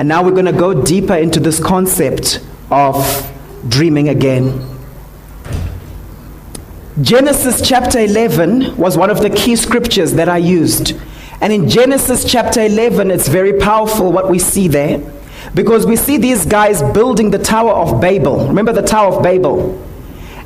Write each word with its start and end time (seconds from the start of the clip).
And 0.00 0.08
now 0.08 0.22
we're 0.22 0.30
going 0.30 0.46
to 0.46 0.52
go 0.52 0.82
deeper 0.82 1.14
into 1.14 1.40
this 1.40 1.62
concept 1.62 2.40
of 2.70 3.30
dreaming 3.68 4.08
again. 4.08 4.66
Genesis 7.02 7.60
chapter 7.60 7.98
11 7.98 8.78
was 8.78 8.96
one 8.96 9.10
of 9.10 9.20
the 9.20 9.28
key 9.28 9.56
scriptures 9.56 10.14
that 10.14 10.26
I 10.26 10.38
used. 10.38 10.94
And 11.42 11.52
in 11.52 11.68
Genesis 11.68 12.24
chapter 12.24 12.62
11, 12.62 13.10
it's 13.10 13.28
very 13.28 13.60
powerful 13.60 14.10
what 14.10 14.30
we 14.30 14.38
see 14.38 14.68
there. 14.68 15.02
Because 15.52 15.84
we 15.84 15.96
see 15.96 16.16
these 16.16 16.46
guys 16.46 16.80
building 16.94 17.30
the 17.30 17.38
Tower 17.38 17.72
of 17.72 18.00
Babel. 18.00 18.46
Remember 18.46 18.72
the 18.72 18.80
Tower 18.80 19.16
of 19.16 19.22
Babel? 19.22 19.86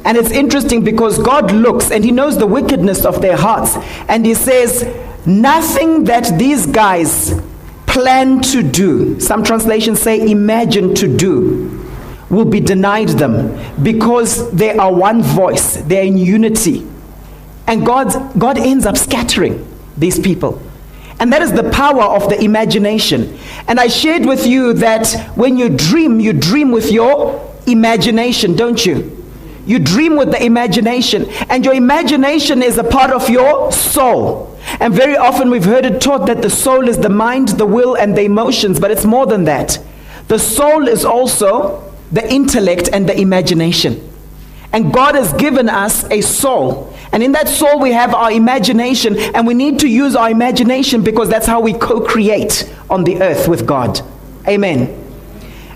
And 0.04 0.18
it's 0.18 0.32
interesting 0.32 0.82
because 0.82 1.16
God 1.22 1.52
looks 1.52 1.92
and 1.92 2.04
He 2.04 2.10
knows 2.10 2.38
the 2.38 2.46
wickedness 2.48 3.04
of 3.04 3.22
their 3.22 3.36
hearts. 3.36 3.76
And 4.08 4.26
He 4.26 4.34
says, 4.34 4.82
Nothing 5.24 6.02
that 6.04 6.40
these 6.40 6.66
guys 6.66 7.40
plan 7.94 8.40
to 8.40 8.60
do, 8.62 9.20
some 9.20 9.44
translations 9.44 10.00
say 10.00 10.20
imagine 10.28 10.94
to 10.96 11.16
do, 11.16 11.88
will 12.28 12.44
be 12.44 12.58
denied 12.58 13.10
them 13.10 13.56
because 13.82 14.50
they 14.50 14.76
are 14.76 14.92
one 14.92 15.22
voice, 15.22 15.76
they're 15.76 16.02
in 16.02 16.18
unity. 16.18 16.84
And 17.68 17.86
God, 17.86 18.36
God 18.36 18.58
ends 18.58 18.84
up 18.84 18.96
scattering 18.96 19.64
these 19.96 20.18
people. 20.18 20.60
And 21.20 21.32
that 21.32 21.40
is 21.40 21.52
the 21.52 21.70
power 21.70 22.02
of 22.02 22.28
the 22.28 22.42
imagination. 22.42 23.38
And 23.68 23.78
I 23.78 23.86
shared 23.86 24.26
with 24.26 24.44
you 24.44 24.72
that 24.74 25.12
when 25.36 25.56
you 25.56 25.68
dream, 25.68 26.18
you 26.18 26.32
dream 26.32 26.72
with 26.72 26.90
your 26.90 27.48
imagination, 27.68 28.56
don't 28.56 28.84
you? 28.84 29.23
You 29.66 29.78
dream 29.78 30.16
with 30.16 30.30
the 30.30 30.42
imagination, 30.42 31.26
and 31.48 31.64
your 31.64 31.74
imagination 31.74 32.62
is 32.62 32.78
a 32.78 32.84
part 32.84 33.10
of 33.10 33.30
your 33.30 33.72
soul. 33.72 34.58
And 34.80 34.92
very 34.92 35.16
often 35.16 35.50
we've 35.50 35.64
heard 35.64 35.86
it 35.86 36.00
taught 36.00 36.26
that 36.26 36.42
the 36.42 36.50
soul 36.50 36.88
is 36.88 36.98
the 36.98 37.08
mind, 37.08 37.48
the 37.50 37.66
will, 37.66 37.94
and 37.94 38.16
the 38.16 38.22
emotions, 38.22 38.78
but 38.78 38.90
it's 38.90 39.04
more 39.04 39.26
than 39.26 39.44
that. 39.44 39.78
The 40.28 40.38
soul 40.38 40.88
is 40.88 41.04
also 41.04 41.92
the 42.12 42.30
intellect 42.32 42.88
and 42.92 43.08
the 43.08 43.18
imagination. 43.18 44.10
And 44.72 44.92
God 44.92 45.14
has 45.14 45.32
given 45.34 45.68
us 45.68 46.04
a 46.10 46.20
soul. 46.20 46.92
And 47.12 47.22
in 47.22 47.32
that 47.32 47.48
soul, 47.48 47.78
we 47.78 47.92
have 47.92 48.12
our 48.12 48.32
imagination, 48.32 49.16
and 49.18 49.46
we 49.46 49.54
need 49.54 49.78
to 49.80 49.88
use 49.88 50.16
our 50.16 50.30
imagination 50.30 51.02
because 51.02 51.28
that's 51.28 51.46
how 51.46 51.60
we 51.60 51.74
co 51.74 52.00
create 52.00 52.70
on 52.90 53.04
the 53.04 53.22
earth 53.22 53.46
with 53.46 53.66
God. 53.66 54.00
Amen. 54.48 55.03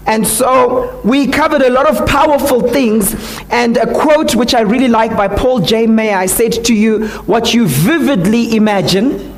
And 0.08 0.26
so 0.26 1.00
we 1.04 1.26
covered 1.26 1.60
a 1.60 1.68
lot 1.68 1.86
of 1.86 2.08
powerful 2.08 2.62
things. 2.62 3.14
And 3.50 3.76
a 3.76 3.92
quote 3.92 4.34
which 4.34 4.54
I 4.54 4.62
really 4.62 4.88
like 4.88 5.14
by 5.14 5.28
Paul 5.28 5.60
J. 5.60 5.86
Meyer 5.86 6.16
I 6.16 6.26
said 6.26 6.64
to 6.64 6.74
you, 6.74 7.06
What 7.26 7.52
you 7.52 7.68
vividly 7.68 8.56
imagine, 8.56 9.36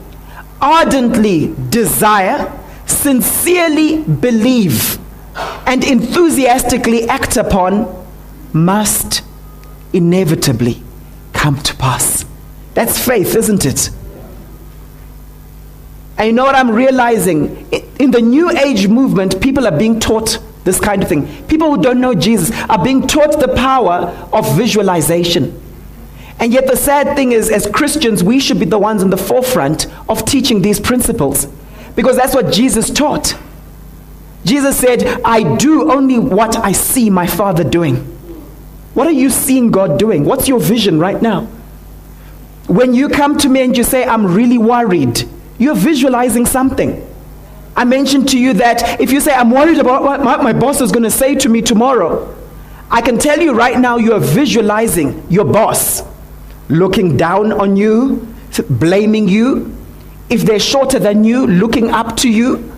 ardently 0.63 1.53
desire, 1.71 2.57
sincerely 2.87 4.05
believe, 4.05 4.99
and 5.67 5.83
enthusiastically 5.83 7.09
act 7.09 7.37
upon 7.37 8.07
must 8.53 9.23
inevitably 9.93 10.85
come 11.33 11.57
to 11.63 11.75
pass. 11.75 12.25
That's 12.75 13.05
faith, 13.05 13.35
isn't 13.35 13.67
it? 13.67 13.91
And 16.17 16.29
you 16.29 16.33
know 16.33 16.45
what 16.45 16.55
I'm 16.55 16.71
realizing? 16.71 17.67
In 17.99 18.13
the 18.13 18.21
New 18.21 18.51
Age 18.51 18.87
movement, 18.87 19.41
people 19.41 19.67
are 19.67 19.77
being 19.77 19.99
taught 19.99 20.39
this 20.65 20.79
kind 20.81 21.03
of 21.03 21.09
thing. 21.09 21.45
People 21.47 21.75
who 21.75 21.83
don't 21.83 22.01
know 22.01 22.15
Jesus 22.15 22.51
are 22.69 22.83
being 22.83 23.07
taught 23.07 23.41
the 23.41 23.55
power 23.55 24.29
of 24.33 24.57
visualization. 24.57 25.61
And 26.39 26.53
yet, 26.53 26.67
the 26.67 26.77
sad 26.77 27.17
thing 27.17 27.33
is, 27.33 27.51
as 27.51 27.67
Christians, 27.67 28.25
we 28.25 28.41
should 28.41 28.59
be 28.59 28.65
the 28.65 28.79
ones 28.79 29.03
in 29.03 29.11
the 29.11 29.17
forefront 29.17 29.87
of 30.09 30.25
teaching 30.25 30.63
these 30.63 30.81
principles 30.81 31.47
because 31.95 32.17
that's 32.17 32.35
what 32.35 32.53
Jesus 32.53 32.91
taught. 32.91 33.37
Jesus 34.45 34.79
said, 34.79 35.05
I 35.23 35.57
do 35.57 35.93
only 35.93 36.19
what 36.19 36.57
I 36.57 36.73
see 36.73 37.11
my 37.11 37.27
Father 37.27 37.63
doing. 37.63 37.97
What 38.95 39.07
are 39.07 39.13
you 39.13 39.29
seeing 39.29 39.71
God 39.71 39.99
doing? 39.99 40.25
What's 40.25 40.49
your 40.49 40.61
vision 40.61 40.99
right 40.99 41.21
now? 41.21 41.43
When 42.67 42.95
you 42.95 43.09
come 43.09 43.37
to 43.39 43.49
me 43.49 43.63
and 43.63 43.77
you 43.77 43.85
say, 43.85 44.05
I'm 44.05 44.35
really 44.35 44.59
worried, 44.59 45.25
you're 45.59 45.75
visualizing 45.75 46.47
something. 46.47 47.07
I 47.81 47.85
mentioned 47.85 48.29
to 48.29 48.39
you 48.39 48.53
that 48.65 49.01
if 49.01 49.11
you 49.11 49.23
say, 49.23 49.33
I'm 49.33 49.51
worried 49.51 49.79
about 49.79 50.03
what 50.03 50.43
my 50.43 50.53
boss 50.53 50.83
is 50.83 50.93
going 50.93 51.05
to 51.05 51.11
say 51.11 51.35
to 51.37 51.49
me 51.49 51.63
tomorrow, 51.63 52.37
I 52.91 53.01
can 53.01 53.19
tell 53.19 53.41
you 53.41 53.55
right 53.55 53.79
now 53.79 53.97
you 53.97 54.13
are 54.13 54.21
visualizing 54.21 55.25
your 55.31 55.47
boss 55.47 56.03
looking 56.69 57.17
down 57.17 57.53
on 57.53 57.77
you, 57.77 58.29
blaming 58.69 59.29
you. 59.29 59.75
If 60.29 60.43
they're 60.43 60.61
shorter 60.61 60.99
than 60.99 61.25
you, 61.25 61.47
looking 61.47 61.89
up 61.89 62.19
to 62.19 62.29
you, 62.29 62.71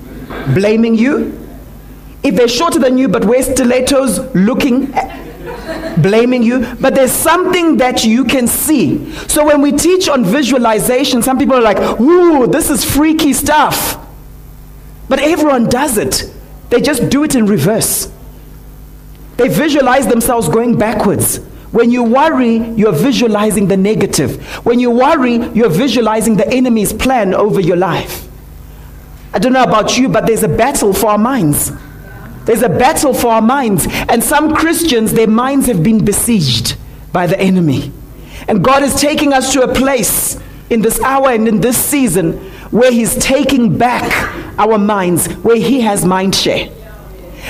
blaming 0.54 0.94
you. 0.94 1.36
If 2.22 2.36
they're 2.36 2.46
shorter 2.46 2.78
than 2.78 2.96
you 2.96 3.08
but 3.08 3.24
wear 3.24 3.42
stilettos, 3.42 4.32
looking, 4.36 4.92
blaming 6.00 6.44
you. 6.44 6.76
But 6.80 6.94
there's 6.94 7.10
something 7.10 7.78
that 7.78 8.04
you 8.04 8.24
can 8.24 8.46
see. 8.46 9.12
So 9.26 9.44
when 9.44 9.62
we 9.62 9.72
teach 9.72 10.08
on 10.08 10.24
visualization, 10.24 11.22
some 11.22 11.40
people 11.40 11.56
are 11.56 11.60
like, 11.60 12.00
ooh, 12.00 12.46
this 12.46 12.70
is 12.70 12.84
freaky 12.84 13.32
stuff. 13.32 13.98
But 15.12 15.20
everyone 15.20 15.68
does 15.68 15.98
it. 15.98 16.32
They 16.70 16.80
just 16.80 17.10
do 17.10 17.22
it 17.22 17.34
in 17.34 17.44
reverse. 17.44 18.10
They 19.36 19.48
visualize 19.48 20.06
themselves 20.06 20.48
going 20.48 20.78
backwards. 20.78 21.36
When 21.70 21.90
you 21.90 22.02
worry, 22.02 22.56
you're 22.56 22.94
visualizing 22.94 23.68
the 23.68 23.76
negative. 23.76 24.42
When 24.64 24.80
you 24.80 24.90
worry, 24.90 25.34
you're 25.50 25.68
visualizing 25.68 26.38
the 26.38 26.48
enemy's 26.48 26.94
plan 26.94 27.34
over 27.34 27.60
your 27.60 27.76
life. 27.76 28.26
I 29.34 29.38
don't 29.38 29.52
know 29.52 29.64
about 29.64 29.98
you, 29.98 30.08
but 30.08 30.26
there's 30.26 30.44
a 30.44 30.48
battle 30.48 30.94
for 30.94 31.10
our 31.10 31.18
minds. 31.18 31.70
There's 32.46 32.62
a 32.62 32.70
battle 32.70 33.12
for 33.12 33.32
our 33.32 33.42
minds. 33.42 33.86
And 34.08 34.24
some 34.24 34.54
Christians, 34.56 35.12
their 35.12 35.28
minds 35.28 35.66
have 35.66 35.82
been 35.82 36.06
besieged 36.06 36.78
by 37.12 37.26
the 37.26 37.38
enemy. 37.38 37.92
And 38.48 38.64
God 38.64 38.82
is 38.82 38.98
taking 38.98 39.34
us 39.34 39.52
to 39.52 39.60
a 39.60 39.74
place 39.74 40.40
in 40.70 40.80
this 40.80 40.98
hour 41.02 41.28
and 41.28 41.46
in 41.46 41.60
this 41.60 41.76
season 41.76 42.38
where 42.70 42.90
He's 42.90 43.14
taking 43.18 43.76
back 43.76 44.31
our 44.58 44.78
minds, 44.78 45.26
where 45.36 45.56
He 45.56 45.80
has 45.80 46.04
mind 46.04 46.34
share, 46.34 46.66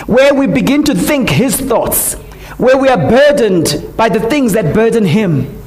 where 0.07 0.35
we 0.35 0.47
begin 0.47 0.85
to 0.85 0.95
think 0.95 1.31
His 1.31 1.61
thoughts, 1.61 2.15
where 2.59 2.77
we 2.77 2.89
are 2.89 2.97
burdened 2.97 3.97
by 3.97 4.09
the 4.09 4.21
things 4.21 4.53
that 4.53 4.75
burden 4.75 5.05
Him. 5.05 5.59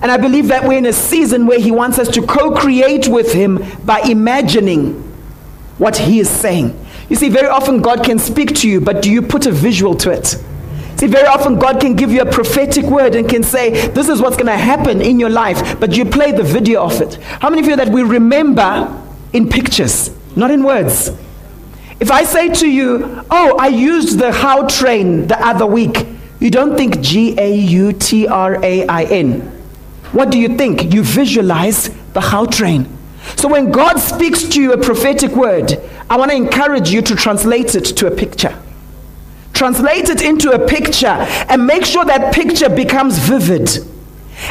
And 0.00 0.10
I 0.10 0.16
believe 0.16 0.48
that 0.48 0.66
we're 0.66 0.78
in 0.78 0.86
a 0.86 0.92
season 0.92 1.46
where 1.46 1.60
He 1.60 1.70
wants 1.70 1.98
us 1.98 2.08
to 2.08 2.26
co 2.26 2.54
create 2.54 3.08
with 3.08 3.32
Him 3.32 3.64
by 3.84 4.00
imagining 4.00 4.94
what 5.78 5.96
He 5.96 6.18
is 6.18 6.28
saying. 6.28 6.78
You 7.08 7.16
see, 7.16 7.28
very 7.28 7.48
often 7.48 7.82
God 7.82 8.04
can 8.04 8.18
speak 8.18 8.54
to 8.56 8.68
you, 8.68 8.80
but 8.80 9.02
do 9.02 9.10
you 9.10 9.22
put 9.22 9.46
a 9.46 9.52
visual 9.52 9.94
to 9.96 10.10
it? 10.10 10.38
See, 10.96 11.08
very 11.08 11.26
often 11.26 11.58
God 11.58 11.80
can 11.80 11.96
give 11.96 12.12
you 12.12 12.20
a 12.20 12.30
prophetic 12.30 12.84
word 12.84 13.16
and 13.16 13.28
can 13.28 13.42
say, 13.42 13.88
This 13.88 14.08
is 14.08 14.22
what's 14.22 14.36
going 14.36 14.46
to 14.46 14.56
happen 14.56 15.02
in 15.02 15.18
your 15.18 15.30
life, 15.30 15.80
but 15.80 15.96
you 15.96 16.04
play 16.04 16.32
the 16.32 16.44
video 16.44 16.84
of 16.84 17.00
it. 17.00 17.14
How 17.14 17.50
many 17.50 17.60
of 17.60 17.68
you 17.68 17.76
that 17.76 17.88
we 17.88 18.02
remember 18.02 19.02
in 19.32 19.48
pictures, 19.48 20.10
not 20.36 20.50
in 20.50 20.62
words? 20.62 21.10
If 22.00 22.10
I 22.10 22.24
say 22.24 22.48
to 22.48 22.68
you, 22.68 23.24
Oh, 23.30 23.56
I 23.58 23.68
used 23.68 24.18
the 24.18 24.30
Gautrain 24.30 25.28
the 25.28 25.44
other 25.44 25.66
week, 25.66 26.06
you 26.40 26.50
don't 26.50 26.76
think 26.76 27.00
G 27.00 27.38
A 27.38 27.54
U 27.54 27.92
T 27.92 28.26
R 28.26 28.62
A 28.64 28.86
I 28.86 29.04
N. 29.04 29.40
What 30.12 30.30
do 30.30 30.38
you 30.38 30.56
think? 30.56 30.92
You 30.92 31.02
visualize 31.02 31.88
the 32.12 32.20
Gautrain. 32.20 32.86
So 33.36 33.48
when 33.48 33.70
God 33.70 33.98
speaks 33.98 34.42
to 34.44 34.60
you 34.60 34.72
a 34.72 34.78
prophetic 34.78 35.32
word, 35.32 35.78
I 36.10 36.16
want 36.16 36.30
to 36.32 36.36
encourage 36.36 36.90
you 36.90 37.02
to 37.02 37.14
translate 37.14 37.74
it 37.74 37.84
to 37.84 38.06
a 38.08 38.10
picture 38.10 38.58
translate 39.62 40.08
it 40.08 40.22
into 40.22 40.50
a 40.50 40.66
picture 40.66 41.06
and 41.06 41.64
make 41.66 41.84
sure 41.84 42.04
that 42.04 42.34
picture 42.34 42.68
becomes 42.68 43.16
vivid. 43.18 43.70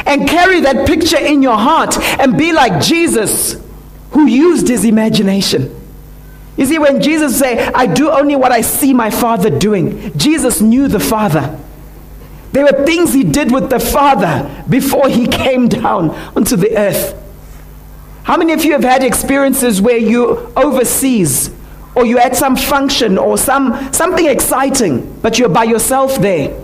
And 0.06 0.26
carry 0.26 0.60
that 0.60 0.86
picture 0.86 1.18
in 1.18 1.42
your 1.42 1.58
heart 1.58 1.98
and 2.18 2.38
be 2.38 2.52
like 2.52 2.82
Jesus 2.82 3.56
who 4.12 4.26
used 4.26 4.68
his 4.68 4.84
imagination. 4.84 5.78
You 6.56 6.66
see, 6.66 6.78
when 6.78 7.00
Jesus 7.00 7.38
said, 7.38 7.72
I 7.74 7.86
do 7.86 8.10
only 8.10 8.36
what 8.36 8.52
I 8.52 8.60
see 8.60 8.92
my 8.92 9.10
Father 9.10 9.50
doing, 9.50 10.16
Jesus 10.16 10.60
knew 10.60 10.86
the 10.88 11.00
Father. 11.00 11.58
There 12.52 12.64
were 12.64 12.84
things 12.84 13.14
he 13.14 13.24
did 13.24 13.50
with 13.50 13.70
the 13.70 13.80
Father 13.80 14.64
before 14.68 15.08
he 15.08 15.26
came 15.26 15.68
down 15.68 16.10
onto 16.36 16.56
the 16.56 16.76
earth. 16.76 17.18
How 18.24 18.36
many 18.36 18.52
of 18.52 18.64
you 18.64 18.72
have 18.72 18.84
had 18.84 19.02
experiences 19.02 19.80
where 19.80 19.96
you 19.96 20.52
overseas 20.54 21.50
or 21.94 22.06
you're 22.06 22.20
at 22.20 22.36
some 22.36 22.56
function 22.56 23.18
or 23.18 23.36
some, 23.36 23.92
something 23.92 24.26
exciting, 24.26 25.18
but 25.20 25.38
you're 25.38 25.48
by 25.48 25.64
yourself 25.64 26.18
there. 26.18 26.58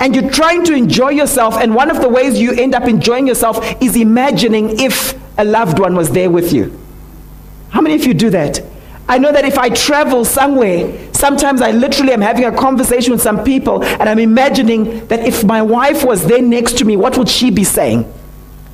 And 0.00 0.14
you're 0.14 0.30
trying 0.30 0.64
to 0.64 0.74
enjoy 0.74 1.10
yourself, 1.10 1.54
and 1.56 1.74
one 1.74 1.90
of 1.90 2.00
the 2.00 2.08
ways 2.08 2.38
you 2.40 2.52
end 2.52 2.74
up 2.74 2.84
enjoying 2.84 3.26
yourself 3.26 3.58
is 3.82 3.96
imagining 3.96 4.80
if 4.80 5.14
a 5.38 5.44
loved 5.44 5.78
one 5.78 5.94
was 5.94 6.10
there 6.10 6.30
with 6.30 6.52
you. 6.52 6.78
How 7.70 7.80
many 7.80 7.94
of 7.94 8.04
you 8.04 8.14
do 8.14 8.30
that? 8.30 8.60
I 9.08 9.18
know 9.18 9.32
that 9.32 9.44
if 9.44 9.58
I 9.58 9.68
travel 9.68 10.24
somewhere, 10.24 11.12
sometimes 11.12 11.60
I 11.60 11.72
literally 11.72 12.12
am 12.12 12.22
having 12.22 12.44
a 12.44 12.56
conversation 12.56 13.12
with 13.12 13.20
some 13.20 13.44
people 13.44 13.84
and 13.84 14.08
I'm 14.08 14.18
imagining 14.18 15.06
that 15.08 15.20
if 15.20 15.44
my 15.44 15.60
wife 15.60 16.04
was 16.04 16.26
there 16.26 16.40
next 16.40 16.78
to 16.78 16.84
me, 16.86 16.96
what 16.96 17.18
would 17.18 17.28
she 17.28 17.50
be 17.50 17.64
saying? 17.64 18.10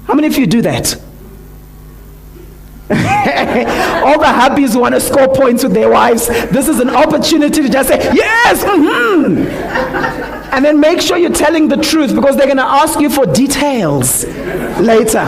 How 0.05 0.15
many 0.15 0.29
of 0.29 0.37
you 0.37 0.47
do 0.47 0.63
that? 0.63 0.95
All 4.05 4.19
the 4.19 4.27
hubbies 4.27 4.73
who 4.73 4.81
want 4.81 4.95
to 4.97 5.01
score 5.01 5.29
points 5.33 5.63
with 5.63 5.73
their 5.73 5.91
wives. 5.91 6.27
This 6.27 6.69
is 6.69 6.81
an 6.81 6.91
opportunity 6.91 7.63
to 7.63 7.69
just 7.69 7.89
say, 7.89 7.99
yes, 8.13 8.65
mm-hmm. 8.65 9.39
and 10.53 10.65
then 10.65 10.81
make 10.81 11.01
sure 11.01 11.17
you're 11.17 11.31
telling 11.31 11.69
the 11.69 11.77
truth 11.77 12.15
because 12.15 12.37
they're 12.37 12.47
going 12.47 12.57
to 12.57 12.65
ask 12.65 12.99
you 12.99 13.09
for 13.09 13.27
details 13.27 14.25
later. 14.81 15.25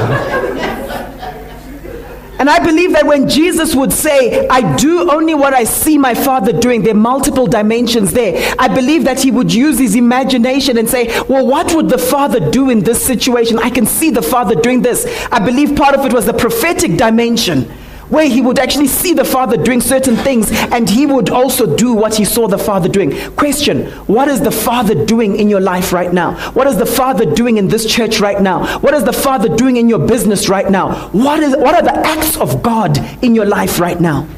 And 2.42 2.50
I 2.50 2.58
believe 2.58 2.90
that 2.94 3.06
when 3.06 3.28
Jesus 3.28 3.72
would 3.72 3.92
say, 3.92 4.48
I 4.48 4.74
do 4.74 5.08
only 5.08 5.32
what 5.32 5.54
I 5.54 5.62
see 5.62 5.96
my 5.96 6.12
Father 6.12 6.52
doing, 6.52 6.82
there 6.82 6.90
are 6.92 6.98
multiple 6.98 7.46
dimensions 7.46 8.12
there. 8.12 8.52
I 8.58 8.66
believe 8.66 9.04
that 9.04 9.22
he 9.22 9.30
would 9.30 9.54
use 9.54 9.78
his 9.78 9.94
imagination 9.94 10.76
and 10.76 10.90
say, 10.90 11.06
Well, 11.28 11.46
what 11.46 11.72
would 11.72 11.88
the 11.88 11.98
Father 11.98 12.50
do 12.50 12.68
in 12.68 12.80
this 12.80 13.00
situation? 13.00 13.60
I 13.60 13.70
can 13.70 13.86
see 13.86 14.10
the 14.10 14.22
Father 14.22 14.56
doing 14.56 14.82
this. 14.82 15.06
I 15.30 15.38
believe 15.38 15.76
part 15.76 15.94
of 15.94 16.04
it 16.04 16.12
was 16.12 16.26
the 16.26 16.34
prophetic 16.34 16.96
dimension 16.96 17.72
where 18.12 18.28
he 18.28 18.42
would 18.42 18.58
actually 18.58 18.86
see 18.86 19.14
the 19.14 19.24
Father 19.24 19.56
doing 19.56 19.80
certain 19.80 20.16
things 20.16 20.50
and 20.52 20.88
he 20.88 21.06
would 21.06 21.30
also 21.30 21.74
do 21.76 21.94
what 21.94 22.14
he 22.14 22.26
saw 22.26 22.46
the 22.46 22.58
Father 22.58 22.86
doing. 22.86 23.10
Question 23.36 23.86
What 24.06 24.28
is 24.28 24.42
the 24.42 24.50
Father 24.50 25.06
doing 25.06 25.36
in 25.36 25.48
your 25.48 25.62
life 25.62 25.94
right 25.94 26.12
now? 26.12 26.34
What 26.50 26.66
is 26.66 26.76
the 26.76 26.84
Father 26.84 27.24
doing 27.24 27.56
in 27.56 27.68
this 27.68 27.86
church 27.86 28.20
right 28.20 28.40
now? 28.40 28.78
What 28.80 28.92
is 28.92 29.04
the 29.04 29.14
Father 29.14 29.48
doing 29.56 29.78
in 29.78 29.88
your 29.88 30.06
business 30.06 30.50
right 30.50 30.70
now? 30.70 31.08
What, 31.08 31.42
is, 31.42 31.56
what 31.56 31.74
are 31.74 31.82
the 31.82 32.06
acts 32.06 32.36
of 32.36 32.62
God 32.62 32.98
in 33.24 33.34
your 33.34 33.46
life 33.46 33.80
right 33.80 33.98
now? 33.98 34.28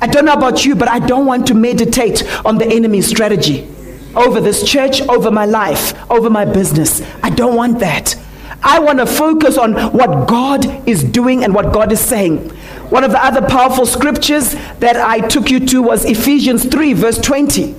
I 0.00 0.08
don't 0.08 0.24
know 0.24 0.34
about 0.34 0.64
you, 0.64 0.74
but 0.74 0.88
I 0.88 0.98
don't 0.98 1.26
want 1.26 1.46
to 1.46 1.54
meditate 1.54 2.24
on 2.44 2.58
the 2.58 2.66
enemy's 2.66 3.06
strategy 3.06 3.68
over 4.16 4.40
this 4.40 4.68
church, 4.68 5.00
over 5.02 5.30
my 5.30 5.46
life, 5.46 5.94
over 6.10 6.28
my 6.28 6.44
business. 6.44 7.02
I 7.22 7.30
don't 7.30 7.54
want 7.54 7.78
that. 7.78 8.16
I 8.62 8.80
want 8.80 8.98
to 8.98 9.06
focus 9.06 9.58
on 9.58 9.74
what 9.92 10.26
God 10.26 10.88
is 10.88 11.04
doing 11.04 11.44
and 11.44 11.54
what 11.54 11.72
God 11.72 11.92
is 11.92 12.00
saying. 12.00 12.50
One 12.90 13.04
of 13.04 13.10
the 13.10 13.24
other 13.24 13.42
powerful 13.42 13.84
scriptures 13.84 14.54
that 14.78 14.96
I 14.96 15.20
took 15.26 15.50
you 15.50 15.60
to 15.66 15.82
was 15.82 16.04
Ephesians 16.04 16.64
3, 16.64 16.92
verse 16.92 17.18
20. 17.18 17.74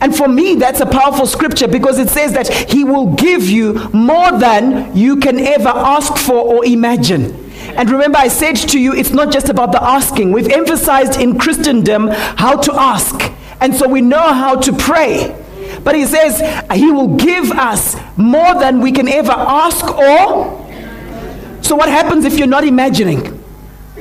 And 0.00 0.16
for 0.16 0.28
me, 0.28 0.54
that's 0.54 0.80
a 0.80 0.86
powerful 0.86 1.26
scripture 1.26 1.68
because 1.68 1.98
it 1.98 2.08
says 2.08 2.32
that 2.32 2.48
He 2.48 2.84
will 2.84 3.14
give 3.14 3.44
you 3.44 3.74
more 3.92 4.32
than 4.38 4.96
you 4.96 5.16
can 5.16 5.38
ever 5.38 5.68
ask 5.68 6.16
for 6.16 6.34
or 6.34 6.64
imagine. 6.64 7.50
And 7.76 7.90
remember, 7.90 8.18
I 8.18 8.28
said 8.28 8.56
to 8.56 8.80
you, 8.80 8.94
it's 8.94 9.10
not 9.10 9.30
just 9.30 9.48
about 9.48 9.72
the 9.72 9.82
asking. 9.82 10.32
We've 10.32 10.48
emphasized 10.48 11.20
in 11.20 11.38
Christendom 11.38 12.08
how 12.08 12.56
to 12.56 12.72
ask. 12.74 13.32
And 13.60 13.74
so 13.74 13.88
we 13.88 14.00
know 14.00 14.32
how 14.32 14.56
to 14.56 14.72
pray. 14.72 15.36
But 15.84 15.94
He 15.94 16.06
says 16.06 16.40
He 16.74 16.90
will 16.90 17.16
give 17.16 17.50
us 17.52 17.96
more 18.16 18.54
than 18.58 18.80
we 18.80 18.92
can 18.92 19.08
ever 19.08 19.32
ask 19.32 19.86
or. 19.86 20.58
So, 21.62 21.76
what 21.76 21.88
happens 21.88 22.24
if 22.24 22.38
you're 22.38 22.46
not 22.46 22.64
imagining? 22.64 23.39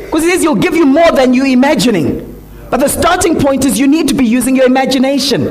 Because 0.05 0.23
he 0.23 0.31
says 0.31 0.41
he'll 0.41 0.55
give 0.55 0.75
you 0.75 0.85
more 0.85 1.11
than 1.11 1.33
you're 1.33 1.47
imagining. 1.47 2.25
But 2.69 2.81
the 2.81 2.87
starting 2.87 3.39
point 3.39 3.65
is 3.65 3.79
you 3.79 3.87
need 3.87 4.07
to 4.09 4.13
be 4.13 4.25
using 4.25 4.55
your 4.55 4.65
imagination. 4.65 5.45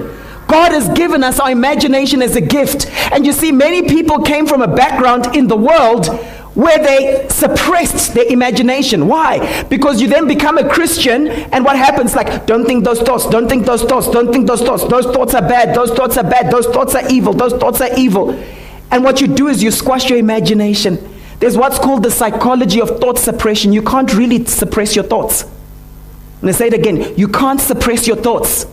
God 0.46 0.72
has 0.72 0.88
given 0.90 1.22
us 1.22 1.38
our 1.38 1.50
imagination 1.50 2.22
as 2.22 2.34
a 2.36 2.40
gift. 2.40 2.86
And 3.12 3.26
you 3.26 3.32
see, 3.32 3.52
many 3.52 3.88
people 3.88 4.22
came 4.22 4.46
from 4.46 4.62
a 4.62 4.68
background 4.68 5.36
in 5.36 5.46
the 5.46 5.56
world 5.56 6.06
where 6.54 6.78
they 6.78 7.28
suppressed 7.28 8.14
their 8.14 8.24
imagination. 8.24 9.06
Why? 9.06 9.62
Because 9.64 10.00
you 10.00 10.08
then 10.08 10.26
become 10.26 10.58
a 10.58 10.68
Christian, 10.68 11.28
and 11.28 11.64
what 11.64 11.76
happens? 11.76 12.16
Like, 12.16 12.46
don't 12.46 12.64
think 12.64 12.84
those 12.84 13.00
thoughts, 13.00 13.28
don't 13.28 13.48
think 13.48 13.64
those 13.64 13.82
thoughts, 13.82 14.08
don't 14.08 14.32
think 14.32 14.46
those 14.48 14.62
thoughts. 14.62 14.84
Those 14.84 15.04
thoughts 15.04 15.34
are 15.34 15.42
bad, 15.42 15.74
those 15.74 15.92
thoughts 15.92 16.16
are 16.16 16.24
bad, 16.24 16.50
those 16.50 16.66
thoughts 16.66 16.96
are 16.96 17.08
evil, 17.08 17.32
those 17.32 17.52
thoughts 17.52 17.80
are 17.80 17.96
evil. 17.96 18.30
And 18.90 19.04
what 19.04 19.20
you 19.20 19.28
do 19.28 19.48
is 19.48 19.62
you 19.62 19.70
squash 19.70 20.08
your 20.08 20.18
imagination. 20.18 20.96
There's 21.38 21.56
what's 21.56 21.78
called 21.78 22.02
the 22.02 22.10
psychology 22.10 22.80
of 22.80 23.00
thought 23.00 23.18
suppression. 23.18 23.72
You 23.72 23.82
can't 23.82 24.12
really 24.14 24.44
suppress 24.44 24.96
your 24.96 25.04
thoughts. 25.04 25.44
And 26.40 26.48
I 26.48 26.52
say 26.52 26.68
it 26.68 26.74
again 26.74 27.16
you 27.16 27.28
can't 27.28 27.60
suppress 27.60 28.06
your 28.06 28.16
thoughts, 28.16 28.66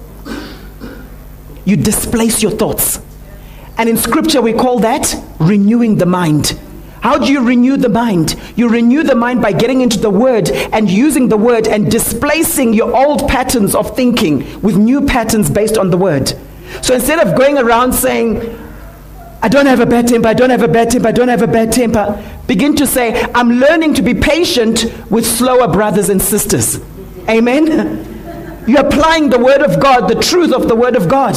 you 1.65 1.77
displace 1.77 2.41
your 2.41 2.51
thoughts. 2.51 3.01
And 3.77 3.89
in 3.89 3.97
scripture, 3.97 4.41
we 4.41 4.53
call 4.53 4.79
that 4.79 5.15
renewing 5.39 5.97
the 5.97 6.05
mind. 6.05 6.57
How 7.01 7.19
do 7.19 7.31
you 7.31 7.45
renew 7.45 7.77
the 7.77 7.89
mind? 7.89 8.35
You 8.55 8.67
renew 8.69 9.03
the 9.03 9.13
mind 9.13 9.41
by 9.41 9.51
getting 9.51 9.81
into 9.81 9.99
the 9.99 10.09
word 10.09 10.49
and 10.49 10.89
using 10.89 11.29
the 11.29 11.37
word 11.37 11.67
and 11.67 11.91
displacing 11.91 12.73
your 12.73 12.95
old 12.95 13.27
patterns 13.27 13.75
of 13.75 13.95
thinking 13.95 14.59
with 14.61 14.77
new 14.77 15.05
patterns 15.05 15.49
based 15.49 15.77
on 15.77 15.91
the 15.91 15.97
word. 15.97 16.33
So 16.81 16.95
instead 16.95 17.19
of 17.19 17.37
going 17.37 17.57
around 17.57 17.93
saying, 17.93 18.57
I 19.45 19.47
don't 19.47 19.67
have 19.67 19.79
a 19.79 19.85
bad 19.85 20.07
temper, 20.07 20.27
I 20.27 20.33
don't 20.33 20.49
have 20.49 20.63
a 20.63 20.67
bad 20.67 20.89
temper, 20.89 21.07
I 21.07 21.11
don't 21.11 21.27
have 21.27 21.43
a 21.43 21.47
bad 21.47 21.71
temper. 21.71 22.19
Begin 22.47 22.75
to 22.77 22.87
say, 22.87 23.21
I'm 23.35 23.59
learning 23.59 23.93
to 23.93 24.01
be 24.01 24.15
patient 24.15 24.91
with 25.11 25.23
slower 25.23 25.71
brothers 25.71 26.09
and 26.09 26.19
sisters. 26.19 26.79
Amen? 27.29 28.65
You're 28.67 28.87
applying 28.87 29.29
the 29.29 29.37
Word 29.37 29.61
of 29.61 29.79
God, 29.79 30.07
the 30.07 30.19
truth 30.19 30.51
of 30.51 30.67
the 30.67 30.73
Word 30.73 30.95
of 30.95 31.07
God. 31.07 31.35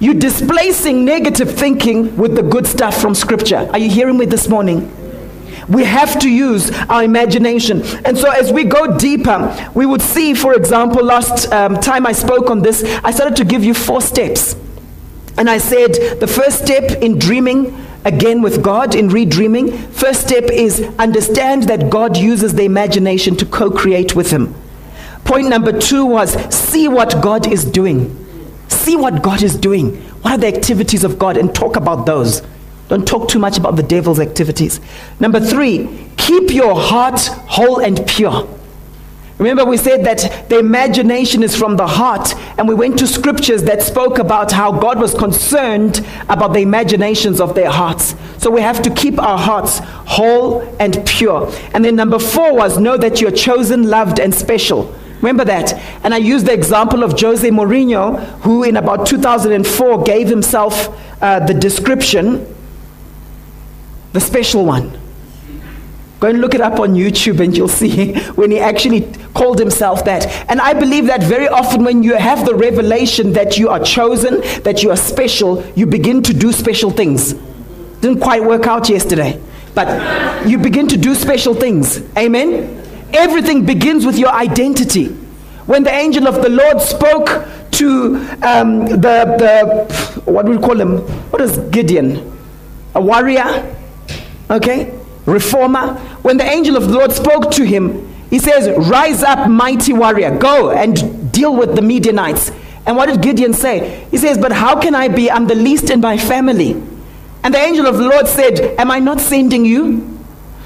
You're 0.00 0.12
displacing 0.12 1.06
negative 1.06 1.54
thinking 1.54 2.14
with 2.18 2.36
the 2.36 2.42
good 2.42 2.66
stuff 2.66 3.00
from 3.00 3.14
Scripture. 3.14 3.70
Are 3.72 3.78
you 3.78 3.88
hearing 3.88 4.18
me 4.18 4.26
this 4.26 4.46
morning? 4.46 4.94
We 5.68 5.84
have 5.84 6.18
to 6.18 6.28
use 6.28 6.70
our 6.90 7.02
imagination. 7.02 7.84
And 8.04 8.18
so, 8.18 8.30
as 8.30 8.52
we 8.52 8.64
go 8.64 8.98
deeper, 8.98 9.70
we 9.74 9.86
would 9.86 10.02
see, 10.02 10.34
for 10.34 10.52
example, 10.52 11.02
last 11.02 11.50
um, 11.52 11.76
time 11.76 12.06
I 12.06 12.12
spoke 12.12 12.50
on 12.50 12.60
this, 12.60 12.84
I 13.02 13.12
started 13.12 13.36
to 13.36 13.46
give 13.46 13.64
you 13.64 13.72
four 13.72 14.02
steps. 14.02 14.56
And 15.42 15.50
I 15.50 15.58
said 15.58 16.20
the 16.20 16.28
first 16.28 16.62
step 16.62 17.02
in 17.02 17.18
dreaming 17.18 17.76
again 18.04 18.42
with 18.42 18.62
God, 18.62 18.94
in 18.94 19.08
redreaming, 19.08 19.76
first 19.88 20.20
step 20.20 20.44
is 20.44 20.88
understand 21.00 21.64
that 21.64 21.90
God 21.90 22.16
uses 22.16 22.54
the 22.54 22.62
imagination 22.62 23.34
to 23.38 23.44
co 23.44 23.68
create 23.68 24.14
with 24.14 24.30
Him. 24.30 24.54
Point 25.24 25.48
number 25.48 25.76
two 25.76 26.06
was 26.06 26.34
see 26.54 26.86
what 26.86 27.20
God 27.20 27.52
is 27.52 27.64
doing. 27.64 28.16
See 28.68 28.94
what 28.94 29.20
God 29.20 29.42
is 29.42 29.56
doing. 29.56 29.96
What 30.22 30.34
are 30.34 30.38
the 30.38 30.46
activities 30.46 31.02
of 31.02 31.18
God? 31.18 31.36
And 31.36 31.52
talk 31.52 31.74
about 31.74 32.06
those. 32.06 32.42
Don't 32.86 33.04
talk 33.04 33.28
too 33.28 33.40
much 33.40 33.58
about 33.58 33.74
the 33.74 33.82
devil's 33.82 34.20
activities. 34.20 34.78
Number 35.18 35.40
three, 35.40 36.08
keep 36.18 36.54
your 36.54 36.76
heart 36.76 37.18
whole 37.48 37.80
and 37.80 38.06
pure. 38.06 38.48
Remember, 39.42 39.64
we 39.64 39.76
said 39.76 40.04
that 40.04 40.48
the 40.48 40.60
imagination 40.60 41.42
is 41.42 41.56
from 41.56 41.76
the 41.76 41.86
heart, 41.88 42.32
and 42.58 42.68
we 42.68 42.76
went 42.76 42.96
to 43.00 43.08
scriptures 43.08 43.64
that 43.64 43.82
spoke 43.82 44.18
about 44.18 44.52
how 44.52 44.70
God 44.70 45.00
was 45.00 45.14
concerned 45.14 46.06
about 46.28 46.52
the 46.52 46.60
imaginations 46.60 47.40
of 47.40 47.56
their 47.56 47.68
hearts. 47.68 48.14
So 48.38 48.52
we 48.52 48.60
have 48.60 48.82
to 48.82 48.90
keep 48.94 49.18
our 49.18 49.36
hearts 49.36 49.80
whole 49.82 50.60
and 50.78 51.04
pure. 51.06 51.52
And 51.74 51.84
then 51.84 51.96
number 51.96 52.20
four 52.20 52.54
was 52.54 52.78
know 52.78 52.96
that 52.96 53.20
you're 53.20 53.32
chosen, 53.32 53.90
loved, 53.90 54.20
and 54.20 54.32
special. 54.32 54.94
Remember 55.16 55.44
that. 55.44 55.74
And 56.04 56.14
I 56.14 56.18
used 56.18 56.46
the 56.46 56.52
example 56.52 57.02
of 57.02 57.18
Jose 57.18 57.50
Mourinho, 57.50 58.20
who 58.42 58.62
in 58.62 58.76
about 58.76 59.06
2004 59.06 60.04
gave 60.04 60.28
himself 60.28 60.96
uh, 61.20 61.44
the 61.44 61.54
description, 61.54 62.46
the 64.12 64.20
special 64.20 64.64
one. 64.64 65.01
Go 66.22 66.28
and 66.28 66.40
look 66.40 66.54
it 66.54 66.60
up 66.60 66.78
on 66.78 66.94
YouTube 66.94 67.40
and 67.40 67.56
you'll 67.56 67.66
see 67.66 68.14
when 68.36 68.52
he 68.52 68.60
actually 68.60 69.12
called 69.34 69.58
himself 69.58 70.04
that. 70.04 70.24
And 70.48 70.60
I 70.60 70.72
believe 70.72 71.06
that 71.06 71.20
very 71.20 71.48
often 71.48 71.82
when 71.82 72.04
you 72.04 72.14
have 72.16 72.46
the 72.46 72.54
revelation 72.54 73.32
that 73.32 73.58
you 73.58 73.68
are 73.70 73.80
chosen, 73.80 74.40
that 74.62 74.84
you 74.84 74.92
are 74.92 74.96
special, 74.96 75.66
you 75.74 75.84
begin 75.84 76.22
to 76.22 76.32
do 76.32 76.52
special 76.52 76.92
things. 76.92 77.32
Didn't 78.02 78.20
quite 78.20 78.44
work 78.44 78.68
out 78.68 78.88
yesterday, 78.88 79.42
but 79.74 80.46
you 80.46 80.58
begin 80.58 80.86
to 80.86 80.96
do 80.96 81.16
special 81.16 81.54
things. 81.54 82.00
Amen? 82.16 82.80
Everything 83.12 83.66
begins 83.66 84.06
with 84.06 84.16
your 84.16 84.30
identity. 84.30 85.06
When 85.66 85.82
the 85.82 85.90
angel 85.90 86.28
of 86.28 86.36
the 86.36 86.50
Lord 86.50 86.80
spoke 86.80 87.48
to 87.72 88.14
um, 88.44 88.86
the, 88.86 89.24
the, 89.40 90.22
what 90.30 90.46
do 90.46 90.52
we 90.52 90.58
call 90.58 90.80
him? 90.80 90.98
What 91.32 91.42
is 91.42 91.58
Gideon? 91.72 92.38
A 92.94 93.00
warrior? 93.00 93.76
Okay? 94.48 95.01
Reformer, 95.26 95.94
when 96.22 96.36
the 96.36 96.44
angel 96.44 96.76
of 96.76 96.88
the 96.88 96.92
Lord 96.92 97.12
spoke 97.12 97.50
to 97.52 97.64
him, 97.64 98.08
he 98.30 98.38
says, 98.38 98.68
Rise 98.88 99.22
up, 99.22 99.48
mighty 99.48 99.92
warrior, 99.92 100.36
go 100.38 100.70
and 100.70 101.30
deal 101.32 101.54
with 101.54 101.74
the 101.76 101.82
Midianites. 101.82 102.50
And 102.86 102.96
what 102.96 103.06
did 103.06 103.22
Gideon 103.22 103.52
say? 103.52 104.06
He 104.10 104.18
says, 104.18 104.38
But 104.38 104.52
how 104.52 104.80
can 104.80 104.94
I 104.94 105.08
be? 105.08 105.30
I'm 105.30 105.46
the 105.46 105.54
least 105.54 105.90
in 105.90 106.00
my 106.00 106.18
family. 106.18 106.72
And 107.44 107.52
the 107.52 107.58
angel 107.58 107.86
of 107.86 107.98
the 107.98 108.08
Lord 108.08 108.26
said, 108.26 108.58
Am 108.78 108.90
I 108.90 108.98
not 108.98 109.20
sending 109.20 109.64
you? 109.64 110.08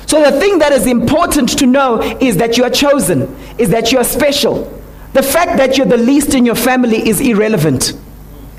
So 0.07 0.23
the 0.23 0.39
thing 0.39 0.61
that 0.61 0.73
is 0.73 0.87
important 0.87 1.59
to 1.59 1.67
know 1.67 2.01
is 2.01 2.37
that 2.37 2.57
you 2.57 2.65
are 2.65 2.71
chosen, 2.71 3.37
is 3.59 3.71
that 3.71 3.91
you 3.91 3.99
are 3.99 4.05
special. 4.05 4.73
The 5.13 5.23
fact 5.23 5.57
that 5.57 5.77
you're 5.77 5.87
the 5.87 5.97
least 5.97 6.35
in 6.35 6.47
your 6.47 6.55
family 6.55 7.09
is 7.09 7.21
irrelevant. 7.21 7.95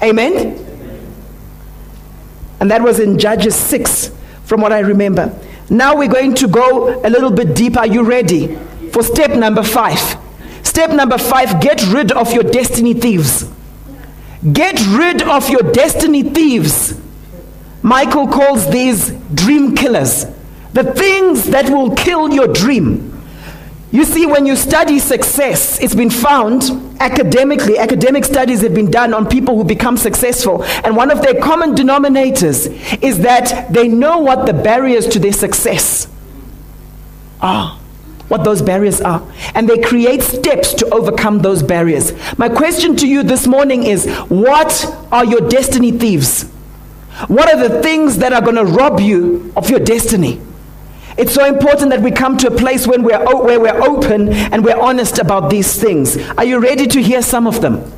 Amen? 0.03 0.63
And 2.59 2.69
that 2.71 2.81
was 2.81 2.99
in 2.99 3.17
Judges 3.17 3.55
6, 3.55 4.11
from 4.43 4.61
what 4.61 4.73
I 4.73 4.79
remember. 4.79 5.39
Now 5.69 5.97
we're 5.97 6.07
going 6.07 6.35
to 6.35 6.47
go 6.47 7.01
a 7.01 7.09
little 7.09 7.31
bit 7.31 7.55
deeper. 7.55 7.79
Are 7.79 7.87
you 7.87 8.03
ready 8.03 8.55
for 8.91 9.03
step 9.03 9.31
number 9.31 9.63
five? 9.63 10.17
Step 10.63 10.91
number 10.91 11.17
five 11.17 11.59
get 11.59 11.85
rid 11.87 12.11
of 12.11 12.33
your 12.33 12.43
destiny 12.43 12.93
thieves. 12.93 13.49
Get 14.53 14.79
rid 14.87 15.23
of 15.23 15.49
your 15.49 15.71
destiny 15.73 16.23
thieves. 16.23 16.99
Michael 17.81 18.27
calls 18.27 18.69
these 18.69 19.09
dream 19.33 19.75
killers. 19.75 20.25
The 20.73 20.83
things 20.93 21.45
that 21.45 21.69
will 21.69 21.95
kill 21.95 22.33
your 22.33 22.47
dream. 22.47 23.16
You 23.91 24.03
see, 24.03 24.25
when 24.25 24.45
you 24.45 24.57
study 24.57 24.99
success, 24.99 25.81
it's 25.81 25.95
been 25.95 26.09
found 26.09 26.63
academically, 26.99 27.77
academic 27.77 28.25
studies 28.25 28.61
have 28.61 28.73
been 28.73 28.91
done 28.91 29.13
on 29.13 29.27
people 29.27 29.55
who 29.55 29.63
become 29.63 29.95
successful. 29.95 30.63
And 30.83 30.95
one 30.95 31.09
of 31.09 31.21
their 31.21 31.39
common 31.39 31.73
denominators 31.73 33.01
is 33.01 33.19
that 33.19 33.71
they 33.71 33.87
know 33.87 34.19
what 34.19 34.45
the 34.45 34.53
barriers 34.53 35.07
to 35.07 35.19
their 35.19 35.31
success 35.31 36.09
are, 37.39 37.77
what 38.27 38.43
those 38.43 38.61
barriers 38.61 38.99
are. 38.99 39.25
And 39.55 39.69
they 39.69 39.79
create 39.79 40.21
steps 40.21 40.73
to 40.75 40.89
overcome 40.89 41.39
those 41.39 41.63
barriers. 41.63 42.11
My 42.37 42.49
question 42.49 42.97
to 42.97 43.07
you 43.07 43.23
this 43.23 43.47
morning 43.47 43.83
is 43.83 44.05
what 44.27 44.85
are 45.13 45.23
your 45.23 45.47
destiny 45.47 45.91
thieves? 45.91 46.43
What 47.27 47.53
are 47.53 47.69
the 47.69 47.81
things 47.81 48.17
that 48.17 48.33
are 48.33 48.41
going 48.41 48.57
to 48.57 48.65
rob 48.65 48.99
you 48.99 49.53
of 49.55 49.69
your 49.69 49.79
destiny? 49.79 50.41
It's 51.17 51.33
so 51.33 51.45
important 51.45 51.89
that 51.89 52.01
we 52.01 52.11
come 52.11 52.37
to 52.37 52.47
a 52.47 52.55
place 52.55 52.85
when 52.85 53.01
we're, 53.01 53.17
where 53.43 53.59
we're 53.59 53.81
open 53.81 54.29
and 54.29 54.63
we're 54.63 54.79
honest 54.79 55.17
about 55.17 55.49
these 55.49 55.79
things. 55.81 56.15
Are 56.37 56.45
you 56.45 56.59
ready 56.59 56.85
to 56.87 57.01
hear 57.01 57.23
some 57.23 57.47
of 57.47 57.59
them? 57.59 57.91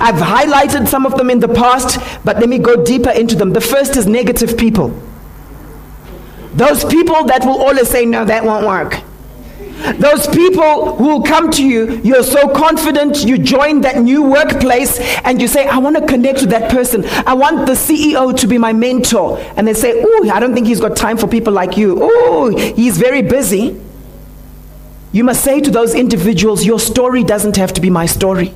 I've 0.00 0.16
highlighted 0.16 0.88
some 0.88 1.04
of 1.04 1.16
them 1.16 1.30
in 1.30 1.40
the 1.40 1.48
past, 1.48 1.98
but 2.24 2.38
let 2.38 2.48
me 2.48 2.58
go 2.58 2.84
deeper 2.84 3.10
into 3.10 3.34
them. 3.34 3.52
The 3.52 3.60
first 3.60 3.96
is 3.96 4.06
negative 4.06 4.56
people. 4.56 4.88
Those 6.54 6.84
people 6.84 7.24
that 7.24 7.44
will 7.44 7.60
always 7.60 7.88
say, 7.88 8.04
No, 8.04 8.24
that 8.24 8.44
won't 8.44 8.66
work. 8.66 9.00
Those 9.98 10.26
people 10.28 10.96
who 10.96 11.04
will 11.08 11.22
come 11.22 11.50
to 11.52 11.64
you, 11.64 12.00
you're 12.04 12.22
so 12.22 12.48
confident, 12.48 13.24
you 13.24 13.38
join 13.38 13.80
that 13.80 13.98
new 13.98 14.22
workplace 14.22 14.98
and 15.24 15.40
you 15.40 15.48
say, 15.48 15.66
I 15.66 15.78
want 15.78 15.96
to 15.96 16.06
connect 16.06 16.40
with 16.40 16.50
that 16.50 16.70
person. 16.70 17.04
I 17.26 17.34
want 17.34 17.66
the 17.66 17.72
CEO 17.72 18.36
to 18.38 18.46
be 18.46 18.58
my 18.58 18.72
mentor. 18.72 19.38
And 19.56 19.66
they 19.66 19.74
say, 19.74 20.02
Oh, 20.04 20.30
I 20.32 20.40
don't 20.40 20.54
think 20.54 20.66
he's 20.66 20.80
got 20.80 20.96
time 20.96 21.16
for 21.16 21.26
people 21.26 21.52
like 21.52 21.76
you. 21.76 21.98
Oh, 22.00 22.56
he's 22.56 22.98
very 22.98 23.22
busy. 23.22 23.80
You 25.12 25.24
must 25.24 25.44
say 25.44 25.60
to 25.60 25.70
those 25.70 25.94
individuals, 25.94 26.64
Your 26.64 26.78
story 26.78 27.24
doesn't 27.24 27.56
have 27.56 27.72
to 27.74 27.80
be 27.80 27.90
my 27.90 28.06
story. 28.06 28.52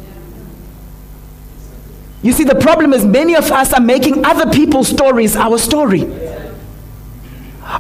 You 2.23 2.33
see, 2.33 2.45
the 2.45 2.55
problem 2.55 2.93
is 2.93 3.05
many 3.05 3.37
of 3.37 3.51
us 3.53 3.73
are 3.73 3.81
making 3.81 4.25
other 4.25 4.51
people's 4.51 4.89
stories 4.89 5.37
our 5.37 5.59
story. 5.59 6.03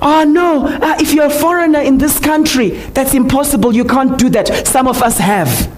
Oh, 0.02 0.24
no, 0.26 0.66
uh, 0.66 0.96
if 0.98 1.12
you're 1.12 1.26
a 1.26 1.30
foreigner 1.30 1.80
in 1.80 1.98
this 1.98 2.18
country, 2.18 2.70
that's 2.70 3.14
impossible. 3.14 3.74
You 3.74 3.84
can't 3.84 4.18
do 4.18 4.28
that. 4.30 4.66
Some 4.66 4.88
of 4.88 5.00
us 5.02 5.18
have. 5.18 5.72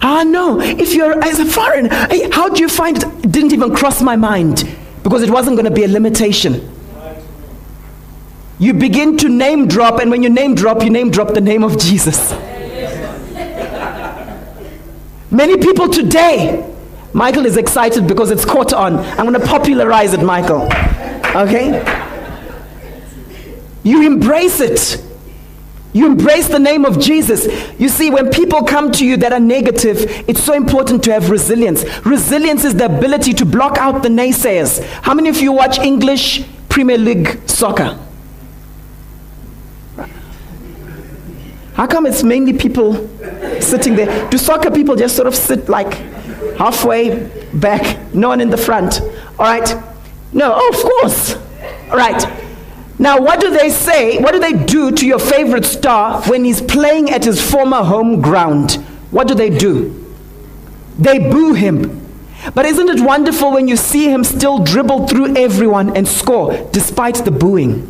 Ah, 0.00 0.22
no, 0.22 0.60
if 0.60 0.94
you're 0.94 1.22
as 1.24 1.38
a 1.38 1.44
foreigner, 1.44 1.88
how 2.32 2.48
do 2.48 2.60
you 2.60 2.68
find 2.68 2.96
it 2.96 3.32
didn't 3.32 3.52
even 3.52 3.74
cross 3.74 4.00
my 4.00 4.16
mind 4.16 4.68
because 5.02 5.22
it 5.22 5.30
wasn't 5.30 5.56
going 5.56 5.66
to 5.66 5.74
be 5.74 5.84
a 5.84 5.88
limitation. 5.88 6.72
You 8.58 8.72
begin 8.72 9.18
to 9.18 9.28
name 9.28 9.68
drop, 9.68 10.00
and 10.00 10.10
when 10.10 10.22
you 10.22 10.30
name 10.30 10.54
drop, 10.54 10.82
you 10.82 10.90
name 10.90 11.10
drop 11.10 11.34
the 11.34 11.40
name 11.40 11.62
of 11.62 11.78
Jesus. 11.78 12.32
Many 15.30 15.58
people 15.58 15.88
today, 15.88 16.72
Michael 17.12 17.44
is 17.44 17.56
excited 17.56 18.06
because 18.06 18.30
it's 18.30 18.44
caught 18.44 18.72
on. 18.72 18.96
I'm 18.96 19.26
going 19.26 19.38
to 19.38 19.46
popularize 19.46 20.14
it, 20.14 20.22
Michael. 20.22 20.68
Okay? 21.34 21.82
You 23.82 24.06
embrace 24.06 24.60
it. 24.60 25.02
You 25.92 26.06
embrace 26.06 26.48
the 26.48 26.58
name 26.58 26.84
of 26.84 27.00
Jesus. 27.00 27.46
You 27.80 27.88
see, 27.88 28.10
when 28.10 28.30
people 28.30 28.64
come 28.64 28.92
to 28.92 29.06
you 29.06 29.16
that 29.16 29.32
are 29.32 29.40
negative, 29.40 30.24
it's 30.28 30.42
so 30.42 30.52
important 30.52 31.02
to 31.04 31.12
have 31.12 31.30
resilience. 31.30 31.84
Resilience 32.04 32.64
is 32.64 32.74
the 32.74 32.84
ability 32.84 33.32
to 33.32 33.46
block 33.46 33.78
out 33.78 34.02
the 34.02 34.10
naysayers. 34.10 34.82
How 35.02 35.14
many 35.14 35.30
of 35.30 35.38
you 35.38 35.52
watch 35.52 35.78
English 35.78 36.44
Premier 36.68 36.98
League 36.98 37.48
soccer? 37.48 37.98
How 41.72 41.86
come 41.86 42.06
it's 42.06 42.22
mainly 42.22 42.52
people 42.52 43.08
sitting 43.60 43.96
there? 43.96 44.28
Do 44.28 44.36
soccer 44.36 44.70
people 44.70 44.96
just 44.96 45.14
sort 45.14 45.28
of 45.28 45.34
sit 45.34 45.68
like 45.68 45.94
halfway 46.56 47.26
back, 47.54 48.14
no 48.14 48.28
one 48.28 48.40
in 48.40 48.50
the 48.50 48.56
front? 48.56 49.00
All 49.38 49.46
right? 49.46 49.74
No, 50.32 50.68
of 50.68 50.74
course. 50.74 51.36
Right. 51.92 52.24
Now, 52.98 53.20
what 53.20 53.40
do 53.40 53.50
they 53.50 53.70
say? 53.70 54.18
What 54.18 54.32
do 54.32 54.40
they 54.40 54.52
do 54.52 54.90
to 54.90 55.06
your 55.06 55.18
favorite 55.18 55.64
star 55.64 56.22
when 56.22 56.44
he's 56.44 56.62
playing 56.62 57.10
at 57.10 57.24
his 57.24 57.40
former 57.40 57.82
home 57.82 58.20
ground? 58.22 58.74
What 59.10 59.28
do 59.28 59.34
they 59.34 59.50
do? 59.50 60.04
They 60.98 61.18
boo 61.18 61.52
him. 61.52 62.02
But 62.54 62.64
isn't 62.64 62.88
it 62.88 63.00
wonderful 63.00 63.52
when 63.52 63.68
you 63.68 63.76
see 63.76 64.10
him 64.10 64.24
still 64.24 64.60
dribble 64.60 65.08
through 65.08 65.36
everyone 65.36 65.96
and 65.96 66.06
score 66.06 66.68
despite 66.72 67.16
the 67.24 67.30
booing? 67.30 67.82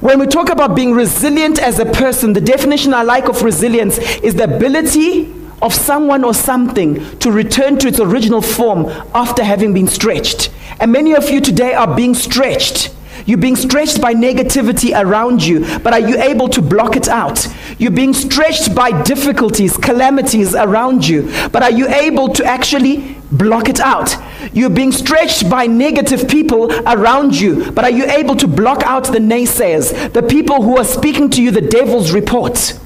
When 0.00 0.18
we 0.18 0.26
talk 0.26 0.48
about 0.48 0.74
being 0.74 0.92
resilient 0.92 1.60
as 1.60 1.78
a 1.78 1.86
person, 1.86 2.32
the 2.32 2.40
definition 2.40 2.92
I 2.92 3.02
like 3.02 3.28
of 3.28 3.42
resilience 3.42 3.98
is 3.98 4.34
the 4.34 4.44
ability 4.44 5.32
of 5.62 5.72
someone 5.72 6.24
or 6.24 6.34
something 6.34 7.18
to 7.18 7.30
return 7.30 7.78
to 7.78 7.88
its 7.88 8.00
original 8.00 8.42
form 8.42 8.86
after 9.14 9.44
having 9.44 9.72
been 9.72 9.88
stretched. 9.88 10.50
And 10.80 10.92
many 10.92 11.14
of 11.14 11.30
you 11.30 11.40
today 11.40 11.74
are 11.74 11.94
being 11.94 12.14
stretched. 12.14 12.92
You're 13.26 13.38
being 13.38 13.56
stretched 13.56 14.00
by 14.00 14.14
negativity 14.14 15.00
around 15.00 15.44
you, 15.44 15.60
but 15.80 15.92
are 15.92 16.00
you 16.00 16.20
able 16.20 16.48
to 16.48 16.62
block 16.62 16.96
it 16.96 17.08
out? 17.08 17.46
You're 17.78 17.92
being 17.92 18.14
stretched 18.14 18.74
by 18.74 19.02
difficulties, 19.02 19.76
calamities 19.76 20.54
around 20.54 21.06
you, 21.06 21.30
but 21.52 21.62
are 21.62 21.70
you 21.70 21.88
able 21.88 22.30
to 22.30 22.44
actually 22.44 23.16
block 23.30 23.68
it 23.68 23.78
out? 23.78 24.16
You're 24.52 24.70
being 24.70 24.92
stretched 24.92 25.48
by 25.48 25.66
negative 25.66 26.28
people 26.28 26.72
around 26.86 27.38
you, 27.38 27.70
but 27.70 27.84
are 27.84 27.90
you 27.90 28.06
able 28.06 28.34
to 28.36 28.48
block 28.48 28.82
out 28.82 29.04
the 29.04 29.18
naysayers, 29.18 30.12
the 30.12 30.22
people 30.22 30.62
who 30.62 30.76
are 30.78 30.84
speaking 30.84 31.30
to 31.30 31.42
you 31.42 31.52
the 31.52 31.60
devil's 31.60 32.12
report? 32.12 32.78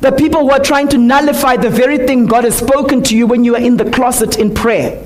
The 0.00 0.12
people 0.12 0.40
who 0.42 0.50
are 0.50 0.60
trying 0.60 0.88
to 0.88 0.98
nullify 0.98 1.56
the 1.56 1.70
very 1.70 1.98
thing 1.98 2.26
God 2.26 2.44
has 2.44 2.56
spoken 2.56 3.02
to 3.04 3.16
you 3.16 3.26
when 3.26 3.44
you 3.44 3.54
are 3.54 3.60
in 3.60 3.76
the 3.76 3.90
closet 3.90 4.38
in 4.38 4.54
prayer. 4.54 5.02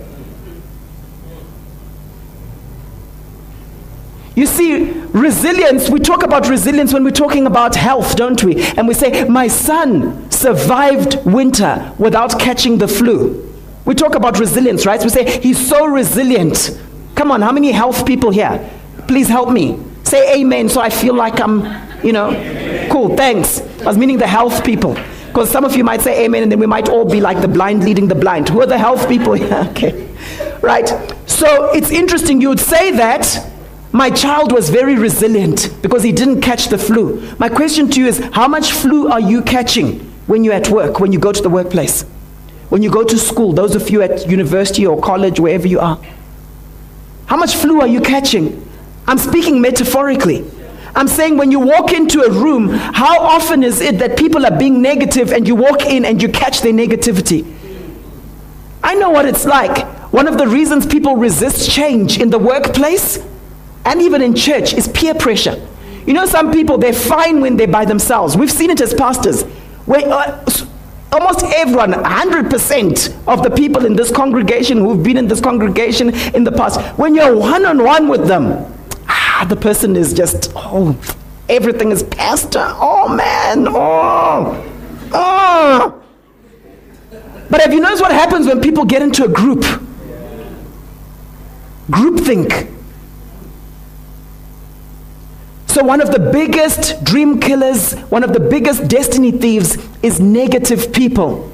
You 4.39 4.47
see, 4.47 4.93
resilience, 5.09 5.91
we 5.91 5.99
talk 5.99 6.23
about 6.23 6.49
resilience 6.49 6.93
when 6.93 7.03
we're 7.03 7.11
talking 7.11 7.47
about 7.47 7.75
health, 7.75 8.15
don't 8.15 8.43
we? 8.45 8.63
And 8.77 8.87
we 8.87 8.95
say, 8.95 9.25
My 9.25 9.49
son 9.49 10.31
survived 10.31 11.25
winter 11.27 11.93
without 11.99 12.39
catching 12.39 12.79
the 12.79 12.87
flu. 12.87 13.53
We 13.85 13.97
talk 13.97 14.15
about 14.15 14.39
resilience, 14.39 14.87
right? 14.87 15.03
We 15.03 15.09
say, 15.09 15.41
He's 15.41 15.69
so 15.69 15.87
resilient. 15.87 16.81
Come 17.17 17.33
on, 17.33 17.43
how 17.43 17.51
many 17.51 17.73
health 17.73 18.07
people 18.07 18.31
here? 18.31 18.71
Please 19.09 19.27
help 19.27 19.51
me. 19.51 19.83
Say 20.05 20.41
amen 20.41 20.69
so 20.69 20.81
I 20.81 20.91
feel 20.91 21.15
like 21.15 21.41
I'm, 21.41 21.65
you 22.05 22.13
know, 22.13 22.31
cool, 22.99 23.17
thanks. 23.17 23.61
I 23.83 23.85
was 23.85 23.97
meaning 23.97 24.19
the 24.19 24.27
health 24.27 24.65
people. 24.65 24.95
Because 25.29 25.51
some 25.51 25.65
of 25.65 25.77
you 25.77 25.85
might 25.85 26.01
say 26.01 26.25
amen 26.25 26.43
and 26.43 26.51
then 26.51 26.59
we 26.59 26.67
might 26.67 26.89
all 26.89 27.05
be 27.05 27.21
like 27.21 27.41
the 27.41 27.47
blind 27.47 27.85
leading 27.85 28.09
the 28.09 28.15
blind. 28.15 28.49
Who 28.49 28.61
are 28.61 28.67
the 28.67 28.79
health 28.79 29.09
people? 29.09 29.35
okay. 29.69 30.09
Right. 30.63 30.89
So 31.27 31.71
it's 31.73 31.91
interesting 31.91 32.41
you 32.41 32.49
would 32.49 32.59
say 32.59 32.91
that 32.93 33.53
my 33.93 34.11
child 34.11 34.51
was 34.53 34.69
very 34.71 34.97
resilient 34.97 35.77
because 35.81 36.03
he 36.03 36.11
didn't 36.11 36.41
catch 36.41 36.69
the 36.69 36.79
flu. 36.79 37.23
My 37.39 37.49
question 37.49 37.89
to 37.91 38.01
you 38.01 38.09
is 38.09 38.19
how 38.33 38.49
much 38.49 38.73
flu 38.73 39.09
are 39.09 39.21
you 39.21 39.43
catching 39.43 40.01
when 40.27 40.43
you're 40.43 40.55
at 40.55 40.69
work, 40.69 40.99
when 40.99 41.13
you 41.13 41.21
go 41.21 41.31
to 41.31 41.43
the 41.43 41.49
workplace, 41.49 42.03
when 42.69 42.83
you 42.83 42.91
go 42.91 43.05
to 43.05 43.17
school, 43.17 43.53
those 43.53 43.77
of 43.77 43.89
you 43.91 44.03
at 44.03 44.27
university 44.29 44.85
or 44.85 45.01
college, 45.01 45.39
wherever 45.39 45.69
you 45.69 45.79
are? 45.79 46.01
How 47.27 47.37
much 47.37 47.55
flu 47.55 47.81
are 47.81 47.87
you 47.87 48.01
catching? 48.01 48.69
I'm 49.07 49.19
speaking 49.19 49.61
metaphorically. 49.61 50.51
I'm 50.99 51.07
saying 51.07 51.37
when 51.37 51.53
you 51.53 51.61
walk 51.61 51.93
into 51.93 52.23
a 52.23 52.29
room, 52.29 52.71
how 52.71 53.21
often 53.21 53.63
is 53.63 53.81
it 53.81 54.01
that 54.01 54.19
people 54.19 54.45
are 54.45 54.59
being 54.59 54.83
negative 54.83 55.33
and 55.33 55.47
you 55.47 55.55
walk 55.55 55.87
in 55.87 56.05
and 56.05 56.21
you 56.21 56.29
catch 56.29 56.61
their 56.61 56.73
negativity? 56.73 57.47
I 58.83 58.97
know 58.97 59.11
what 59.11 59.25
it's 59.25 59.45
like. 59.45 59.87
One 60.13 60.27
of 60.27 60.39
the 60.39 60.49
reasons 60.49 60.87
people 60.87 61.15
resist 61.15 61.71
change 61.71 62.21
in 62.21 62.31
the 62.31 62.39
workplace 62.41 63.25
and 63.85 64.03
even 64.03 64.21
in 64.23 64.35
church 64.35 64.75
is 64.75 64.89
peer 64.89 65.15
pressure. 65.15 65.65
You 66.05 66.15
know, 66.15 66.27
some 66.27 66.51
people, 66.51 66.79
they're 66.79 66.93
fine 66.93 67.41
when 67.43 67.57
they're 67.57 67.69
by 67.69 67.85
themselves. 67.85 68.37
We've 68.37 68.51
seen 68.51 68.71
it 68.71 68.81
as 68.81 68.93
pastors. 68.93 69.45
Where, 69.87 70.03
uh, 70.05 70.45
almost 71.13 71.45
everyone, 71.45 71.93
100% 71.93 73.29
of 73.29 73.45
the 73.45 73.51
people 73.51 73.87
in 73.87 73.95
this 73.95 74.11
congregation 74.11 74.79
who've 74.79 75.01
been 75.01 75.17
in 75.17 75.29
this 75.29 75.41
congregation 75.41 76.13
in 76.35 76.43
the 76.43 76.51
past, 76.51 76.81
when 76.99 77.15
you're 77.15 77.37
one 77.37 77.65
on 77.65 77.85
one 77.85 78.09
with 78.09 78.27
them, 78.27 78.75
ah, 79.39 79.45
the 79.45 79.57
person 79.57 79.97
is 79.97 80.13
just, 80.13 80.53
oh, 80.57 80.99
everything 81.49 81.91
is 81.91 82.03
pastor. 82.03 82.65
Oh, 82.81 83.09
man. 83.09 83.69
Oh, 83.69 85.11
oh. 85.13 86.03
But 87.51 87.61
have 87.61 87.73
you 87.73 87.81
noticed 87.81 88.03
what 88.03 88.13
happens 88.13 88.47
when 88.47 88.61
people 88.61 88.85
get 88.85 89.01
into 89.01 89.25
a 89.25 89.29
group? 89.29 89.65
Groupthink. 91.91 92.75
So, 95.67 95.83
one 95.85 96.01
of 96.01 96.11
the 96.11 96.19
biggest 96.19 97.05
dream 97.05 97.41
killers, 97.41 97.95
one 98.11 98.25
of 98.25 98.33
the 98.33 98.41
biggest 98.41 98.89
destiny 98.89 99.31
thieves 99.31 99.79
is 100.03 100.21
negative 100.21 100.93
people. 100.93 101.51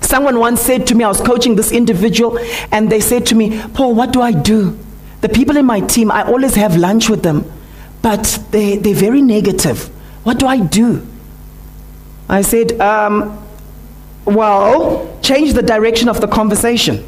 Someone 0.00 0.38
once 0.38 0.60
said 0.60 0.86
to 0.88 0.94
me, 0.94 1.04
I 1.04 1.08
was 1.08 1.20
coaching 1.20 1.56
this 1.56 1.72
individual, 1.72 2.38
and 2.72 2.90
they 2.90 3.00
said 3.00 3.24
to 3.26 3.34
me, 3.34 3.62
Paul, 3.72 3.94
what 3.94 4.12
do 4.12 4.20
I 4.20 4.32
do? 4.32 4.78
The 5.24 5.30
people 5.30 5.56
in 5.56 5.64
my 5.64 5.80
team, 5.80 6.10
I 6.10 6.22
always 6.24 6.54
have 6.56 6.76
lunch 6.76 7.08
with 7.08 7.22
them, 7.22 7.50
but 8.02 8.38
they, 8.50 8.76
they're 8.76 8.94
very 8.94 9.22
negative. 9.22 9.86
What 10.22 10.38
do 10.38 10.46
I 10.46 10.60
do? 10.60 11.00
I 12.28 12.42
said, 12.42 12.78
um, 12.78 13.42
Well, 14.26 15.18
change 15.22 15.54
the 15.54 15.62
direction 15.62 16.10
of 16.10 16.20
the 16.20 16.28
conversation. 16.28 17.02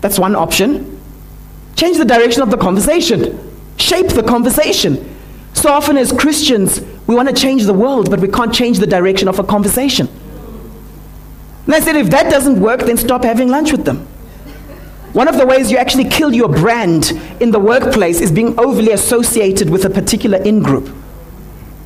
That's 0.00 0.18
one 0.18 0.34
option. 0.34 0.98
Change 1.76 1.98
the 1.98 2.06
direction 2.06 2.40
of 2.40 2.50
the 2.50 2.56
conversation, 2.56 3.20
shape 3.76 4.08
the 4.08 4.22
conversation. 4.22 5.14
So 5.52 5.70
often, 5.70 5.98
as 5.98 6.10
Christians, 6.10 6.80
we 7.06 7.14
want 7.14 7.28
to 7.28 7.34
change 7.34 7.64
the 7.64 7.74
world, 7.74 8.08
but 8.08 8.20
we 8.20 8.28
can't 8.28 8.54
change 8.54 8.78
the 8.78 8.86
direction 8.86 9.28
of 9.28 9.38
a 9.38 9.44
conversation. 9.44 10.08
And 11.66 11.74
I 11.74 11.80
said, 11.80 11.96
if 11.96 12.08
that 12.08 12.30
doesn't 12.30 12.58
work, 12.58 12.80
then 12.80 12.96
stop 12.96 13.24
having 13.24 13.48
lunch 13.48 13.72
with 13.72 13.84
them. 13.84 14.08
One 15.14 15.28
of 15.28 15.38
the 15.38 15.46
ways 15.46 15.70
you 15.70 15.78
actually 15.78 16.08
kill 16.08 16.34
your 16.34 16.48
brand 16.48 17.12
in 17.38 17.52
the 17.52 17.60
workplace 17.60 18.20
is 18.20 18.32
being 18.32 18.58
overly 18.58 18.90
associated 18.90 19.70
with 19.70 19.84
a 19.84 19.90
particular 19.90 20.38
in 20.38 20.60
group. 20.60 20.88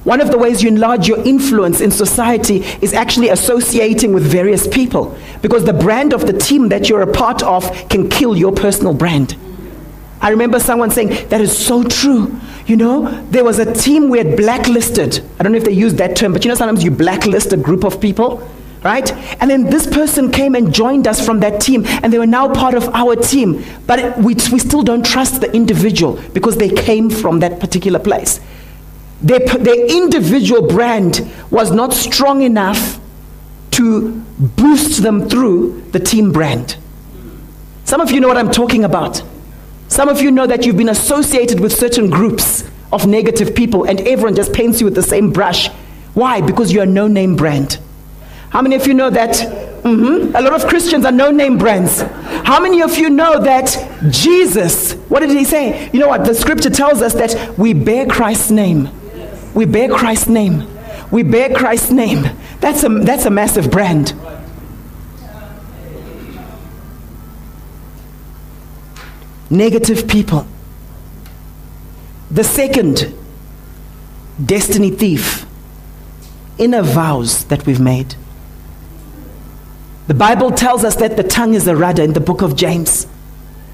One 0.04 0.22
of 0.22 0.30
the 0.30 0.38
ways 0.38 0.62
you 0.62 0.70
enlarge 0.70 1.06
your 1.06 1.18
influence 1.26 1.82
in 1.82 1.90
society 1.90 2.64
is 2.80 2.94
actually 2.94 3.28
associating 3.28 4.14
with 4.14 4.22
various 4.22 4.66
people 4.66 5.14
because 5.42 5.66
the 5.66 5.74
brand 5.74 6.14
of 6.14 6.26
the 6.26 6.32
team 6.32 6.70
that 6.70 6.88
you're 6.88 7.02
a 7.02 7.12
part 7.12 7.42
of 7.42 7.70
can 7.90 8.08
kill 8.08 8.34
your 8.34 8.50
personal 8.50 8.94
brand. 8.94 9.36
I 10.22 10.30
remember 10.30 10.58
someone 10.58 10.90
saying, 10.90 11.28
That 11.28 11.42
is 11.42 11.54
so 11.54 11.84
true. 11.84 12.40
You 12.66 12.76
know, 12.76 13.22
there 13.24 13.44
was 13.44 13.58
a 13.58 13.70
team 13.74 14.08
we 14.08 14.16
had 14.16 14.38
blacklisted. 14.38 15.22
I 15.38 15.42
don't 15.42 15.52
know 15.52 15.58
if 15.58 15.64
they 15.64 15.72
used 15.72 15.98
that 15.98 16.16
term, 16.16 16.32
but 16.32 16.46
you 16.46 16.48
know, 16.48 16.54
sometimes 16.54 16.82
you 16.82 16.90
blacklist 16.90 17.52
a 17.52 17.58
group 17.58 17.84
of 17.84 18.00
people, 18.00 18.48
right? 18.82 19.10
And 19.40 19.50
then 19.50 19.64
this 19.64 19.86
person 19.86 20.30
came 20.30 20.54
and 20.54 20.72
joined 20.72 21.06
us 21.06 21.24
from 21.24 21.40
that 21.40 21.60
team, 21.60 21.84
and 21.86 22.12
they 22.12 22.18
were 22.18 22.26
now 22.26 22.52
part 22.52 22.74
of 22.74 22.88
our 22.94 23.16
team. 23.16 23.64
But 23.86 24.18
we, 24.18 24.34
we 24.34 24.58
still 24.58 24.82
don't 24.82 25.04
trust 25.04 25.40
the 25.40 25.52
individual 25.54 26.20
because 26.32 26.56
they 26.56 26.70
came 26.70 27.10
from 27.10 27.40
that 27.40 27.60
particular 27.60 27.98
place. 27.98 28.40
Their, 29.20 29.40
their 29.40 29.86
individual 29.86 30.68
brand 30.68 31.30
was 31.50 31.72
not 31.72 31.92
strong 31.92 32.42
enough 32.42 33.00
to 33.72 34.12
boost 34.38 35.02
them 35.02 35.28
through 35.28 35.82
the 35.92 35.98
team 35.98 36.32
brand. 36.32 36.76
Some 37.84 38.00
of 38.00 38.10
you 38.10 38.20
know 38.20 38.28
what 38.28 38.36
I'm 38.36 38.50
talking 38.50 38.84
about. 38.84 39.22
Some 39.88 40.08
of 40.08 40.20
you 40.20 40.30
know 40.30 40.46
that 40.46 40.66
you've 40.66 40.76
been 40.76 40.88
associated 40.88 41.60
with 41.60 41.72
certain 41.72 42.10
groups 42.10 42.68
of 42.92 43.06
negative 43.06 43.54
people 43.54 43.84
and 43.84 44.00
everyone 44.00 44.36
just 44.36 44.52
paints 44.52 44.80
you 44.80 44.84
with 44.84 44.94
the 44.94 45.02
same 45.02 45.32
brush. 45.32 45.68
Why? 46.14 46.40
Because 46.40 46.72
you're 46.72 46.84
a 46.84 46.86
no 46.86 47.08
name 47.08 47.36
brand. 47.36 47.78
How 48.50 48.62
many 48.62 48.76
of 48.76 48.86
you 48.86 48.94
know 48.94 49.10
that 49.10 49.34
mm-hmm, 49.34 50.34
a 50.34 50.40
lot 50.40 50.54
of 50.54 50.66
Christians 50.66 51.04
are 51.04 51.12
no 51.12 51.30
name 51.30 51.58
brands? 51.58 52.00
How 52.00 52.60
many 52.60 52.82
of 52.82 52.96
you 52.96 53.10
know 53.10 53.42
that 53.42 53.76
Jesus, 54.10 54.94
what 55.08 55.20
did 55.20 55.30
he 55.30 55.44
say? 55.44 55.90
You 55.92 56.00
know 56.00 56.08
what? 56.08 56.24
The 56.24 56.34
scripture 56.34 56.70
tells 56.70 57.02
us 57.02 57.14
that 57.14 57.58
we 57.58 57.74
bear 57.74 58.06
Christ's 58.06 58.50
name. 58.50 58.88
We 59.54 59.66
bear 59.66 59.88
Christ's 59.88 60.28
name. 60.28 60.66
We 61.10 61.22
bear 61.22 61.54
Christ's 61.54 61.90
name. 61.90 62.24
That's 62.60 62.82
a, 62.84 62.88
that's 62.88 63.26
a 63.26 63.30
massive 63.30 63.70
brand. 63.70 64.14
Negative 69.50 70.06
people. 70.08 70.46
The 72.30 72.44
second 72.44 73.14
destiny 74.44 74.90
thief, 74.90 75.46
inner 76.58 76.82
vows 76.82 77.44
that 77.44 77.66
we've 77.66 77.80
made. 77.80 78.14
The 80.08 80.14
Bible 80.14 80.50
tells 80.50 80.84
us 80.84 80.96
that 80.96 81.18
the 81.18 81.22
tongue 81.22 81.52
is 81.52 81.68
a 81.68 81.76
rudder 81.76 82.02
in 82.02 82.14
the 82.14 82.20
book 82.20 82.40
of 82.40 82.56
James. 82.56 83.06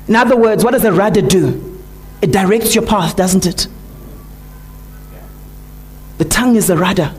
In 0.09 0.17
other 0.17 0.37
words, 0.37 0.65
what 0.65 0.73
does 0.73 0.85
a 0.85 0.93
rudder 0.93 1.23
do? 1.23 1.81
It 2.21 2.33
directs 2.33 2.75
your 2.75 2.85
path, 2.85 3.15
doesn't 3.15 3.47
it? 3.47 3.69
The 6.19 6.25
tongue 6.25 6.57
is 6.57 6.69
a 6.71 6.77
rudder. 6.77 7.15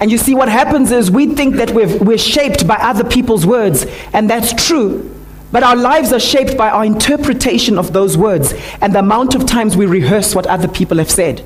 And 0.00 0.12
you 0.12 0.18
see, 0.18 0.34
what 0.36 0.48
happens 0.48 0.92
is 0.92 1.10
we 1.10 1.34
think 1.34 1.56
that 1.56 1.72
we're, 1.72 1.98
we're 1.98 2.18
shaped 2.18 2.68
by 2.68 2.76
other 2.76 3.04
people's 3.04 3.44
words, 3.44 3.84
and 4.12 4.30
that's 4.30 4.52
true. 4.66 5.12
But 5.50 5.64
our 5.64 5.76
lives 5.76 6.12
are 6.12 6.20
shaped 6.20 6.56
by 6.56 6.70
our 6.70 6.84
interpretation 6.84 7.78
of 7.78 7.92
those 7.92 8.16
words 8.16 8.54
and 8.80 8.94
the 8.94 9.00
amount 9.00 9.34
of 9.34 9.44
times 9.44 9.76
we 9.76 9.86
rehearse 9.86 10.36
what 10.36 10.46
other 10.46 10.68
people 10.68 10.98
have 10.98 11.10
said. 11.10 11.44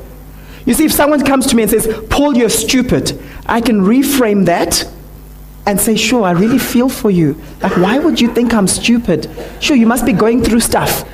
You 0.67 0.75
see, 0.75 0.85
if 0.85 0.93
someone 0.93 1.25
comes 1.25 1.47
to 1.47 1.57
me 1.57 1.63
and 1.63 1.71
says, 1.71 1.89
Paul, 2.11 2.37
you're 2.37 2.51
stupid, 2.51 3.19
I 3.47 3.63
can 3.63 3.81
reframe 3.81 4.45
that 4.47 4.91
and 5.67 5.81
say, 5.81 5.97
Sure, 5.97 6.25
I 6.25 6.31
really 6.31 6.59
feel 6.59 6.89
for 6.89 7.11
you. 7.11 7.37
Like, 7.61 7.77
why 7.77 7.99
would 7.99 8.21
you 8.21 8.33
think 8.33 8.55
I'm 8.55 8.69
stupid? 8.69 9.29
Sure, 9.61 9.77
you 9.77 9.87
must 9.87 10.07
be 10.07 10.13
going 10.13 10.43
through 10.43 10.61
stuff. 10.61 11.05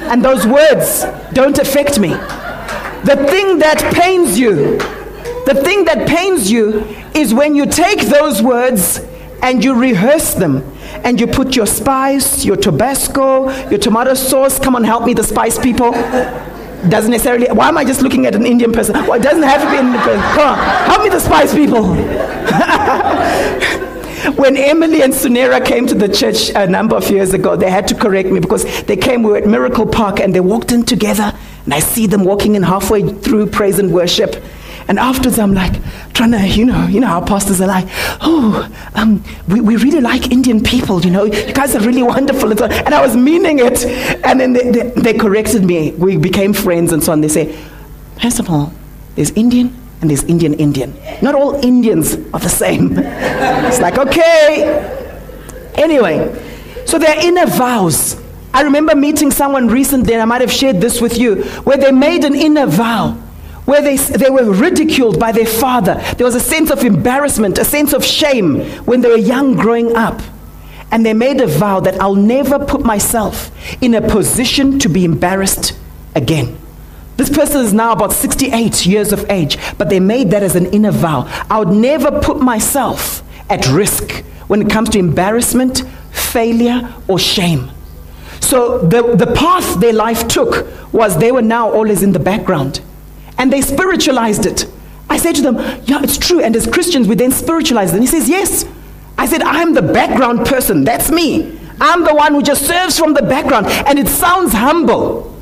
And 0.00 0.24
those 0.24 0.46
words 0.46 1.04
don't 1.34 1.58
affect 1.58 1.98
me. 1.98 2.08
The 2.08 3.26
thing 3.30 3.58
that 3.58 3.94
pains 3.94 4.38
you, 4.38 4.78
the 5.46 5.60
thing 5.62 5.84
that 5.84 6.08
pains 6.08 6.50
you 6.50 6.80
is 7.14 7.32
when 7.34 7.54
you 7.54 7.66
take 7.66 8.00
those 8.02 8.42
words 8.42 9.00
and 9.42 9.62
you 9.62 9.74
rehearse 9.74 10.34
them 10.34 10.64
and 11.04 11.20
you 11.20 11.26
put 11.26 11.54
your 11.54 11.66
spice, 11.66 12.44
your 12.44 12.56
Tabasco, 12.56 13.50
your 13.68 13.78
tomato 13.78 14.14
sauce. 14.14 14.58
Come 14.58 14.74
on, 14.74 14.84
help 14.84 15.04
me, 15.04 15.14
the 15.14 15.22
spice 15.22 15.58
people. 15.58 15.92
Doesn't 15.92 17.10
necessarily, 17.10 17.46
why 17.48 17.68
am 17.68 17.76
I 17.76 17.84
just 17.84 18.02
looking 18.02 18.26
at 18.26 18.34
an 18.34 18.46
Indian 18.46 18.72
person? 18.72 18.94
Well, 18.94 19.14
it 19.14 19.22
doesn't 19.22 19.42
have 19.42 19.62
to 19.62 19.70
be 19.70 19.76
an 19.76 19.86
Indian 19.86 20.02
person. 20.02 20.20
Come 20.20 20.48
on, 20.48 20.58
help 20.86 21.02
me, 21.02 21.08
the 21.08 21.20
spice 21.20 21.54
people. 21.54 21.94
when 24.36 24.56
Emily 24.56 25.02
and 25.02 25.12
Sunera 25.12 25.64
came 25.64 25.86
to 25.86 25.94
the 25.94 26.08
church 26.08 26.50
a 26.50 26.66
number 26.66 26.96
of 26.96 27.10
years 27.10 27.34
ago, 27.34 27.56
they 27.56 27.70
had 27.70 27.88
to 27.88 27.94
correct 27.94 28.30
me 28.30 28.40
because 28.40 28.64
they 28.82 28.96
came, 28.96 29.22
we 29.22 29.30
were 29.30 29.38
at 29.38 29.46
Miracle 29.46 29.86
Park, 29.86 30.20
and 30.20 30.34
they 30.34 30.40
walked 30.40 30.72
in 30.72 30.84
together, 30.84 31.32
and 31.64 31.74
I 31.74 31.80
see 31.80 32.06
them 32.06 32.24
walking 32.24 32.54
in 32.54 32.62
halfway 32.62 33.02
through 33.02 33.48
praise 33.48 33.78
and 33.78 33.92
worship. 33.92 34.42
And 34.88 34.98
afterwards, 34.98 35.38
I'm 35.38 35.52
like, 35.52 35.74
trying 36.14 36.32
to, 36.32 36.48
you 36.48 36.64
know, 36.64 36.86
you 36.86 37.00
know 37.00 37.06
how 37.08 37.20
pastors 37.24 37.60
are 37.60 37.66
like, 37.66 37.86
oh, 38.22 38.68
um, 38.94 39.22
we, 39.46 39.60
we 39.60 39.76
really 39.76 40.00
like 40.00 40.32
Indian 40.32 40.62
people, 40.62 41.00
you 41.02 41.10
know, 41.10 41.24
you 41.24 41.52
guys 41.52 41.76
are 41.76 41.80
really 41.80 42.02
wonderful. 42.14 42.50
And 42.50 42.94
I 42.94 43.02
was 43.02 43.14
meaning 43.14 43.58
it. 43.58 43.84
And 44.24 44.40
then 44.40 44.54
they, 44.54 44.70
they, 44.70 44.90
they 44.90 45.14
corrected 45.14 45.64
me. 45.64 45.92
We 45.92 46.16
became 46.16 46.54
friends 46.54 46.92
and 46.92 47.04
so 47.04 47.12
on. 47.12 47.20
They 47.20 47.28
say, 47.28 47.54
first 48.20 48.40
of 48.40 48.48
all, 48.48 48.72
there's 49.14 49.30
Indian 49.32 49.76
and 50.00 50.10
there's 50.10 50.24
Indian 50.24 50.54
Indian. 50.54 50.94
Not 51.22 51.34
all 51.34 51.54
Indians 51.64 52.14
are 52.32 52.40
the 52.40 52.48
same. 52.48 52.94
it's 52.98 53.80
like, 53.80 53.98
okay. 53.98 54.96
Anyway, 55.74 56.84
so 56.86 56.98
they're 56.98 57.24
inner 57.24 57.46
vows. 57.46 58.20
I 58.52 58.62
remember 58.62 58.94
meeting 58.94 59.30
someone 59.30 59.68
recently, 59.68 60.14
and 60.14 60.22
I 60.22 60.24
might 60.24 60.40
have 60.40 60.52
shared 60.52 60.80
this 60.80 61.00
with 61.00 61.18
you, 61.18 61.42
where 61.64 61.76
they 61.76 61.92
made 61.92 62.24
an 62.24 62.34
inner 62.34 62.66
vow 62.66 63.18
where 63.68 63.82
they, 63.82 63.98
they 63.98 64.30
were 64.30 64.50
ridiculed 64.50 65.20
by 65.20 65.30
their 65.30 65.44
father. 65.44 66.02
There 66.16 66.24
was 66.24 66.34
a 66.34 66.40
sense 66.40 66.70
of 66.70 66.84
embarrassment, 66.84 67.58
a 67.58 67.66
sense 67.66 67.92
of 67.92 68.02
shame 68.02 68.60
when 68.86 69.02
they 69.02 69.10
were 69.10 69.18
young 69.18 69.56
growing 69.56 69.94
up. 69.94 70.22
And 70.90 71.04
they 71.04 71.12
made 71.12 71.38
a 71.42 71.46
vow 71.46 71.80
that 71.80 72.00
I'll 72.00 72.14
never 72.14 72.58
put 72.58 72.82
myself 72.82 73.50
in 73.82 73.94
a 73.94 74.00
position 74.00 74.78
to 74.78 74.88
be 74.88 75.04
embarrassed 75.04 75.78
again. 76.14 76.56
This 77.18 77.28
person 77.28 77.62
is 77.62 77.74
now 77.74 77.90
about 77.90 78.12
68 78.12 78.86
years 78.86 79.12
of 79.12 79.28
age, 79.28 79.58
but 79.76 79.90
they 79.90 79.98
made 79.98 80.30
that 80.30 80.44
as 80.44 80.54
an 80.54 80.66
inner 80.66 80.92
vow. 80.92 81.26
I 81.50 81.58
would 81.58 81.76
never 81.76 82.20
put 82.20 82.38
myself 82.38 83.24
at 83.50 83.66
risk 83.68 84.24
when 84.46 84.62
it 84.62 84.70
comes 84.70 84.88
to 84.90 85.00
embarrassment, 85.00 85.82
failure, 86.12 86.94
or 87.08 87.18
shame. 87.18 87.72
So 88.40 88.78
the, 88.78 89.16
the 89.16 89.34
path 89.34 89.80
their 89.80 89.92
life 89.92 90.28
took 90.28 90.68
was 90.92 91.18
they 91.18 91.32
were 91.32 91.42
now 91.42 91.68
always 91.72 92.04
in 92.04 92.12
the 92.12 92.20
background 92.20 92.80
and 93.36 93.52
they 93.52 93.62
spiritualized 93.62 94.46
it. 94.46 94.66
I 95.10 95.16
said 95.16 95.34
to 95.34 95.42
them, 95.42 95.56
Yeah, 95.86 96.00
it's 96.04 96.18
true. 96.18 96.40
And 96.40 96.54
as 96.54 96.68
Christians, 96.68 97.08
we 97.08 97.16
then 97.16 97.32
spiritualize 97.32 97.90
it. 97.90 97.94
And 97.94 98.02
he 98.02 98.06
says, 98.06 98.28
Yes. 98.28 98.64
I 99.18 99.26
said, 99.26 99.42
I'm 99.42 99.74
the 99.74 99.82
background 99.82 100.46
person. 100.46 100.84
That's 100.84 101.10
me. 101.10 101.58
I'm 101.80 102.04
the 102.04 102.14
one 102.14 102.32
who 102.32 102.42
just 102.42 102.64
serves 102.64 102.96
from 102.96 103.14
the 103.14 103.22
background. 103.22 103.66
And 103.66 103.98
it 103.98 104.06
sounds 104.06 104.52
humble. 104.52 105.34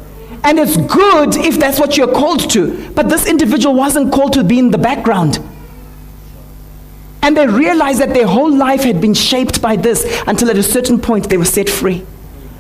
And 0.46 0.61
it's 0.61 0.76
good 0.76 1.35
if 1.35 1.59
that's 1.59 1.80
what 1.80 1.96
you're 1.96 2.12
called 2.12 2.48
to. 2.50 2.88
But 2.92 3.09
this 3.09 3.26
individual 3.26 3.74
wasn't 3.74 4.12
called 4.12 4.35
to 4.35 4.44
be 4.44 4.61
in 4.61 4.70
the 4.70 4.78
background. 4.78 5.40
And 7.20 7.37
they 7.37 7.48
realized 7.48 8.00
that 8.00 8.14
their 8.14 8.28
whole 8.28 8.54
life 8.54 8.85
had 8.85 9.00
been 9.00 9.12
shaped 9.12 9.61
by 9.61 9.74
this 9.74 10.04
until 10.28 10.48
at 10.48 10.56
a 10.56 10.62
certain 10.62 11.00
point 11.00 11.28
they 11.28 11.37
were 11.37 11.44
set 11.44 11.68
free. 11.68 12.06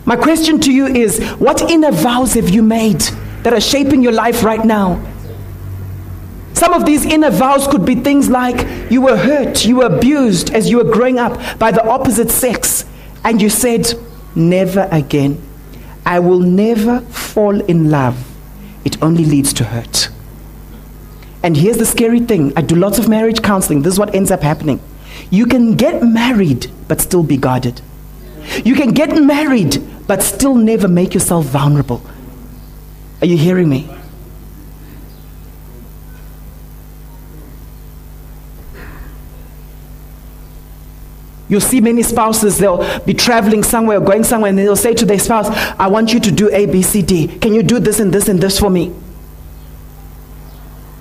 My 0.04 0.16
question 0.16 0.60
to 0.62 0.72
you 0.72 0.86
is 0.86 1.22
what 1.34 1.62
inner 1.62 1.92
vows 1.92 2.34
have 2.34 2.48
you 2.48 2.60
made 2.60 3.02
that 3.44 3.52
are 3.52 3.60
shaping 3.60 4.02
your 4.02 4.10
life 4.10 4.42
right 4.42 4.64
now? 4.64 5.00
Some 6.54 6.72
of 6.72 6.86
these 6.86 7.04
inner 7.04 7.30
vows 7.30 7.68
could 7.68 7.84
be 7.84 7.94
things 7.94 8.28
like 8.28 8.90
you 8.90 9.00
were 9.00 9.16
hurt, 9.16 9.64
you 9.64 9.76
were 9.76 9.96
abused 9.96 10.52
as 10.52 10.68
you 10.68 10.78
were 10.78 10.92
growing 10.92 11.20
up 11.20 11.60
by 11.60 11.70
the 11.70 11.86
opposite 11.86 12.32
sex, 12.32 12.84
and 13.22 13.40
you 13.40 13.48
said, 13.48 13.92
Never 14.34 14.88
again. 14.90 15.45
I 16.06 16.20
will 16.20 16.38
never 16.38 17.00
fall 17.00 17.60
in 17.62 17.90
love. 17.90 18.32
It 18.84 19.02
only 19.02 19.24
leads 19.24 19.52
to 19.54 19.64
hurt. 19.64 20.08
And 21.42 21.56
here's 21.56 21.78
the 21.78 21.86
scary 21.86 22.20
thing 22.20 22.52
I 22.56 22.62
do 22.62 22.76
lots 22.76 22.98
of 22.98 23.08
marriage 23.08 23.42
counseling. 23.42 23.82
This 23.82 23.94
is 23.94 23.98
what 23.98 24.14
ends 24.14 24.30
up 24.30 24.42
happening. 24.42 24.80
You 25.30 25.46
can 25.46 25.74
get 25.74 26.02
married, 26.02 26.70
but 26.86 27.00
still 27.00 27.24
be 27.24 27.36
guarded. 27.36 27.80
You 28.64 28.76
can 28.76 28.92
get 28.92 29.20
married, 29.20 29.82
but 30.06 30.22
still 30.22 30.54
never 30.54 30.86
make 30.86 31.12
yourself 31.12 31.46
vulnerable. 31.46 32.02
Are 33.20 33.26
you 33.26 33.36
hearing 33.36 33.68
me? 33.68 33.90
You'll 41.48 41.60
see 41.60 41.80
many 41.80 42.02
spouses, 42.02 42.58
they'll 42.58 43.00
be 43.00 43.14
traveling 43.14 43.62
somewhere 43.62 44.00
going 44.00 44.24
somewhere, 44.24 44.50
and 44.50 44.58
they'll 44.58 44.74
say 44.74 44.94
to 44.94 45.04
their 45.04 45.18
spouse, 45.18 45.48
I 45.78 45.86
want 45.86 46.12
you 46.12 46.20
to 46.20 46.32
do 46.32 46.50
A, 46.52 46.66
B, 46.66 46.82
C, 46.82 47.02
D. 47.02 47.28
Can 47.38 47.54
you 47.54 47.62
do 47.62 47.78
this 47.78 48.00
and 48.00 48.12
this 48.12 48.28
and 48.28 48.40
this 48.40 48.58
for 48.58 48.70
me? 48.70 48.92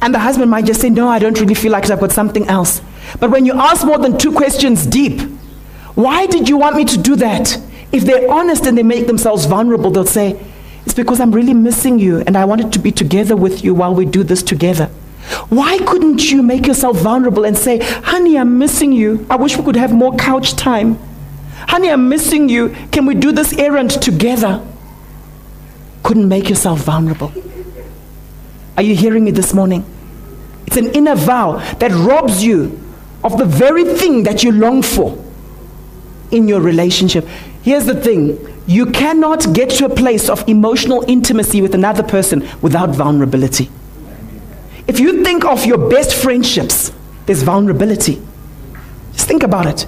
And 0.01 0.13
the 0.13 0.19
husband 0.19 0.51
might 0.51 0.65
just 0.65 0.81
say, 0.81 0.91
No, 0.91 1.07
I 1.07 1.17
don't 1.17 1.39
really 1.39 1.55
feel 1.55 1.71
like 1.71 1.85
it. 1.85 1.91
I've 1.91 1.99
got 1.99 2.11
something 2.11 2.47
else. 2.47 2.79
But 3.19 3.31
when 3.31 3.45
you 3.45 3.53
ask 3.53 3.83
more 3.83 3.97
than 3.97 4.19
two 4.19 4.31
questions 4.31 4.85
deep, 4.85 5.19
why 5.95 6.27
did 6.27 6.47
you 6.47 6.57
want 6.57 6.75
me 6.75 6.85
to 6.85 6.97
do 6.97 7.15
that? 7.15 7.59
If 7.91 8.05
they're 8.05 8.29
honest 8.29 8.67
and 8.67 8.77
they 8.77 8.83
make 8.83 9.07
themselves 9.07 9.45
vulnerable, 9.45 9.89
they'll 9.89 10.05
say, 10.05 10.39
It's 10.85 10.93
because 10.93 11.19
I'm 11.19 11.31
really 11.31 11.55
missing 11.55 11.97
you 11.97 12.19
and 12.19 12.37
I 12.37 12.45
wanted 12.45 12.71
to 12.73 12.79
be 12.79 12.91
together 12.91 13.35
with 13.35 13.63
you 13.63 13.73
while 13.73 13.95
we 13.95 14.05
do 14.05 14.23
this 14.23 14.43
together. 14.43 14.91
Why 15.49 15.77
couldn't 15.79 16.31
you 16.31 16.41
make 16.43 16.67
yourself 16.67 16.97
vulnerable 16.97 17.45
and 17.45 17.57
say, 17.57 17.79
Honey, 17.79 18.37
I'm 18.37 18.57
missing 18.57 18.91
you. 18.91 19.25
I 19.29 19.35
wish 19.35 19.57
we 19.57 19.63
could 19.63 19.75
have 19.75 19.93
more 19.93 20.15
couch 20.15 20.55
time. 20.55 20.99
Honey, 21.67 21.89
I'm 21.89 22.09
missing 22.09 22.49
you. 22.49 22.75
Can 22.91 23.05
we 23.05 23.15
do 23.15 23.31
this 23.31 23.57
errand 23.57 23.89
together? 24.01 24.65
Couldn't 26.03 26.27
make 26.27 26.49
yourself 26.49 26.81
vulnerable. 26.81 27.31
Are 28.77 28.83
you 28.83 28.95
hearing 28.95 29.23
me 29.23 29.31
this 29.31 29.53
morning? 29.53 29.85
It's 30.67 30.77
an 30.77 30.87
inner 30.93 31.15
vow 31.15 31.57
that 31.79 31.91
robs 31.91 32.43
you 32.43 32.79
of 33.23 33.37
the 33.37 33.45
very 33.45 33.83
thing 33.83 34.23
that 34.23 34.43
you 34.43 34.51
long 34.51 34.81
for 34.81 35.17
in 36.31 36.47
your 36.47 36.61
relationship. 36.61 37.25
Here's 37.63 37.85
the 37.85 37.99
thing 37.99 38.37
you 38.67 38.87
cannot 38.87 39.53
get 39.53 39.69
to 39.71 39.85
a 39.85 39.95
place 39.95 40.29
of 40.29 40.47
emotional 40.47 41.03
intimacy 41.07 41.61
with 41.61 41.73
another 41.73 42.03
person 42.03 42.47
without 42.61 42.89
vulnerability. 42.89 43.69
If 44.87 44.99
you 44.99 45.23
think 45.23 45.45
of 45.45 45.65
your 45.65 45.89
best 45.89 46.13
friendships, 46.15 46.91
there's 47.25 47.43
vulnerability. 47.43 48.21
Just 49.13 49.27
think 49.27 49.43
about 49.43 49.65
it. 49.65 49.87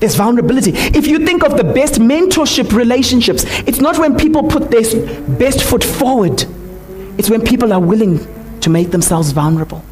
There's 0.00 0.14
vulnerability. 0.14 0.72
If 0.74 1.06
you 1.06 1.26
think 1.26 1.42
of 1.42 1.56
the 1.56 1.64
best 1.64 1.94
mentorship 1.94 2.72
relationships, 2.72 3.44
it's 3.66 3.80
not 3.80 3.98
when 3.98 4.16
people 4.16 4.44
put 4.44 4.70
their 4.70 4.82
best 5.38 5.62
foot 5.62 5.82
forward, 5.82 6.44
it's 7.18 7.28
when 7.28 7.44
people 7.44 7.72
are 7.72 7.80
willing 7.80 8.20
to 8.60 8.70
make 8.70 8.90
themselves 8.92 9.32
vulnerable. 9.32 9.84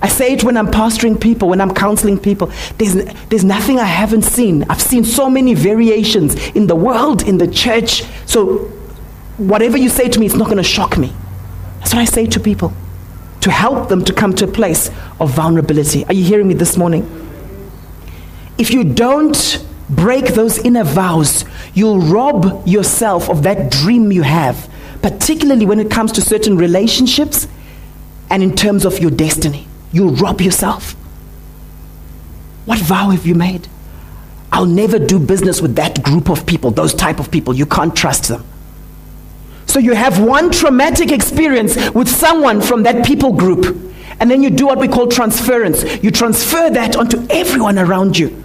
I 0.00 0.06
say 0.06 0.32
it 0.32 0.44
when 0.44 0.56
I'm 0.56 0.68
pastoring 0.68 1.20
people, 1.20 1.48
when 1.48 1.60
I'm 1.60 1.74
counseling 1.74 2.18
people. 2.20 2.52
There's, 2.78 2.94
there's 3.30 3.44
nothing 3.44 3.80
I 3.80 3.84
haven't 3.84 4.22
seen. 4.22 4.64
I've 4.70 4.80
seen 4.80 5.02
so 5.02 5.28
many 5.28 5.54
variations 5.54 6.36
in 6.50 6.68
the 6.68 6.76
world, 6.76 7.22
in 7.22 7.38
the 7.38 7.48
church. 7.48 8.04
So, 8.24 8.58
whatever 9.38 9.76
you 9.76 9.88
say 9.88 10.08
to 10.08 10.20
me, 10.20 10.26
it's 10.26 10.36
not 10.36 10.44
going 10.44 10.58
to 10.58 10.62
shock 10.62 10.96
me. 10.96 11.12
That's 11.88 11.94
what 11.94 12.02
I 12.02 12.04
say 12.04 12.26
to 12.26 12.40
people 12.40 12.74
to 13.40 13.50
help 13.50 13.88
them 13.88 14.04
to 14.04 14.12
come 14.12 14.34
to 14.34 14.44
a 14.44 14.46
place 14.46 14.90
of 15.18 15.30
vulnerability. 15.30 16.04
Are 16.04 16.12
you 16.12 16.22
hearing 16.22 16.46
me 16.46 16.52
this 16.52 16.76
morning? 16.76 17.08
If 18.58 18.72
you 18.72 18.84
don't 18.84 19.64
break 19.88 20.34
those 20.34 20.58
inner 20.58 20.84
vows, 20.84 21.46
you'll 21.72 22.00
rob 22.00 22.68
yourself 22.68 23.30
of 23.30 23.44
that 23.44 23.70
dream 23.70 24.12
you 24.12 24.20
have, 24.20 24.68
particularly 25.00 25.64
when 25.64 25.80
it 25.80 25.90
comes 25.90 26.12
to 26.12 26.20
certain 26.20 26.58
relationships 26.58 27.48
and 28.28 28.42
in 28.42 28.54
terms 28.54 28.84
of 28.84 28.98
your 28.98 29.10
destiny. 29.10 29.66
You'll 29.90 30.14
rob 30.14 30.42
yourself. 30.42 30.92
What 32.66 32.80
vow 32.80 33.08
have 33.08 33.24
you 33.24 33.34
made? 33.34 33.66
I'll 34.52 34.66
never 34.66 34.98
do 34.98 35.18
business 35.18 35.62
with 35.62 35.76
that 35.76 36.02
group 36.02 36.28
of 36.28 36.44
people, 36.44 36.70
those 36.70 36.92
type 36.92 37.18
of 37.18 37.30
people. 37.30 37.54
You 37.54 37.64
can't 37.64 37.96
trust 37.96 38.28
them. 38.28 38.44
So 39.68 39.78
you 39.78 39.94
have 39.94 40.18
one 40.18 40.50
traumatic 40.50 41.12
experience 41.12 41.90
with 41.90 42.08
someone 42.08 42.62
from 42.62 42.84
that 42.84 43.04
people 43.04 43.34
group, 43.34 43.92
and 44.18 44.30
then 44.30 44.42
you 44.42 44.48
do 44.48 44.66
what 44.66 44.78
we 44.78 44.88
call 44.88 45.06
transference. 45.06 46.02
You 46.02 46.10
transfer 46.10 46.70
that 46.70 46.96
onto 46.96 47.24
everyone 47.28 47.78
around 47.78 48.18
you 48.18 48.42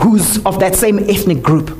who's 0.00 0.44
of 0.44 0.58
that 0.60 0.74
same 0.74 0.98
ethnic 0.98 1.42
group. 1.42 1.78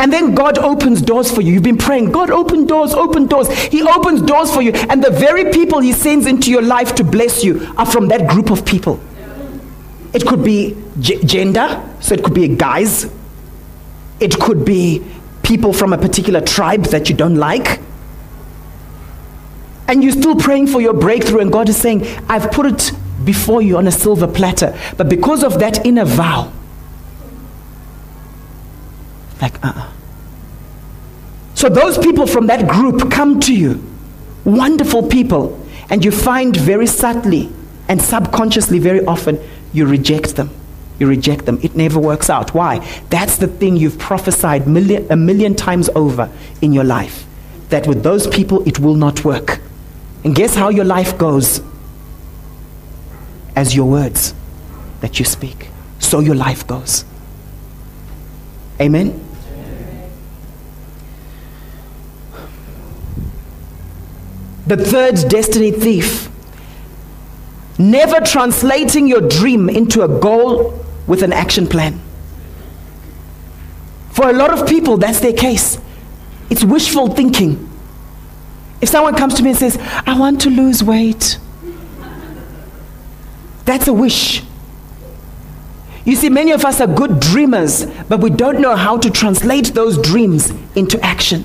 And 0.00 0.12
then 0.12 0.34
God 0.34 0.58
opens 0.58 1.00
doors 1.00 1.30
for 1.30 1.42
you. 1.42 1.52
You've 1.52 1.62
been 1.62 1.78
praying, 1.78 2.10
God, 2.10 2.30
open 2.30 2.66
doors, 2.66 2.92
open 2.92 3.26
doors. 3.26 3.48
He 3.50 3.82
opens 3.82 4.22
doors 4.22 4.52
for 4.52 4.62
you. 4.62 4.72
And 4.72 5.02
the 5.02 5.10
very 5.10 5.52
people 5.52 5.80
He 5.80 5.92
sends 5.92 6.26
into 6.26 6.50
your 6.50 6.62
life 6.62 6.96
to 6.96 7.04
bless 7.04 7.44
you 7.44 7.72
are 7.76 7.86
from 7.86 8.08
that 8.08 8.28
group 8.28 8.50
of 8.50 8.66
people. 8.66 9.00
It 10.12 10.26
could 10.26 10.42
be 10.42 10.76
gender, 10.98 11.88
so 12.00 12.14
it 12.14 12.24
could 12.24 12.34
be 12.34 12.48
guys. 12.48 13.08
It 14.18 14.38
could 14.38 14.64
be 14.64 15.04
people 15.50 15.72
from 15.72 15.92
a 15.92 15.98
particular 15.98 16.40
tribe 16.40 16.84
that 16.94 17.10
you 17.10 17.16
don't 17.16 17.34
like. 17.34 17.80
And 19.88 20.04
you're 20.04 20.12
still 20.12 20.36
praying 20.36 20.68
for 20.68 20.80
your 20.80 20.94
breakthrough, 20.94 21.40
and 21.40 21.50
God 21.50 21.68
is 21.68 21.76
saying, 21.76 22.06
I've 22.28 22.52
put 22.52 22.66
it 22.66 22.92
before 23.24 23.60
you 23.60 23.76
on 23.76 23.88
a 23.88 23.90
silver 23.90 24.28
platter. 24.28 24.78
But 24.96 25.08
because 25.08 25.42
of 25.42 25.58
that 25.58 25.84
inner 25.84 26.04
vow, 26.04 26.52
like, 29.42 29.56
uh 29.64 29.72
uh 29.74 29.92
So 31.54 31.68
those 31.68 31.98
people 31.98 32.28
from 32.28 32.46
that 32.46 32.68
group 32.68 33.10
come 33.10 33.40
to 33.40 33.52
you, 33.52 33.84
wonderful 34.44 35.08
people, 35.08 35.58
and 35.90 36.04
you 36.04 36.12
find 36.12 36.56
very 36.56 36.86
subtly 36.86 37.50
and 37.88 38.00
subconsciously, 38.00 38.78
very 38.78 39.04
often, 39.04 39.40
you 39.72 39.84
reject 39.84 40.36
them. 40.36 40.50
You 41.00 41.08
reject 41.08 41.46
them. 41.46 41.58
It 41.62 41.74
never 41.74 41.98
works 41.98 42.28
out. 42.28 42.52
Why? 42.54 42.78
That's 43.08 43.38
the 43.38 43.46
thing 43.46 43.76
you've 43.76 43.98
prophesied 43.98 44.68
million, 44.68 45.10
a 45.10 45.16
million 45.16 45.54
times 45.54 45.88
over 45.96 46.30
in 46.60 46.74
your 46.74 46.84
life. 46.84 47.26
That 47.70 47.86
with 47.86 48.02
those 48.02 48.26
people, 48.26 48.62
it 48.68 48.78
will 48.78 48.94
not 48.94 49.24
work. 49.24 49.60
And 50.22 50.34
guess 50.34 50.54
how 50.54 50.68
your 50.68 50.84
life 50.84 51.16
goes? 51.16 51.62
As 53.56 53.74
your 53.74 53.90
words 53.90 54.34
that 55.00 55.18
you 55.18 55.24
speak. 55.24 55.68
So 55.98 56.20
your 56.20 56.34
life 56.34 56.66
goes. 56.66 57.06
Amen? 58.78 59.26
The 64.66 64.76
third 64.76 65.30
destiny 65.30 65.70
thief. 65.70 66.28
Never 67.78 68.20
translating 68.20 69.06
your 69.06 69.22
dream 69.22 69.70
into 69.70 70.02
a 70.02 70.20
goal 70.20 70.84
with 71.10 71.24
an 71.24 71.32
action 71.32 71.66
plan. 71.66 72.00
For 74.12 74.30
a 74.30 74.32
lot 74.32 74.56
of 74.56 74.68
people, 74.68 74.96
that's 74.96 75.18
their 75.18 75.32
case. 75.32 75.76
It's 76.48 76.62
wishful 76.62 77.08
thinking. 77.08 77.68
If 78.80 78.90
someone 78.90 79.16
comes 79.16 79.34
to 79.34 79.42
me 79.42 79.50
and 79.50 79.58
says, 79.58 79.76
I 80.06 80.16
want 80.16 80.40
to 80.42 80.50
lose 80.50 80.84
weight, 80.84 81.36
that's 83.64 83.88
a 83.88 83.92
wish. 83.92 84.44
You 86.04 86.14
see, 86.14 86.28
many 86.28 86.52
of 86.52 86.64
us 86.64 86.80
are 86.80 86.86
good 86.86 87.18
dreamers, 87.18 87.86
but 88.08 88.20
we 88.20 88.30
don't 88.30 88.60
know 88.60 88.76
how 88.76 88.96
to 88.96 89.10
translate 89.10 89.74
those 89.74 89.98
dreams 89.98 90.52
into 90.76 91.04
action. 91.04 91.44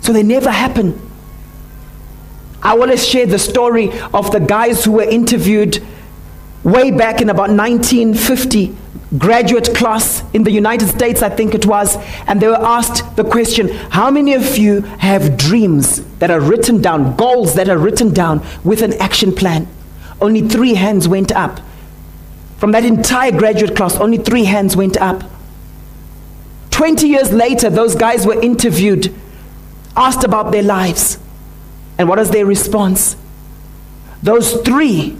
So 0.00 0.12
they 0.12 0.24
never 0.24 0.50
happen. 0.50 1.00
I 2.60 2.76
to 2.90 2.96
share 2.96 3.26
the 3.26 3.38
story 3.38 3.92
of 4.12 4.32
the 4.32 4.40
guys 4.40 4.84
who 4.84 4.92
were 4.92 5.04
interviewed 5.04 5.80
way 6.72 6.90
back 6.90 7.20
in 7.20 7.30
about 7.30 7.50
1950 7.50 8.76
graduate 9.16 9.74
class 9.74 10.22
in 10.34 10.42
the 10.42 10.50
United 10.50 10.88
States, 10.88 11.22
I 11.22 11.30
think 11.30 11.54
it 11.54 11.64
was, 11.64 11.96
and 12.26 12.40
they 12.40 12.48
were 12.48 12.62
asked 12.62 13.16
the 13.16 13.24
question 13.24 13.68
How 13.90 14.10
many 14.10 14.34
of 14.34 14.58
you 14.58 14.82
have 14.98 15.36
dreams 15.36 16.02
that 16.18 16.30
are 16.30 16.40
written 16.40 16.82
down, 16.82 17.16
goals 17.16 17.54
that 17.54 17.68
are 17.68 17.78
written 17.78 18.12
down 18.12 18.44
with 18.64 18.82
an 18.82 18.94
action 18.94 19.32
plan? 19.32 19.66
Only 20.20 20.46
three 20.46 20.74
hands 20.74 21.08
went 21.08 21.32
up. 21.32 21.60
From 22.58 22.72
that 22.72 22.84
entire 22.84 23.30
graduate 23.30 23.76
class, 23.76 23.96
only 23.96 24.18
three 24.18 24.44
hands 24.44 24.76
went 24.76 24.96
up. 24.96 25.22
20 26.70 27.08
years 27.08 27.32
later, 27.32 27.70
those 27.70 27.94
guys 27.94 28.26
were 28.26 28.40
interviewed, 28.40 29.14
asked 29.96 30.24
about 30.24 30.52
their 30.52 30.62
lives. 30.62 31.18
And 31.98 32.08
what 32.08 32.18
was 32.18 32.30
their 32.30 32.46
response? 32.46 33.16
Those 34.22 34.60
three 34.62 35.16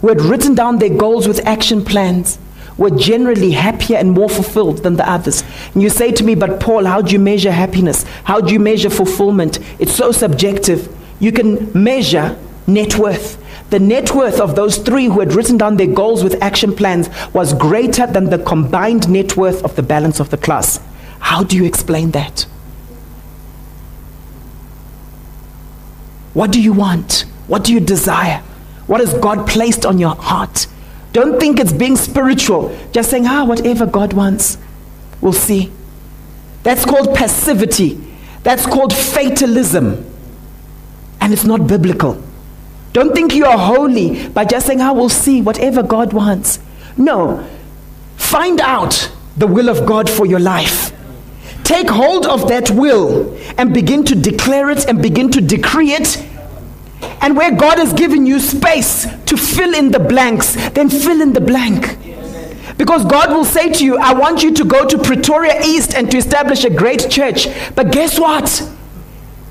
who 0.00 0.08
had 0.08 0.20
written 0.20 0.54
down 0.54 0.78
their 0.78 0.96
goals 0.96 1.26
with 1.26 1.44
action 1.46 1.84
plans 1.84 2.38
were 2.76 2.90
generally 2.90 3.50
happier 3.50 3.96
and 3.96 4.12
more 4.12 4.28
fulfilled 4.28 4.84
than 4.84 4.96
the 4.96 5.10
others. 5.10 5.42
And 5.74 5.82
you 5.82 5.90
say 5.90 6.12
to 6.12 6.24
me, 6.24 6.34
but 6.34 6.60
Paul, 6.60 6.84
how 6.84 7.02
do 7.02 7.12
you 7.12 7.18
measure 7.18 7.50
happiness? 7.50 8.04
How 8.24 8.40
do 8.40 8.52
you 8.52 8.60
measure 8.60 8.88
fulfillment? 8.88 9.58
It's 9.80 9.94
so 9.94 10.12
subjective. 10.12 10.94
You 11.18 11.32
can 11.32 11.70
measure 11.74 12.38
net 12.68 12.96
worth. 12.96 13.42
The 13.70 13.80
net 13.80 14.14
worth 14.14 14.40
of 14.40 14.54
those 14.54 14.78
three 14.78 15.06
who 15.06 15.20
had 15.20 15.34
written 15.34 15.58
down 15.58 15.76
their 15.76 15.92
goals 15.92 16.22
with 16.22 16.40
action 16.42 16.74
plans 16.74 17.10
was 17.34 17.52
greater 17.52 18.06
than 18.06 18.30
the 18.30 18.38
combined 18.38 19.08
net 19.10 19.36
worth 19.36 19.62
of 19.64 19.74
the 19.74 19.82
balance 19.82 20.20
of 20.20 20.30
the 20.30 20.38
class. 20.38 20.80
How 21.18 21.42
do 21.42 21.56
you 21.56 21.64
explain 21.64 22.12
that? 22.12 22.46
What 26.32 26.52
do 26.52 26.62
you 26.62 26.72
want? 26.72 27.24
What 27.48 27.64
do 27.64 27.72
you 27.72 27.80
desire? 27.80 28.42
What 28.88 29.00
has 29.00 29.14
God 29.14 29.46
placed 29.46 29.86
on 29.86 29.98
your 29.98 30.16
heart? 30.16 30.66
Don't 31.12 31.38
think 31.38 31.60
it's 31.60 31.72
being 31.72 31.96
spiritual, 31.96 32.76
just 32.90 33.10
saying, 33.10 33.26
ah, 33.26 33.44
whatever 33.44 33.86
God 33.86 34.12
wants. 34.12 34.58
We'll 35.20 35.32
see. 35.32 35.70
That's 36.62 36.84
called 36.84 37.14
passivity. 37.14 38.00
That's 38.42 38.66
called 38.66 38.92
fatalism. 38.92 40.04
And 41.20 41.32
it's 41.32 41.44
not 41.44 41.66
biblical. 41.66 42.22
Don't 42.92 43.14
think 43.14 43.34
you 43.34 43.44
are 43.44 43.58
holy 43.58 44.28
by 44.28 44.44
just 44.44 44.66
saying, 44.66 44.80
ah, 44.80 44.92
we'll 44.92 45.08
see, 45.08 45.42
whatever 45.42 45.82
God 45.82 46.12
wants. 46.12 46.58
No. 46.96 47.46
Find 48.16 48.60
out 48.60 49.12
the 49.36 49.46
will 49.46 49.68
of 49.68 49.86
God 49.86 50.08
for 50.08 50.24
your 50.24 50.40
life. 50.40 50.92
Take 51.62 51.90
hold 51.90 52.26
of 52.26 52.48
that 52.48 52.70
will 52.70 53.38
and 53.58 53.74
begin 53.74 54.02
to 54.04 54.14
declare 54.14 54.70
it 54.70 54.86
and 54.88 55.02
begin 55.02 55.30
to 55.32 55.42
decree 55.42 55.92
it. 55.92 56.24
And 57.20 57.36
where 57.36 57.54
God 57.54 57.78
has 57.78 57.92
given 57.92 58.26
you 58.26 58.40
space 58.40 59.06
to 59.26 59.36
fill 59.36 59.74
in 59.74 59.90
the 59.90 59.98
blanks, 59.98 60.54
then 60.70 60.88
fill 60.88 61.20
in 61.20 61.32
the 61.32 61.40
blank. 61.40 61.96
Because 62.76 63.04
God 63.04 63.30
will 63.30 63.44
say 63.44 63.72
to 63.72 63.84
you, 63.84 63.98
I 63.98 64.12
want 64.14 64.42
you 64.42 64.54
to 64.54 64.64
go 64.64 64.86
to 64.86 64.98
Pretoria 64.98 65.60
East 65.64 65.94
and 65.94 66.10
to 66.10 66.16
establish 66.16 66.64
a 66.64 66.70
great 66.70 67.10
church. 67.10 67.48
But 67.74 67.90
guess 67.90 68.18
what? 68.18 68.72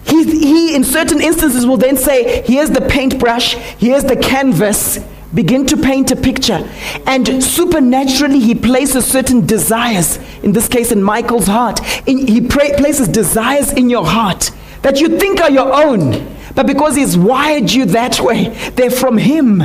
He, 0.06 0.24
he, 0.24 0.76
in 0.76 0.86
certain 0.86 1.22
instances, 1.22 1.66
will 1.66 1.78
then 1.78 1.98
say, 1.98 2.42
Here's 2.44 2.70
the 2.70 2.82
paintbrush, 2.82 3.56
here's 3.78 4.06
the 4.06 4.16
canvas. 4.16 5.00
Begin 5.34 5.66
to 5.66 5.76
paint 5.76 6.10
a 6.12 6.16
picture. 6.16 6.68
And 7.06 7.44
supernaturally, 7.44 8.40
he 8.40 8.56
places 8.56 9.06
certain 9.06 9.46
desires, 9.46 10.18
in 10.42 10.54
this 10.54 10.70
case, 10.70 10.94
in 10.94 11.04
Michael's 11.04 11.48
heart. 11.48 11.82
In, 12.08 12.26
he 12.26 12.40
pra- 12.40 12.78
places 12.78 13.10
desires 13.10 13.74
in 13.74 13.90
your 13.90 14.06
heart 14.06 14.52
that 14.82 15.00
you 15.00 15.20
think 15.20 15.42
are 15.42 15.52
your 15.52 15.74
own. 15.74 16.36
But 16.56 16.68
because 16.68 16.96
he's 16.96 17.18
wired 17.18 17.72
you 17.72 17.86
that 17.86 18.20
way, 18.20 18.50
they're 18.76 18.92
from 18.92 19.18
him. 19.18 19.62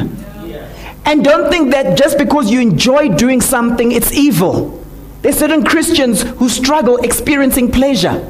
And 1.04 1.24
don't 1.24 1.50
think 1.50 1.72
that 1.72 1.98
just 1.98 2.18
because 2.18 2.50
you 2.50 2.60
enjoy 2.60 3.08
doing 3.08 3.40
something, 3.40 3.92
it's 3.92 4.12
evil. 4.12 4.82
There's 5.22 5.38
certain 5.38 5.64
Christians 5.64 6.22
who 6.22 6.48
struggle 6.48 6.98
experiencing 6.98 7.70
pleasure. 7.70 8.28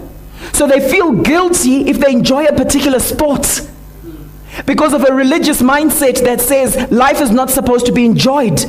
So 0.53 0.67
they 0.67 0.87
feel 0.91 1.13
guilty 1.13 1.89
if 1.89 1.99
they 1.99 2.13
enjoy 2.13 2.45
a 2.45 2.53
particular 2.53 2.99
sport 2.99 3.69
because 4.67 4.93
of 4.93 5.05
a 5.09 5.15
religious 5.15 5.63
mindset 5.63 6.23
that 6.25 6.41
says 6.41 6.91
life 6.91 7.21
is 7.21 7.31
not 7.31 7.51
supposed 7.51 7.87
to 7.87 7.93
be 7.93 8.05
enjoyed. 8.05 8.61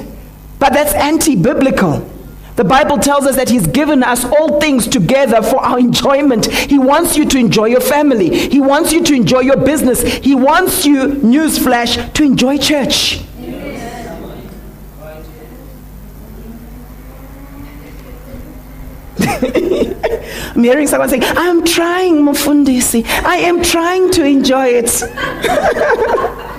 But 0.59 0.73
that's 0.73 0.93
anti 0.93 1.35
biblical. 1.35 2.09
The 2.55 2.63
Bible 2.63 2.99
tells 2.99 3.25
us 3.25 3.35
that 3.35 3.49
He's 3.49 3.65
given 3.65 4.03
us 4.03 4.23
all 4.25 4.59
things 4.59 4.87
together 4.87 5.41
for 5.41 5.63
our 5.63 5.79
enjoyment. 5.79 6.45
He 6.45 6.77
wants 6.77 7.17
you 7.17 7.25
to 7.25 7.37
enjoy 7.37 7.65
your 7.65 7.81
family, 7.81 8.49
He 8.49 8.61
wants 8.61 8.91
you 8.91 9.03
to 9.03 9.13
enjoy 9.13 9.39
your 9.39 9.57
business, 9.57 10.01
He 10.01 10.35
wants 10.35 10.85
you, 10.85 11.07
newsflash, 11.07 12.13
to 12.13 12.23
enjoy 12.23 12.57
church. 12.57 13.21
I'm 20.55 20.63
hearing 20.63 20.87
someone 20.87 21.09
saying, 21.09 21.23
I'm 21.25 21.65
trying, 21.65 22.23
Mufundisi. 22.23 23.05
I 23.23 23.37
am 23.37 23.63
trying 23.63 24.11
to 24.11 24.23
enjoy 24.23 24.67
it. 24.67 26.49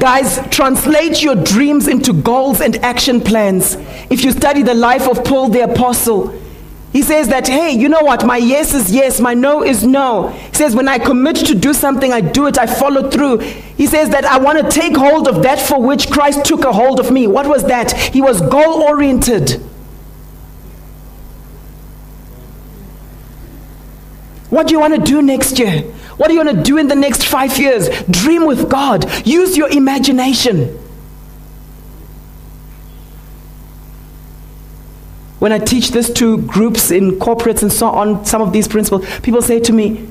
Guys, 0.00 0.40
translate 0.48 1.22
your 1.22 1.34
dreams 1.34 1.86
into 1.86 2.14
goals 2.14 2.62
and 2.62 2.76
action 2.76 3.20
plans. 3.20 3.74
If 4.08 4.24
you 4.24 4.32
study 4.32 4.62
the 4.62 4.72
life 4.72 5.06
of 5.06 5.22
Paul 5.24 5.50
the 5.50 5.60
Apostle, 5.60 6.34
he 6.90 7.02
says 7.02 7.28
that, 7.28 7.46
hey, 7.46 7.72
you 7.72 7.86
know 7.86 8.00
what? 8.00 8.24
My 8.24 8.38
yes 8.38 8.72
is 8.72 8.90
yes, 8.90 9.20
my 9.20 9.34
no 9.34 9.62
is 9.62 9.84
no. 9.84 10.28
He 10.28 10.54
says, 10.54 10.74
when 10.74 10.88
I 10.88 10.98
commit 10.98 11.36
to 11.46 11.54
do 11.54 11.74
something, 11.74 12.14
I 12.14 12.22
do 12.22 12.46
it, 12.46 12.58
I 12.58 12.66
follow 12.66 13.10
through. 13.10 13.40
He 13.40 13.86
says 13.86 14.08
that 14.08 14.24
I 14.24 14.38
want 14.38 14.58
to 14.58 14.70
take 14.70 14.96
hold 14.96 15.28
of 15.28 15.42
that 15.42 15.60
for 15.60 15.80
which 15.80 16.10
Christ 16.10 16.46
took 16.46 16.64
a 16.64 16.72
hold 16.72 16.98
of 16.98 17.10
me. 17.10 17.26
What 17.26 17.46
was 17.46 17.64
that? 17.64 17.92
He 17.92 18.22
was 18.22 18.40
goal 18.40 18.82
oriented. 18.82 19.62
What 24.60 24.66
do 24.66 24.74
you 24.74 24.80
want 24.80 24.94
to 24.94 25.00
do 25.00 25.22
next 25.22 25.58
year? 25.58 25.80
What 26.18 26.28
do 26.28 26.34
you 26.34 26.44
want 26.44 26.54
to 26.54 26.62
do 26.62 26.76
in 26.76 26.86
the 26.86 26.94
next 26.94 27.24
five 27.24 27.58
years? 27.58 27.88
Dream 28.10 28.44
with 28.44 28.68
God. 28.68 29.06
Use 29.26 29.56
your 29.56 29.70
imagination. 29.70 30.78
When 35.38 35.50
I 35.50 35.58
teach 35.60 35.92
this 35.92 36.12
to 36.12 36.42
groups 36.42 36.90
in 36.90 37.12
corporates 37.12 37.62
and 37.62 37.72
so 37.72 37.88
on, 37.88 38.26
some 38.26 38.42
of 38.42 38.52
these 38.52 38.68
principles, 38.68 39.08
people 39.20 39.40
say 39.40 39.60
to 39.60 39.72
me, 39.72 40.06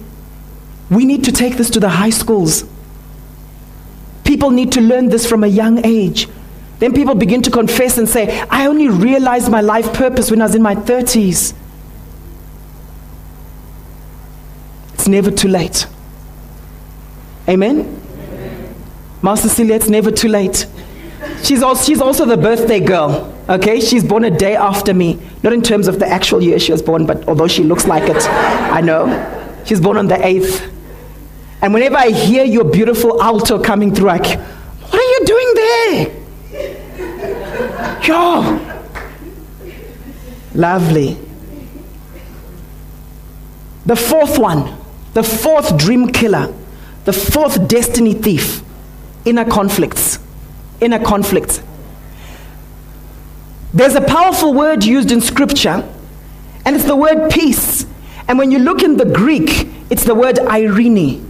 we 0.90 1.06
need 1.06 1.26
to 1.26 1.32
take 1.32 1.56
this 1.56 1.70
to 1.70 1.80
the 1.80 1.90
high 1.90 2.10
schools. 2.10 2.64
People 4.24 4.50
need 4.50 4.72
to 4.72 4.82
learn 4.82 5.10
this 5.10 5.30
from 5.30 5.44
a 5.44 5.48
young 5.48 5.86
age. 5.86 6.28
Then 6.80 6.94
people 6.94 7.14
begin 7.14 7.44
to 7.44 7.52
confess 7.52 8.00
and 8.00 8.10
say, 8.10 8.40
I 8.50 8.66
only 8.66 8.88
realized 8.88 9.52
my 9.52 9.62
life 9.62 9.94
purpose 9.94 10.32
when 10.32 10.42
I 10.42 10.46
was 10.46 10.56
in 10.56 10.64
my 10.64 10.74
30s. 10.74 11.54
It's 15.00 15.08
never 15.08 15.32
too 15.32 15.48
late. 15.48 15.88
Amen? 17.48 17.80
Amen. 17.80 18.76
Master 19.22 19.48
Celia, 19.48 19.76
it's 19.76 19.88
never 19.88 20.12
too 20.12 20.28
late. 20.28 20.68
She's 21.42 21.64
also, 21.64 21.86
she's 21.86 22.02
also 22.02 22.26
the 22.26 22.36
birthday 22.36 22.82
girl. 22.82 23.34
Okay? 23.48 23.80
She's 23.80 24.04
born 24.04 24.26
a 24.26 24.30
day 24.30 24.58
after 24.58 24.94
me. 24.94 25.18
Not 25.42 25.54
in 25.54 25.62
terms 25.62 25.88
of 25.88 26.00
the 26.00 26.06
actual 26.06 26.44
year 26.44 26.60
she 26.60 26.74
was 26.74 26.82
born, 26.82 27.06
but 27.06 27.26
although 27.30 27.48
she 27.48 27.64
looks 27.64 27.88
like 27.88 28.10
it, 28.10 28.22
I 28.28 28.82
know. 28.82 29.08
She's 29.64 29.80
born 29.80 29.96
on 29.96 30.08
the 30.08 30.16
8th. 30.16 30.70
And 31.62 31.74
whenever 31.74 31.96
I 31.96 32.10
hear 32.10 32.44
your 32.44 32.66
beautiful 32.66 33.24
alto 33.24 33.58
coming 33.58 33.96
through, 33.96 34.08
like, 34.08 34.38
what 34.38 34.96
are 34.96 34.98
you 34.98 35.22
doing 35.26 35.54
there? 35.56 36.12
Yo. 38.06 38.60
Lovely. 40.56 41.18
The 43.86 43.96
fourth 43.96 44.38
one 44.38 44.79
the 45.14 45.24
fourth 45.24 45.78
dream 45.78 46.12
killer, 46.12 46.54
the 47.06 47.14
fourth 47.14 47.68
destiny 47.68 48.14
thief, 48.14 48.62
inner 49.26 49.46
conflicts. 49.46 50.20
Inner 50.82 51.04
conflicts. 51.04 51.62
There's 53.74 53.96
a 53.96 54.02
powerful 54.02 54.54
word 54.54 54.84
used 54.84 55.12
in 55.12 55.22
scripture, 55.22 55.88
and 56.66 56.76
it's 56.76 56.86
the 56.86 56.96
word 56.96 57.32
peace. 57.32 57.86
And 58.28 58.38
when 58.38 58.52
you 58.52 58.60
look 58.60 58.84
in 58.84 58.98
the 58.98 59.06
Greek, 59.06 59.68
it's 59.90 60.04
the 60.04 60.16
word 60.16 60.40
Irene. 60.40 61.26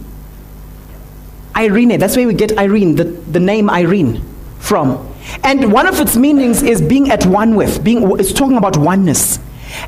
Irene, 1.56 1.98
that's 1.98 2.16
where 2.16 2.26
we 2.26 2.34
get 2.34 2.56
Irene, 2.56 2.96
the, 2.96 3.04
the 3.04 3.40
name 3.40 3.68
Irene 3.68 4.22
from. 4.58 5.06
And 5.44 5.72
one 5.72 5.86
of 5.86 6.00
its 6.00 6.16
meanings 6.16 6.62
is 6.62 6.80
being 6.80 7.10
at 7.10 7.26
one 7.26 7.54
with, 7.54 7.82
being, 7.84 8.18
it's 8.18 8.32
talking 8.32 8.56
about 8.56 8.76
oneness. 8.76 9.38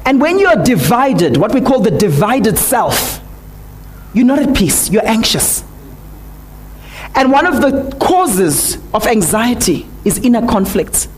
And 0.05 0.21
when 0.21 0.39
you're 0.39 0.63
divided, 0.63 1.37
what 1.37 1.55
we 1.55 1.61
call 1.61 1.81
the 1.81 1.91
divided 1.91 2.59
self, 2.59 3.22
you're 4.15 4.27
not 4.27 4.39
at 4.39 4.55
peace, 4.57 4.91
you're 4.91 5.07
anxious. 5.07 5.65
And 7.15 7.31
one 7.31 7.47
of 7.47 7.61
the 7.61 7.95
causes 8.01 8.79
of 8.95 9.07
anxiety 9.07 9.87
is 10.05 10.19
inner 10.19 10.47
conflicts. 10.47 11.09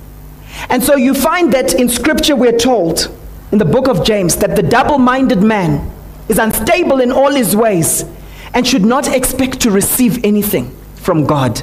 And 0.68 0.82
so 0.82 0.96
you 0.96 1.14
find 1.14 1.52
that 1.52 1.74
in 1.74 1.88
scripture 1.88 2.36
we're 2.36 2.58
told 2.58 3.16
in 3.52 3.58
the 3.58 3.64
book 3.64 3.88
of 3.88 4.04
James 4.04 4.36
that 4.36 4.56
the 4.56 4.62
double 4.62 4.98
minded 4.98 5.42
man 5.42 5.90
is 6.28 6.38
unstable 6.38 7.00
in 7.00 7.12
all 7.12 7.30
his 7.30 7.54
ways 7.54 8.04
and 8.54 8.66
should 8.66 8.84
not 8.84 9.08
expect 9.08 9.60
to 9.60 9.70
receive 9.70 10.24
anything 10.24 10.74
from 10.96 11.26
God. 11.26 11.62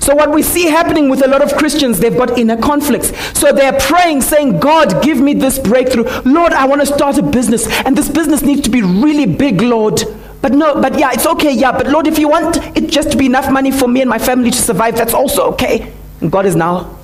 So, 0.00 0.14
what 0.14 0.32
we 0.32 0.42
see 0.42 0.66
happening 0.66 1.08
with 1.08 1.24
a 1.24 1.28
lot 1.28 1.42
of 1.42 1.56
Christians, 1.56 1.98
they've 1.98 2.16
got 2.16 2.38
inner 2.38 2.56
conflicts. 2.56 3.12
So, 3.38 3.52
they're 3.52 3.78
praying, 3.78 4.22
saying, 4.22 4.60
God, 4.60 5.02
give 5.02 5.18
me 5.18 5.34
this 5.34 5.58
breakthrough. 5.58 6.04
Lord, 6.24 6.52
I 6.52 6.66
want 6.66 6.80
to 6.80 6.86
start 6.86 7.18
a 7.18 7.22
business, 7.22 7.66
and 7.84 7.96
this 7.96 8.08
business 8.08 8.42
needs 8.42 8.62
to 8.62 8.70
be 8.70 8.82
really 8.82 9.26
big, 9.26 9.60
Lord. 9.60 10.02
But 10.44 10.52
no, 10.52 10.78
but 10.80 10.98
yeah, 10.98 11.12
it's 11.12 11.26
okay, 11.26 11.52
yeah. 11.52 11.72
But 11.72 11.86
Lord, 11.86 12.06
if 12.06 12.18
you 12.18 12.28
want 12.28 12.58
it 12.76 12.90
just 12.90 13.10
to 13.12 13.16
be 13.16 13.24
enough 13.24 13.50
money 13.50 13.70
for 13.70 13.88
me 13.88 14.02
and 14.02 14.10
my 14.10 14.18
family 14.18 14.50
to 14.50 14.58
survive, 14.58 14.94
that's 14.94 15.14
also 15.14 15.52
okay. 15.52 15.90
And 16.20 16.30
God 16.30 16.44
is 16.44 16.54
now, 16.54 16.98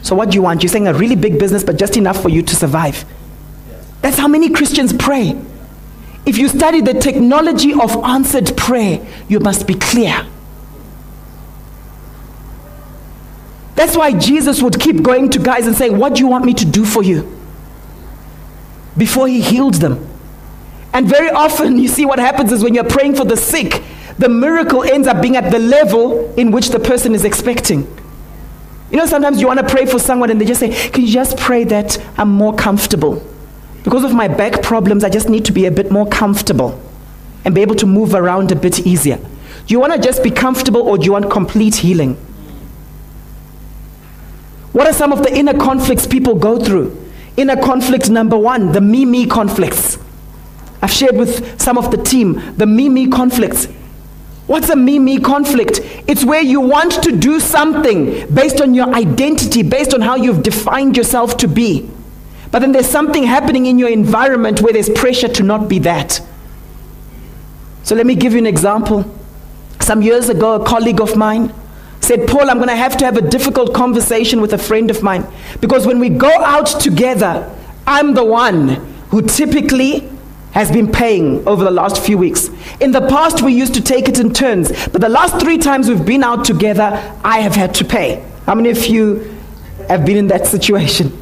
so 0.00 0.14
what 0.14 0.30
do 0.30 0.36
you 0.36 0.42
want? 0.42 0.62
You're 0.62 0.70
saying 0.70 0.88
a 0.88 0.94
really 0.94 1.14
big 1.14 1.38
business, 1.38 1.62
but 1.62 1.76
just 1.76 1.98
enough 1.98 2.22
for 2.22 2.30
you 2.30 2.40
to 2.40 2.56
survive. 2.56 3.04
That's 4.00 4.16
how 4.16 4.28
many 4.28 4.48
Christians 4.48 4.94
pray. 4.94 5.38
If 6.24 6.38
you 6.38 6.48
study 6.48 6.80
the 6.80 6.94
technology 6.94 7.72
of 7.72 7.96
answered 8.02 8.56
prayer, 8.56 9.06
you 9.28 9.40
must 9.40 9.66
be 9.66 9.74
clear. 9.74 10.26
That's 13.76 13.94
why 13.94 14.12
Jesus 14.12 14.62
would 14.62 14.80
keep 14.80 15.02
going 15.02 15.28
to 15.30 15.38
guys 15.38 15.66
and 15.66 15.76
saying, 15.76 15.96
What 15.96 16.14
do 16.14 16.20
you 16.20 16.26
want 16.26 16.44
me 16.44 16.54
to 16.54 16.64
do 16.64 16.84
for 16.84 17.02
you? 17.02 17.30
Before 18.96 19.28
he 19.28 19.40
healed 19.40 19.74
them. 19.74 20.08
And 20.94 21.06
very 21.06 21.30
often, 21.30 21.78
you 21.82 21.86
see 21.86 22.06
what 22.06 22.18
happens 22.18 22.50
is 22.50 22.64
when 22.64 22.74
you're 22.74 22.84
praying 22.84 23.14
for 23.14 23.24
the 23.24 23.36
sick, 23.36 23.82
the 24.18 24.30
miracle 24.30 24.82
ends 24.82 25.06
up 25.06 25.20
being 25.20 25.36
at 25.36 25.52
the 25.52 25.58
level 25.58 26.34
in 26.34 26.50
which 26.50 26.70
the 26.70 26.80
person 26.80 27.14
is 27.14 27.24
expecting. 27.24 27.86
You 28.90 28.96
know, 28.96 29.06
sometimes 29.06 29.40
you 29.40 29.46
want 29.46 29.60
to 29.60 29.68
pray 29.68 29.84
for 29.84 29.98
someone 29.98 30.30
and 30.30 30.40
they 30.40 30.46
just 30.46 30.60
say, 30.60 30.72
Can 30.90 31.02
you 31.02 31.12
just 31.12 31.36
pray 31.36 31.64
that 31.64 31.98
I'm 32.16 32.30
more 32.30 32.54
comfortable? 32.54 33.22
Because 33.84 34.04
of 34.04 34.14
my 34.14 34.26
back 34.26 34.62
problems, 34.62 35.04
I 35.04 35.10
just 35.10 35.28
need 35.28 35.44
to 35.44 35.52
be 35.52 35.66
a 35.66 35.70
bit 35.70 35.92
more 35.92 36.08
comfortable 36.08 36.80
and 37.44 37.54
be 37.54 37.60
able 37.60 37.76
to 37.76 37.86
move 37.86 38.14
around 38.14 38.50
a 38.50 38.56
bit 38.56 38.86
easier. 38.86 39.16
Do 39.16 39.74
you 39.74 39.78
want 39.80 39.92
to 39.92 40.00
just 40.00 40.22
be 40.22 40.30
comfortable 40.30 40.80
or 40.80 40.96
do 40.96 41.04
you 41.04 41.12
want 41.12 41.30
complete 41.30 41.76
healing? 41.76 42.16
What 44.76 44.86
are 44.86 44.92
some 44.92 45.10
of 45.10 45.22
the 45.22 45.34
inner 45.34 45.54
conflicts 45.54 46.06
people 46.06 46.34
go 46.34 46.62
through? 46.62 47.02
Inner 47.38 47.56
conflict 47.56 48.10
number 48.10 48.36
one, 48.36 48.72
the 48.72 48.80
me 48.82 49.06
me 49.06 49.24
conflicts. 49.24 49.96
I've 50.82 50.90
shared 50.90 51.16
with 51.16 51.58
some 51.58 51.78
of 51.78 51.90
the 51.90 51.96
team 51.96 52.54
the 52.58 52.66
me 52.66 52.90
me 52.90 53.08
conflicts. 53.08 53.68
What's 54.46 54.68
a 54.68 54.76
me 54.76 54.98
me 54.98 55.18
conflict? 55.18 55.80
It's 56.06 56.26
where 56.26 56.42
you 56.42 56.60
want 56.60 57.02
to 57.04 57.16
do 57.16 57.40
something 57.40 58.30
based 58.34 58.60
on 58.60 58.74
your 58.74 58.94
identity, 58.94 59.62
based 59.62 59.94
on 59.94 60.02
how 60.02 60.16
you've 60.16 60.42
defined 60.42 60.94
yourself 60.94 61.38
to 61.38 61.48
be. 61.48 61.88
But 62.50 62.58
then 62.58 62.72
there's 62.72 62.86
something 62.86 63.22
happening 63.22 63.64
in 63.64 63.78
your 63.78 63.88
environment 63.88 64.60
where 64.60 64.74
there's 64.74 64.90
pressure 64.90 65.28
to 65.28 65.42
not 65.42 65.70
be 65.70 65.78
that. 65.78 66.20
So 67.82 67.94
let 67.94 68.04
me 68.04 68.14
give 68.14 68.34
you 68.34 68.38
an 68.40 68.46
example. 68.46 69.10
Some 69.80 70.02
years 70.02 70.28
ago, 70.28 70.60
a 70.60 70.66
colleague 70.66 71.00
of 71.00 71.16
mine 71.16 71.54
said, 72.00 72.28
Paul, 72.28 72.50
I'm 72.50 72.58
going 72.58 72.68
to 72.68 72.76
have 72.76 72.96
to 72.98 73.04
have 73.04 73.16
a 73.16 73.28
difficult 73.28 73.74
conversation 73.74 74.40
with 74.40 74.52
a 74.52 74.58
friend 74.58 74.90
of 74.90 75.02
mine 75.02 75.26
because 75.60 75.86
when 75.86 75.98
we 75.98 76.08
go 76.08 76.30
out 76.30 76.66
together, 76.66 77.52
I'm 77.86 78.14
the 78.14 78.24
one 78.24 78.68
who 79.10 79.22
typically 79.22 80.08
has 80.52 80.70
been 80.70 80.90
paying 80.90 81.46
over 81.46 81.62
the 81.62 81.70
last 81.70 82.02
few 82.02 82.16
weeks. 82.16 82.48
In 82.80 82.90
the 82.90 83.06
past, 83.08 83.42
we 83.42 83.52
used 83.52 83.74
to 83.74 83.82
take 83.82 84.08
it 84.08 84.18
in 84.18 84.32
turns, 84.32 84.70
but 84.88 85.00
the 85.02 85.08
last 85.08 85.38
three 85.38 85.58
times 85.58 85.88
we've 85.88 86.06
been 86.06 86.24
out 86.24 86.44
together, 86.44 86.82
I 87.22 87.40
have 87.40 87.54
had 87.54 87.74
to 87.74 87.84
pay. 87.84 88.24
How 88.46 88.54
many 88.54 88.70
of 88.70 88.86
you 88.86 89.36
have 89.88 90.06
been 90.06 90.16
in 90.16 90.28
that 90.28 90.46
situation? 90.46 91.12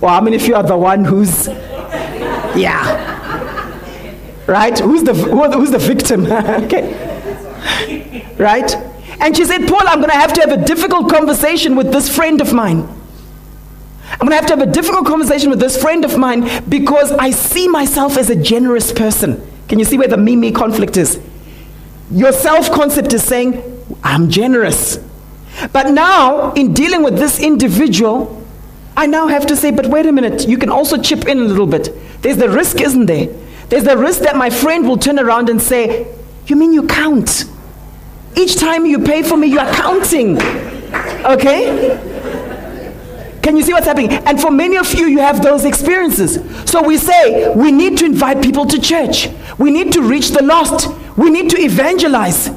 Or 0.00 0.10
how 0.10 0.20
many 0.20 0.36
of 0.36 0.46
you 0.46 0.54
are 0.54 0.62
the 0.62 0.76
one 0.76 1.04
who's, 1.04 1.48
yeah, 2.56 3.10
right? 4.46 4.78
Who's 4.78 5.02
the, 5.04 5.14
who's 5.14 5.70
the 5.70 5.78
victim? 5.78 6.26
okay, 6.64 6.94
right? 8.38 8.76
And 9.22 9.36
she 9.36 9.44
said, 9.44 9.68
Paul, 9.68 9.82
I'm 9.86 10.00
going 10.00 10.10
to 10.10 10.16
have 10.16 10.32
to 10.32 10.40
have 10.40 10.50
a 10.50 10.64
difficult 10.64 11.08
conversation 11.08 11.76
with 11.76 11.92
this 11.92 12.14
friend 12.14 12.40
of 12.40 12.52
mine. 12.52 12.80
I'm 14.10 14.18
going 14.18 14.30
to 14.30 14.36
have 14.36 14.46
to 14.46 14.56
have 14.56 14.68
a 14.68 14.70
difficult 14.70 15.06
conversation 15.06 15.48
with 15.48 15.60
this 15.60 15.80
friend 15.80 16.04
of 16.04 16.18
mine 16.18 16.68
because 16.68 17.12
I 17.12 17.30
see 17.30 17.68
myself 17.68 18.18
as 18.18 18.30
a 18.30 18.36
generous 18.36 18.92
person. 18.92 19.40
Can 19.68 19.78
you 19.78 19.84
see 19.84 19.96
where 19.96 20.08
the 20.08 20.16
me 20.16 20.34
me 20.34 20.50
conflict 20.50 20.96
is? 20.96 21.20
Your 22.10 22.32
self 22.32 22.72
concept 22.72 23.12
is 23.12 23.22
saying, 23.22 23.62
I'm 24.02 24.28
generous. 24.28 24.98
But 25.72 25.92
now, 25.92 26.52
in 26.54 26.74
dealing 26.74 27.04
with 27.04 27.16
this 27.16 27.38
individual, 27.38 28.44
I 28.96 29.06
now 29.06 29.28
have 29.28 29.46
to 29.46 29.56
say, 29.56 29.70
but 29.70 29.86
wait 29.86 30.04
a 30.04 30.12
minute, 30.12 30.48
you 30.48 30.58
can 30.58 30.68
also 30.68 31.00
chip 31.00 31.26
in 31.26 31.38
a 31.38 31.42
little 31.42 31.68
bit. 31.68 31.90
There's 32.22 32.38
the 32.38 32.48
risk, 32.48 32.80
isn't 32.80 33.06
there? 33.06 33.28
There's 33.68 33.84
the 33.84 33.96
risk 33.96 34.22
that 34.22 34.34
my 34.34 34.50
friend 34.50 34.86
will 34.86 34.98
turn 34.98 35.20
around 35.20 35.48
and 35.48 35.62
say, 35.62 36.12
You 36.46 36.56
mean 36.56 36.72
you 36.72 36.88
count? 36.88 37.44
Each 38.36 38.56
time 38.56 38.86
you 38.86 38.98
pay 38.98 39.22
for 39.22 39.36
me, 39.36 39.46
you 39.48 39.58
are 39.58 39.72
counting. 39.72 40.38
Okay? 41.24 41.98
Can 43.42 43.56
you 43.56 43.62
see 43.62 43.72
what's 43.72 43.86
happening? 43.86 44.12
And 44.12 44.40
for 44.40 44.50
many 44.50 44.76
of 44.76 44.94
you, 44.94 45.06
you 45.06 45.18
have 45.18 45.42
those 45.42 45.64
experiences. 45.64 46.38
So 46.70 46.82
we 46.82 46.96
say 46.96 47.52
we 47.54 47.72
need 47.72 47.98
to 47.98 48.04
invite 48.04 48.42
people 48.42 48.66
to 48.66 48.80
church. 48.80 49.28
We 49.58 49.70
need 49.70 49.92
to 49.92 50.02
reach 50.02 50.30
the 50.30 50.42
lost. 50.42 50.88
We 51.16 51.28
need 51.28 51.50
to 51.50 51.58
evangelize. 51.58 52.48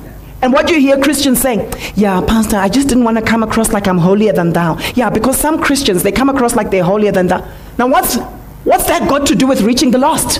And 0.41 0.53
what 0.53 0.67
do 0.67 0.75
you 0.75 0.79
hear 0.79 1.01
Christians 1.01 1.41
saying, 1.41 1.73
yeah, 1.95 2.21
Pastor, 2.21 2.57
I 2.57 2.69
just 2.69 2.87
didn't 2.87 3.03
want 3.03 3.17
to 3.17 3.23
come 3.23 3.41
across 3.41 3.73
like 3.73 3.87
I'm 3.87 3.97
holier 3.97 4.31
than 4.31 4.53
thou. 4.53 4.77
Yeah, 4.93 5.09
because 5.09 5.37
some 5.37 5.61
Christians, 5.61 6.03
they 6.03 6.11
come 6.11 6.29
across 6.29 6.55
like 6.55 6.69
they're 6.69 6.83
holier 6.83 7.11
than 7.11 7.27
thou. 7.27 7.51
Now, 7.79 7.87
what's, 7.87 8.17
what's 8.63 8.85
that 8.85 9.09
got 9.09 9.25
to 9.27 9.35
do 9.35 9.47
with 9.47 9.61
reaching 9.61 9.89
the 9.89 9.97
lost? 9.97 10.39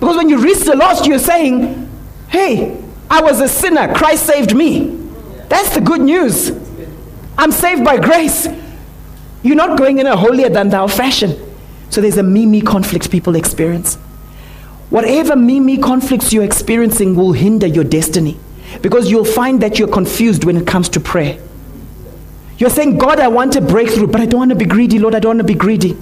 Because 0.00 0.16
when 0.16 0.30
you 0.30 0.38
reach 0.38 0.60
the 0.60 0.74
lost, 0.74 1.06
you're 1.06 1.18
saying, 1.18 1.90
hey, 2.28 2.83
I 3.14 3.20
was 3.20 3.40
a 3.40 3.46
sinner, 3.46 3.94
Christ 3.94 4.26
saved 4.26 4.56
me. 4.56 4.88
That's 5.48 5.72
the 5.72 5.80
good 5.80 6.00
news. 6.00 6.50
I'm 7.38 7.52
saved 7.52 7.84
by 7.84 7.96
grace. 7.96 8.48
You're 9.44 9.54
not 9.54 9.78
going 9.78 9.98
in 9.98 10.06
a 10.08 10.16
holier 10.16 10.48
than 10.48 10.70
thou 10.70 10.88
fashion. 10.88 11.36
So 11.90 12.00
there's 12.00 12.16
a 12.16 12.24
me 12.24 12.44
me 12.44 12.60
conflict 12.60 13.12
people 13.12 13.36
experience. 13.36 13.94
Whatever 14.90 15.36
me 15.36 15.60
me 15.60 15.78
conflicts 15.78 16.32
you're 16.32 16.42
experiencing 16.42 17.14
will 17.14 17.30
hinder 17.30 17.68
your 17.68 17.84
destiny 17.84 18.36
because 18.82 19.08
you'll 19.08 19.24
find 19.24 19.62
that 19.62 19.78
you're 19.78 19.86
confused 19.86 20.42
when 20.42 20.56
it 20.56 20.66
comes 20.66 20.88
to 20.88 20.98
prayer. 20.98 21.40
You're 22.58 22.68
saying, 22.68 22.98
God, 22.98 23.20
I 23.20 23.28
want 23.28 23.54
a 23.54 23.60
breakthrough, 23.60 24.08
but 24.08 24.22
I 24.22 24.26
don't 24.26 24.40
want 24.40 24.50
to 24.50 24.56
be 24.56 24.64
greedy, 24.64 24.98
Lord. 24.98 25.14
I 25.14 25.20
don't 25.20 25.36
want 25.36 25.46
to 25.46 25.54
be 25.54 25.54
greedy. 25.54 25.96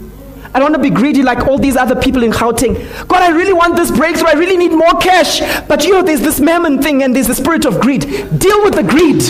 I 0.54 0.58
don't 0.58 0.72
want 0.72 0.82
to 0.82 0.90
be 0.90 0.94
greedy 0.94 1.22
like 1.22 1.46
all 1.46 1.58
these 1.58 1.76
other 1.76 1.96
people 1.96 2.22
in 2.22 2.30
Gauteng. 2.30 3.08
God, 3.08 3.22
I 3.22 3.30
really 3.30 3.54
want 3.54 3.74
this 3.76 3.90
breakthrough. 3.90 4.28
I 4.28 4.34
really 4.34 4.58
need 4.58 4.72
more 4.72 4.92
cash. 5.00 5.40
But 5.66 5.84
you 5.84 5.92
know, 5.92 6.02
there's 6.02 6.20
this 6.20 6.40
mammon 6.40 6.82
thing 6.82 7.02
and 7.02 7.16
there's 7.16 7.28
the 7.28 7.34
spirit 7.34 7.64
of 7.64 7.80
greed. 7.80 8.02
Deal 8.02 8.62
with 8.62 8.74
the 8.74 8.82
greed. 8.82 9.22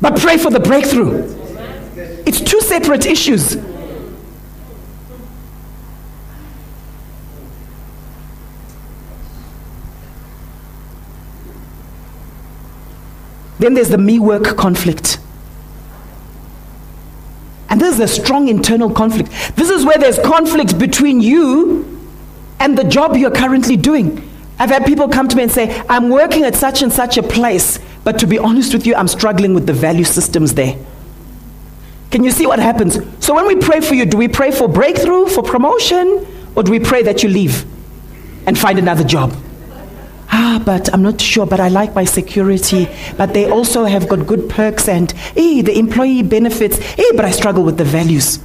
But 0.00 0.18
pray 0.18 0.38
for 0.38 0.50
the 0.50 0.60
breakthrough. 0.60 1.36
It's 2.24 2.40
two 2.40 2.60
separate 2.62 3.04
issues. 3.04 3.56
Then 13.58 13.74
there's 13.74 13.90
the 13.90 13.98
me 13.98 14.18
work 14.18 14.56
conflict. 14.56 15.18
And 17.70 17.80
this 17.80 17.94
is 17.94 18.00
a 18.00 18.08
strong 18.08 18.48
internal 18.48 18.90
conflict. 18.90 19.30
This 19.54 19.70
is 19.70 19.84
where 19.84 19.96
there's 19.96 20.18
conflict 20.18 20.78
between 20.78 21.20
you 21.20 21.86
and 22.58 22.76
the 22.76 22.84
job 22.84 23.16
you're 23.16 23.30
currently 23.30 23.76
doing. 23.76 24.28
I've 24.58 24.70
had 24.70 24.84
people 24.84 25.08
come 25.08 25.28
to 25.28 25.36
me 25.36 25.44
and 25.44 25.52
say, 25.52 25.82
I'm 25.88 26.10
working 26.10 26.44
at 26.44 26.54
such 26.56 26.82
and 26.82 26.92
such 26.92 27.16
a 27.16 27.22
place, 27.22 27.78
but 28.04 28.18
to 28.18 28.26
be 28.26 28.38
honest 28.38 28.74
with 28.74 28.86
you, 28.86 28.94
I'm 28.94 29.08
struggling 29.08 29.54
with 29.54 29.66
the 29.66 29.72
value 29.72 30.04
systems 30.04 30.54
there. 30.54 30.76
Can 32.10 32.24
you 32.24 32.32
see 32.32 32.46
what 32.46 32.58
happens? 32.58 32.98
So 33.24 33.34
when 33.34 33.46
we 33.46 33.56
pray 33.56 33.80
for 33.80 33.94
you, 33.94 34.04
do 34.04 34.16
we 34.16 34.26
pray 34.26 34.50
for 34.50 34.68
breakthrough, 34.68 35.26
for 35.26 35.42
promotion, 35.42 36.26
or 36.56 36.64
do 36.64 36.72
we 36.72 36.80
pray 36.80 37.02
that 37.04 37.22
you 37.22 37.28
leave 37.28 37.64
and 38.46 38.58
find 38.58 38.78
another 38.78 39.04
job? 39.04 39.32
Ah, 40.32 40.62
but 40.64 40.92
I'm 40.94 41.02
not 41.02 41.20
sure, 41.20 41.44
but 41.46 41.58
I 41.60 41.68
like 41.68 41.94
my 41.94 42.04
security. 42.04 42.88
But 43.16 43.34
they 43.34 43.50
also 43.50 43.84
have 43.84 44.08
got 44.08 44.26
good 44.26 44.48
perks 44.48 44.88
and 44.88 45.12
eh, 45.36 45.62
the 45.62 45.76
employee 45.76 46.22
benefits. 46.22 46.78
Eh, 46.98 47.12
but 47.16 47.24
I 47.24 47.30
struggle 47.30 47.64
with 47.64 47.76
the 47.76 47.84
values. 47.84 48.38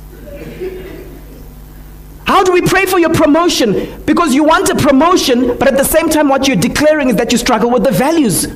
How 2.26 2.44
do 2.44 2.52
we 2.52 2.62
pray 2.62 2.88
for 2.88 2.98
your 2.98 3.14
promotion? 3.14 4.02
Because 4.06 4.34
you 4.34 4.44
want 4.44 4.70
a 4.70 4.76
promotion, 4.76 5.58
but 5.60 5.68
at 5.68 5.78
the 5.78 5.84
same 5.84 6.10
time, 6.10 6.28
what 6.28 6.48
you're 6.48 6.58
declaring 6.58 7.10
is 7.10 7.16
that 7.18 7.32
you 7.32 7.38
struggle 7.38 7.70
with 7.70 7.84
the 7.84 7.92
values. 7.92 8.48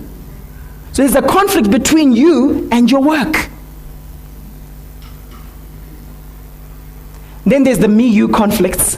So 0.91 1.03
there's 1.03 1.15
a 1.15 1.21
conflict 1.21 1.69
between 1.69 2.13
you 2.13 2.67
and 2.71 2.89
your 2.89 3.01
work. 3.01 3.49
Then 7.45 7.63
there's 7.63 7.79
the 7.79 7.87
me 7.87 8.07
you 8.07 8.27
conflicts. 8.27 8.97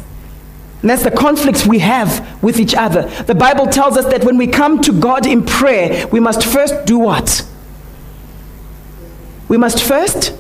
And 0.81 0.89
that's 0.89 1.03
the 1.03 1.11
conflicts 1.11 1.65
we 1.65 1.79
have 1.79 2.41
with 2.43 2.59
each 2.59 2.73
other. 2.73 3.03
The 3.23 3.35
Bible 3.35 3.67
tells 3.67 3.97
us 3.97 4.05
that 4.05 4.23
when 4.23 4.37
we 4.37 4.47
come 4.47 4.81
to 4.81 4.91
God 4.91 5.27
in 5.27 5.45
prayer, 5.45 6.07
we 6.07 6.19
must 6.19 6.43
first 6.43 6.85
do 6.85 6.97
what? 6.97 7.47
We 9.47 9.57
must 9.57 9.83
first. 9.83 10.35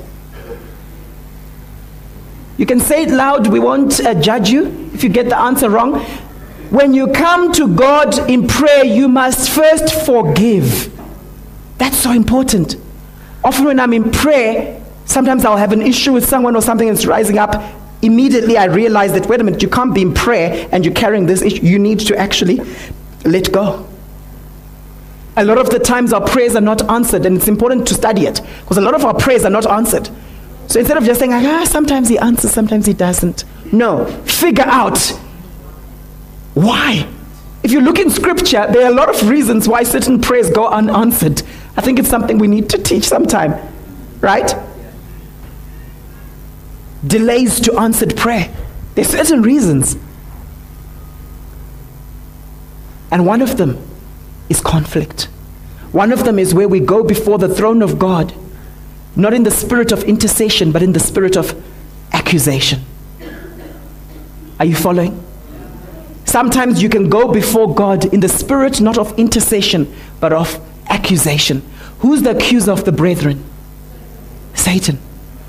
You 2.57 2.65
can 2.65 2.79
say 2.79 3.03
it 3.03 3.09
loud, 3.09 3.47
we 3.47 3.59
won't 3.59 3.99
uh, 3.99 4.15
judge 4.15 4.49
you 4.49 4.89
if 4.93 5.03
you 5.03 5.09
get 5.09 5.29
the 5.29 5.37
answer 5.37 5.69
wrong. 5.69 5.99
When 6.69 6.93
you 6.93 7.07
come 7.07 7.51
to 7.53 7.67
God 7.67 8.29
in 8.29 8.47
prayer, 8.47 8.85
you 8.85 9.07
must 9.07 9.49
first 9.49 9.93
forgive. 10.05 10.97
That's 11.77 11.97
so 11.97 12.11
important. 12.11 12.77
Often 13.43 13.65
when 13.65 13.79
I'm 13.79 13.93
in 13.93 14.11
prayer, 14.11 14.81
sometimes 15.05 15.43
I'll 15.43 15.57
have 15.57 15.71
an 15.71 15.81
issue 15.81 16.13
with 16.13 16.25
someone 16.25 16.55
or 16.55 16.61
something 16.61 16.87
that's 16.87 17.05
rising 17.05 17.37
up, 17.37 17.61
immediately 18.01 18.57
I 18.57 18.65
realized 18.65 19.15
that, 19.15 19.27
wait 19.27 19.41
a 19.41 19.43
minute, 19.43 19.61
you 19.61 19.69
can't 19.69 19.93
be 19.93 20.01
in 20.01 20.13
prayer 20.13 20.67
and 20.71 20.83
you're 20.85 20.93
carrying 20.93 21.25
this 21.25 21.41
issue. 21.41 21.61
You 21.63 21.79
need 21.79 21.99
to 22.01 22.17
actually 22.17 22.59
let 23.25 23.51
go. 23.51 23.87
A 25.37 25.45
lot 25.45 25.57
of 25.57 25.69
the 25.69 25.79
times 25.79 26.11
our 26.11 26.25
prayers 26.27 26.55
are 26.55 26.61
not 26.61 26.89
answered, 26.89 27.25
and 27.25 27.37
it's 27.37 27.47
important 27.47 27.87
to 27.87 27.93
study 27.93 28.25
it 28.25 28.41
because 28.61 28.77
a 28.77 28.81
lot 28.81 28.93
of 28.93 29.05
our 29.05 29.13
prayers 29.13 29.45
are 29.45 29.49
not 29.49 29.65
answered. 29.65 30.09
So 30.67 30.79
instead 30.79 30.97
of 30.97 31.03
just 31.03 31.19
saying, 31.19 31.33
ah, 31.33 31.63
sometimes 31.63 32.09
he 32.09 32.17
answers, 32.17 32.51
sometimes 32.51 32.85
he 32.85 32.93
doesn't. 32.93 33.45
No, 33.71 34.05
figure 34.25 34.65
out 34.65 34.99
why. 36.53 37.07
If 37.63 37.71
you 37.71 37.79
look 37.81 37.99
in 37.99 38.09
scripture, 38.09 38.67
there 38.71 38.85
are 38.85 38.91
a 38.91 38.95
lot 38.95 39.09
of 39.09 39.29
reasons 39.29 39.67
why 39.67 39.83
certain 39.83 40.19
prayers 40.19 40.49
go 40.49 40.67
unanswered. 40.67 41.43
I 41.77 41.81
think 41.81 41.99
it's 41.99 42.09
something 42.09 42.37
we 42.37 42.47
need 42.47 42.69
to 42.71 42.77
teach 42.77 43.05
sometime, 43.05 43.55
right? 44.19 44.53
Delays 47.05 47.59
to 47.61 47.77
answered 47.77 48.15
prayer. 48.15 48.53
There's 48.95 49.09
certain 49.09 49.41
reasons. 49.41 49.95
And 53.11 53.25
one 53.25 53.41
of 53.41 53.57
them 53.57 53.77
is 54.49 54.61
conflict. 54.61 55.23
One 55.91 56.13
of 56.13 56.23
them 56.23 56.39
is 56.39 56.53
where 56.53 56.67
we 56.67 56.79
go 56.79 57.03
before 57.03 57.37
the 57.37 57.53
throne 57.53 57.81
of 57.81 57.99
God, 57.99 58.33
not 59.15 59.33
in 59.33 59.43
the 59.43 59.51
spirit 59.51 59.91
of 59.91 60.03
intercession, 60.03 60.71
but 60.71 60.81
in 60.81 60.93
the 60.93 60.99
spirit 60.99 61.35
of 61.35 61.61
accusation. 62.13 62.81
Are 64.59 64.65
you 64.65 64.75
following? 64.75 65.21
Sometimes 66.25 66.81
you 66.81 66.87
can 66.87 67.09
go 67.09 67.29
before 67.29 67.75
God 67.75 68.13
in 68.13 68.21
the 68.21 68.29
spirit 68.29 68.79
not 68.79 68.97
of 68.97 69.17
intercession, 69.19 69.93
but 70.21 70.31
of 70.31 70.59
accusation. 70.87 71.61
Who's 71.99 72.21
the 72.21 72.31
accuser 72.37 72.71
of 72.71 72.85
the 72.85 72.91
brethren? 72.91 73.43
Satan. 74.53 74.99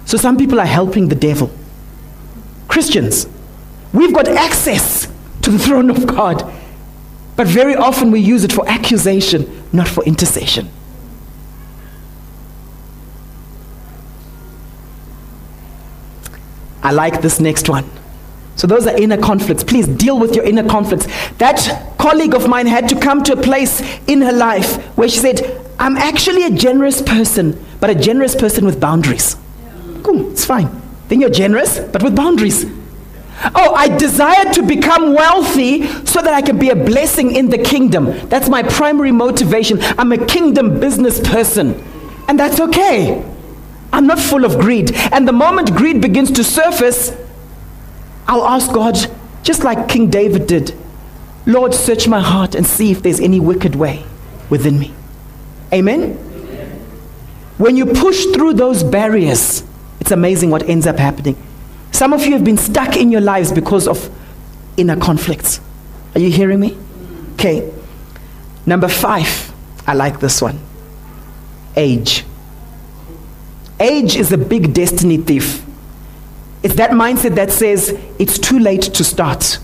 So 0.05 0.17
some 0.17 0.37
people 0.37 0.61
are 0.61 0.67
helping 0.67 1.09
the 1.09 1.15
devil. 1.15 1.51
Christians, 2.69 3.27
we've 3.93 4.13
got 4.13 4.29
access 4.29 5.09
to 5.43 5.51
the 5.51 5.59
throne 5.59 5.91
of 5.91 6.07
God, 6.07 6.51
but 7.37 7.47
very 7.47 7.75
often 7.75 8.11
we 8.11 8.21
use 8.21 8.45
it 8.45 8.53
for 8.53 8.69
accusation. 8.69 9.63
not 9.73 9.89
for 9.89 10.05
intercession. 10.05 10.69
I 16.83 16.91
like 16.91 17.23
this 17.23 17.41
next 17.41 17.69
one. 17.69 17.89
So 18.57 18.67
those 18.67 18.87
are 18.87 18.97
inner 18.97 19.17
conflicts. 19.17 19.65
Please 19.65 19.87
deal 19.87 20.19
with 20.19 20.37
your 20.37 20.45
inner 20.45 20.69
conflicts. 20.69 21.07
That 21.39 21.97
colleague 21.99 22.35
of 22.35 22.49
mine 22.49 22.67
had 22.67 22.89
to 22.91 23.01
come 23.01 23.23
to 23.25 23.33
a 23.33 23.41
place 23.41 23.81
in 24.07 24.21
her 24.21 24.33
life 24.33 24.77
where 24.97 25.09
she 25.09 25.19
said, 25.19 25.41
I'm 25.79 25.97
actually 25.97 26.45
a 26.45 26.51
generous 26.51 27.01
person, 27.01 27.65
but 27.81 27.89
a 27.89 27.95
generous 27.95 28.35
person 28.35 28.67
with 28.67 28.79
boundaries. 28.79 29.37
Cool, 30.03 30.33
it's 30.33 30.45
fine. 30.45 30.69
Then 31.09 31.21
you're 31.21 31.31
generous, 31.31 31.79
but 31.79 32.03
with 32.03 32.17
boundaries. 32.17 32.65
Oh, 33.55 33.75
I 33.75 33.89
desire 33.97 34.53
to 34.55 34.63
become 34.63 35.15
wealthy 35.15 35.87
so 36.05 36.23
that 36.23 36.33
I 36.33 36.43
can 36.43 36.59
be 36.59 36.71
a 36.71 36.77
blessing 36.77 37.35
in 37.35 37.49
the 37.49 37.59
kingdom. 37.59 38.07
That's 38.29 38.49
my 38.49 38.63
primary 38.63 39.11
motivation. 39.11 39.79
I'm 39.99 40.13
a 40.13 40.27
kingdom 40.27 40.79
business 40.79 41.19
person. 41.21 41.83
And 42.29 42.39
that's 42.39 42.61
okay. 42.61 43.25
I'm 43.93 44.07
not 44.07 44.19
full 44.19 44.45
of 44.45 44.59
greed. 44.61 44.93
And 45.13 45.27
the 45.27 45.33
moment 45.33 45.75
greed 45.75 46.01
begins 46.01 46.31
to 46.33 46.45
surface, 46.45 47.17
I'll 48.29 48.47
ask 48.47 48.73
God, 48.73 48.97
just 49.43 49.65
like 49.65 49.89
King 49.89 50.09
David 50.09 50.47
did, 50.47 50.75
Lord, 51.45 51.75
search 51.75 52.07
my 52.07 52.21
heart 52.21 52.55
and 52.55 52.65
see 52.65 52.93
if 52.93 53.03
there's 53.03 53.19
any 53.19 53.41
wicked 53.41 53.75
way 53.75 54.05
within 54.49 54.79
me. 54.79 54.95
Amen? 55.73 56.15
When 57.59 57.77
you 57.77 57.87
push 57.87 58.25
through 58.27 58.55
those 58.55 58.85
barriers, 58.85 59.65
amazing 60.13 60.51
what 60.51 60.63
ends 60.69 60.87
up 60.87 60.99
happening. 60.99 61.37
Some 61.91 62.13
of 62.13 62.25
you 62.25 62.33
have 62.33 62.45
been 62.45 62.59
stuck 62.59 62.97
in 62.97 63.11
your 63.11 63.21
lives 63.21 63.53
because 63.53 63.89
of 63.89 64.11
inner 64.77 64.97
conflicts. 64.97 65.61
Are 66.15 66.21
you 66.21 66.31
hearing 66.31 66.61
me? 66.61 66.77
Okay. 67.35 67.73
Number 68.65 68.89
five, 68.89 69.53
I 69.87 69.95
like 69.95 70.21
this 70.21 70.41
one 70.41 70.61
age. 71.77 72.25
Age 73.81 74.17
is 74.17 74.31
a 74.33 74.39
big 74.39 74.75
destiny 74.75 75.17
thief. 75.17 75.65
It's 76.63 76.75
that 76.77 76.91
mindset 76.91 77.35
that 77.35 77.51
says 77.51 77.99
it's 78.19 78.39
too 78.39 78.59
late 78.59 78.83
to 78.83 79.03
start. 79.03 79.59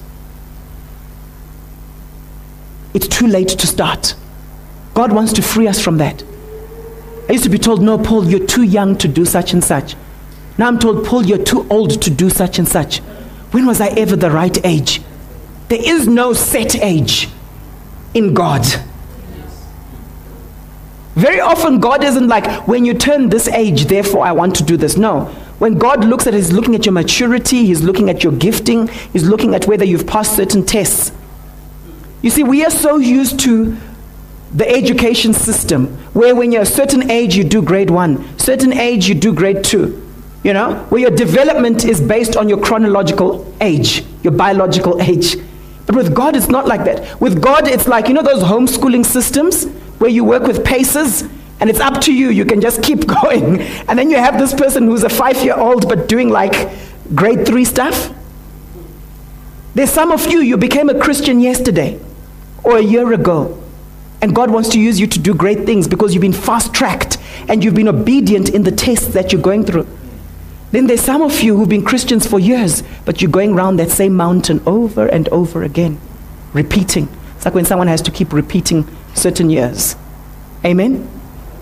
It's 2.94 3.07
too 3.07 3.26
late 3.28 3.49
to 3.49 3.66
start. 3.66 4.14
God 4.94 5.12
wants 5.12 5.32
to 5.34 5.42
free 5.42 5.68
us 5.68 5.80
from 5.80 5.99
that. 5.99 6.24
I 7.28 7.32
used 7.32 7.44
to 7.44 7.51
be 7.51 7.59
told, 7.59 7.82
no, 7.82 7.99
Paul, 7.99 8.24
you're 8.24 8.46
too 8.46 8.62
young 8.62 8.96
to 8.99 9.07
do 9.07 9.24
such 9.24 9.53
and 9.53 9.62
such. 9.62 9.94
Now 10.59 10.66
I'm 10.66 10.78
told, 10.78 11.06
Paul, 11.06 11.24
you're 11.24 11.38
too 11.38 11.66
old 11.70 12.02
to 12.02 12.11
do 12.11 12.28
such 12.28 12.59
and 12.59 12.66
such. 12.68 12.98
When 13.52 13.64
was 13.64 13.80
I 13.80 13.88
ever 13.88 14.16
the 14.16 14.30
right 14.30 14.64
age? 14.66 15.00
There 15.68 15.80
is 15.80 16.09
no 16.09 16.32
set 16.32 16.74
age 16.74 17.28
in 18.12 18.34
God. 18.34 18.66
Very 21.14 21.40
often, 21.40 21.80
God 21.80 22.04
isn't 22.04 22.28
like, 22.28 22.66
when 22.68 22.84
you 22.84 22.94
turn 22.94 23.28
this 23.28 23.48
age, 23.48 23.86
therefore 23.86 24.24
I 24.24 24.32
want 24.32 24.56
to 24.56 24.62
do 24.62 24.76
this. 24.76 24.96
No. 24.96 25.26
When 25.59 25.76
God 25.76 26.04
looks 26.04 26.26
at 26.26 26.34
it, 26.34 26.36
He's 26.36 26.52
looking 26.52 26.74
at 26.74 26.86
your 26.86 26.92
maturity, 26.92 27.66
He's 27.66 27.82
looking 27.82 28.09
at 28.09 28.22
your 28.22 28.32
gifting, 28.32 28.88
He's 28.88 29.24
looking 29.24 29.54
at 29.54 29.66
whether 29.66 29.84
you've 29.84 30.06
passed 30.06 30.36
certain 30.36 30.64
tests. 30.64 31.12
You 32.22 32.30
see, 32.30 32.44
we 32.44 32.64
are 32.64 32.70
so 32.70 32.98
used 32.98 33.40
to 33.40 33.76
the 34.54 34.68
education 34.68 35.34
system 35.34 35.88
where 36.14 36.34
when 36.34 36.52
you're 36.52 36.62
a 36.62 36.66
certain 36.66 37.11
age, 37.11 37.36
you 37.36 37.44
do 37.44 37.62
grade 37.62 37.90
one, 37.90 38.38
certain 38.38 38.72
age, 38.72 39.09
you 39.09 39.14
do 39.14 39.32
grade 39.32 39.64
two. 39.64 40.07
You 40.45 40.53
know, 40.53 40.84
where 40.89 41.01
your 41.01 41.11
development 41.11 41.84
is 41.84 42.01
based 42.01 42.36
on 42.36 42.49
your 42.49 42.61
chronological 42.61 43.53
age, 43.61 44.05
your 44.22 44.32
biological 44.32 45.01
age. 45.03 45.36
But 45.86 45.97
with 45.97 46.14
God, 46.14 46.36
it's 46.36 46.49
not 46.49 46.66
like 46.66 46.84
that. 46.84 47.20
With 47.20 47.43
God, 47.43 47.66
it's 47.66 47.89
like, 47.89 48.09
you 48.09 48.14
know, 48.14 48.22
those 48.22 48.43
homeschooling 48.43 49.05
systems 49.05 49.64
where 49.99 50.11
you 50.11 50.22
work 50.22 50.45
with 50.45 50.64
paces 50.64 51.22
and 51.61 51.68
it's 51.68 51.80
up 51.80 52.01
to 52.03 52.12
you. 52.12 52.28
You 52.30 52.45
can 52.45 52.61
just 52.61 52.82
keep 52.82 53.07
going. 53.22 53.61
And 53.61 53.99
then 53.99 54.11
you 54.11 54.16
have 54.16 54.39
this 54.39 54.55
person 54.55 54.84
who's 54.84 55.03
a 55.03 55.09
five 55.09 55.43
year 55.43 55.57
old 55.57 55.89
but 55.89 56.09
doing 56.09 56.28
like 56.28 56.70
grade 57.14 57.47
three 57.47 57.64
stuff. 57.64 58.14
There's 59.74 59.91
some 59.91 60.12
of 60.12 60.30
you, 60.30 60.41
you 60.41 60.57
became 60.57 60.89
a 60.89 60.99
Christian 60.99 61.41
yesterday 61.41 62.01
or 62.64 62.76
a 62.76 62.82
year 62.82 63.12
ago. 63.12 63.62
And 64.20 64.34
God 64.34 64.51
wants 64.51 64.68
to 64.70 64.80
use 64.80 64.99
you 64.99 65.07
to 65.07 65.18
do 65.18 65.34
great 65.34 65.64
things 65.64 65.86
because 65.86 66.12
you've 66.12 66.22
been 66.22 66.32
fast 66.32 66.74
tracked 66.74 67.18
and 67.49 67.62
you've 67.62 67.74
been 67.74 67.89
obedient 67.89 68.49
in 68.49 68.64
the 68.64 68.72
tests 68.72 69.09
that 69.09 69.32
you're 69.32 69.41
going 69.41 69.64
through. 69.64 69.86
Then 70.70 70.86
there's 70.86 71.00
some 71.00 71.22
of 71.22 71.40
you 71.40 71.56
who've 71.56 71.68
been 71.68 71.84
Christians 71.84 72.26
for 72.26 72.38
years, 72.38 72.82
but 73.04 73.22
you're 73.22 73.30
going 73.30 73.54
around 73.54 73.76
that 73.76 73.90
same 73.90 74.14
mountain 74.14 74.60
over 74.66 75.06
and 75.06 75.28
over 75.30 75.62
again, 75.62 75.98
repeating. 76.52 77.08
It's 77.36 77.44
like 77.44 77.54
when 77.54 77.64
someone 77.64 77.88
has 77.88 78.02
to 78.02 78.10
keep 78.10 78.32
repeating 78.32 78.86
certain 79.14 79.48
years. 79.48 79.96
Amen? 80.64 81.08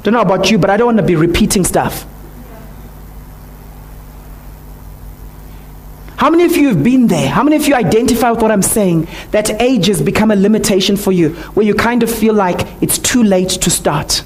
Don't 0.02 0.14
know 0.14 0.20
about 0.20 0.50
you, 0.50 0.58
but 0.58 0.70
I 0.70 0.76
don't 0.76 0.86
want 0.86 0.98
to 0.98 1.04
be 1.04 1.16
repeating 1.16 1.64
stuff. 1.64 2.04
How 6.16 6.30
many 6.30 6.44
of 6.44 6.56
you 6.56 6.68
have 6.68 6.82
been 6.82 7.06
there? 7.06 7.28
How 7.28 7.42
many 7.42 7.56
of 7.56 7.68
you 7.68 7.74
identify 7.74 8.30
with 8.30 8.40
what 8.40 8.50
I'm 8.50 8.62
saying? 8.62 9.06
That 9.30 9.60
age 9.60 9.86
has 9.86 10.00
become 10.00 10.30
a 10.30 10.36
limitation 10.36 10.96
for 10.96 11.12
you, 11.12 11.30
where 11.54 11.64
you 11.64 11.74
kind 11.74 12.02
of 12.02 12.10
feel 12.10 12.34
like 12.34 12.66
it's 12.82 12.98
too 12.98 13.22
late 13.22 13.50
to 13.50 13.70
start. 13.70 14.24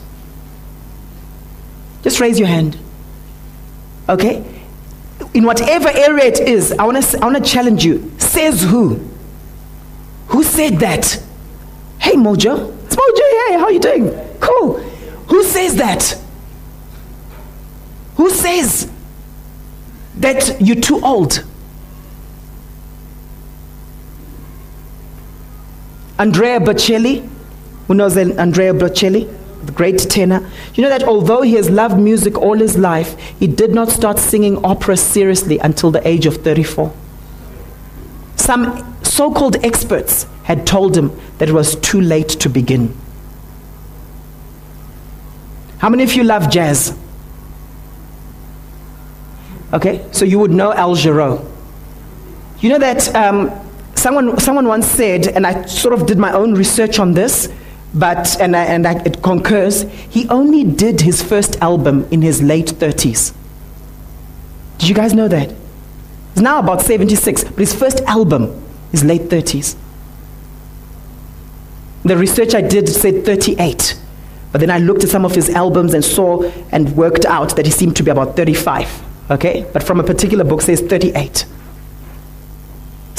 Just 2.02 2.20
raise 2.20 2.38
your 2.38 2.48
hand. 2.48 2.78
Okay? 4.08 4.59
In 5.32 5.44
whatever 5.44 5.88
area 5.88 6.24
it 6.24 6.40
is, 6.40 6.72
I 6.72 6.84
want 6.84 7.02
to 7.02 7.18
I 7.18 7.26
want 7.26 7.44
to 7.44 7.50
challenge 7.50 7.84
you. 7.84 8.12
Says 8.18 8.62
who? 8.62 9.00
Who 10.28 10.42
said 10.42 10.78
that? 10.80 11.22
Hey 11.98 12.14
Mojo. 12.14 12.76
It's 12.84 12.96
Mojo. 12.96 13.48
Hey, 13.48 13.54
how 13.58 13.64
are 13.64 13.72
you 13.72 13.80
doing? 13.80 14.38
Cool. 14.40 14.78
Who 15.28 15.44
says 15.44 15.76
that? 15.76 16.18
Who 18.16 18.30
says 18.30 18.90
that 20.16 20.60
you're 20.60 20.80
too 20.80 21.00
old? 21.04 21.44
Andrea 26.18 26.60
Bocelli, 26.60 27.26
who 27.86 27.94
knows 27.94 28.16
Andrea 28.16 28.74
Bocelli, 28.74 29.34
the 29.64 29.72
great 29.72 29.98
tenor. 29.98 30.48
You 30.74 30.82
know 30.82 30.88
that 30.88 31.02
although 31.02 31.42
he 31.42 31.54
has 31.54 31.70
loved 31.70 31.98
music 31.98 32.36
all 32.38 32.58
his 32.58 32.76
life, 32.76 33.18
he 33.38 33.46
did 33.46 33.72
not 33.74 33.88
start 33.88 34.18
singing 34.18 34.64
opera 34.64 34.96
seriously 34.96 35.58
until 35.58 35.90
the 35.90 36.06
age 36.06 36.26
of 36.26 36.36
34. 36.38 36.92
Some 38.36 38.96
so 39.02 39.32
called 39.32 39.56
experts 39.64 40.26
had 40.44 40.66
told 40.66 40.96
him 40.96 41.18
that 41.38 41.48
it 41.48 41.52
was 41.52 41.76
too 41.76 42.00
late 42.00 42.28
to 42.28 42.48
begin. 42.48 42.96
How 45.78 45.88
many 45.88 46.02
of 46.02 46.12
you 46.14 46.24
love 46.24 46.50
jazz? 46.50 46.96
Okay, 49.72 50.04
so 50.10 50.24
you 50.24 50.38
would 50.38 50.50
know 50.50 50.72
Al 50.72 50.96
Jarreau. 50.96 51.46
You 52.58 52.70
know 52.70 52.78
that 52.78 53.14
um, 53.14 53.50
someone, 53.94 54.38
someone 54.38 54.66
once 54.66 54.86
said, 54.86 55.28
and 55.28 55.46
I 55.46 55.64
sort 55.66 55.94
of 55.94 56.06
did 56.06 56.18
my 56.18 56.32
own 56.32 56.54
research 56.54 56.98
on 56.98 57.14
this, 57.14 57.48
but, 57.94 58.40
and, 58.40 58.56
I, 58.56 58.64
and 58.64 58.86
I, 58.86 59.02
it 59.02 59.22
concurs, 59.22 59.82
he 60.08 60.28
only 60.28 60.64
did 60.64 61.00
his 61.00 61.22
first 61.22 61.60
album 61.60 62.06
in 62.10 62.22
his 62.22 62.42
late 62.42 62.66
30s. 62.66 63.34
Did 64.78 64.88
you 64.88 64.94
guys 64.94 65.12
know 65.12 65.28
that? 65.28 65.52
He's 66.34 66.42
now 66.42 66.58
about 66.60 66.80
76, 66.80 67.44
but 67.44 67.58
his 67.58 67.74
first 67.74 68.00
album 68.02 68.62
is 68.92 69.04
late 69.04 69.22
30s. 69.22 69.76
The 72.04 72.16
research 72.16 72.54
I 72.54 72.62
did 72.62 72.88
said 72.88 73.24
38. 73.24 73.98
But 74.52 74.60
then 74.60 74.70
I 74.70 74.78
looked 74.78 75.04
at 75.04 75.10
some 75.10 75.24
of 75.24 75.34
his 75.34 75.50
albums 75.50 75.94
and 75.94 76.04
saw 76.04 76.42
and 76.72 76.96
worked 76.96 77.24
out 77.24 77.56
that 77.56 77.66
he 77.66 77.72
seemed 77.72 77.96
to 77.96 78.02
be 78.02 78.10
about 78.10 78.36
35. 78.36 79.30
Okay? 79.30 79.66
But 79.72 79.82
from 79.82 80.00
a 80.00 80.02
particular 80.02 80.44
book 80.44 80.62
says 80.62 80.80
38. 80.80 81.46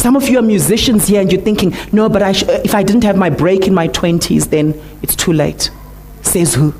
Some 0.02 0.16
of 0.16 0.28
you 0.28 0.40
are 0.40 0.42
musicians 0.42 1.06
here 1.06 1.22
and 1.22 1.32
you're 1.32 1.44
thinking, 1.44 1.76
no, 1.92 2.10
but 2.10 2.24
I 2.24 2.32
sh- 2.32 2.42
uh, 2.50 2.60
if 2.64 2.74
I 2.74 2.82
didn't 2.82 3.04
have 3.04 3.16
my 3.16 3.30
break 3.30 3.68
in 3.68 3.74
my 3.76 3.88
20s, 3.88 4.50
then 4.50 4.74
it's 5.04 5.16
too 5.16 5.32
late. 5.32 5.70
Says 6.24 6.56
who? 6.56 6.74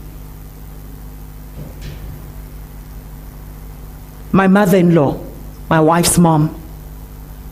My 4.32 4.48
mother 4.48 4.76
in 4.76 4.96
law, 4.96 5.24
my 5.70 5.80
wife's 5.80 6.18
mom. 6.18 6.60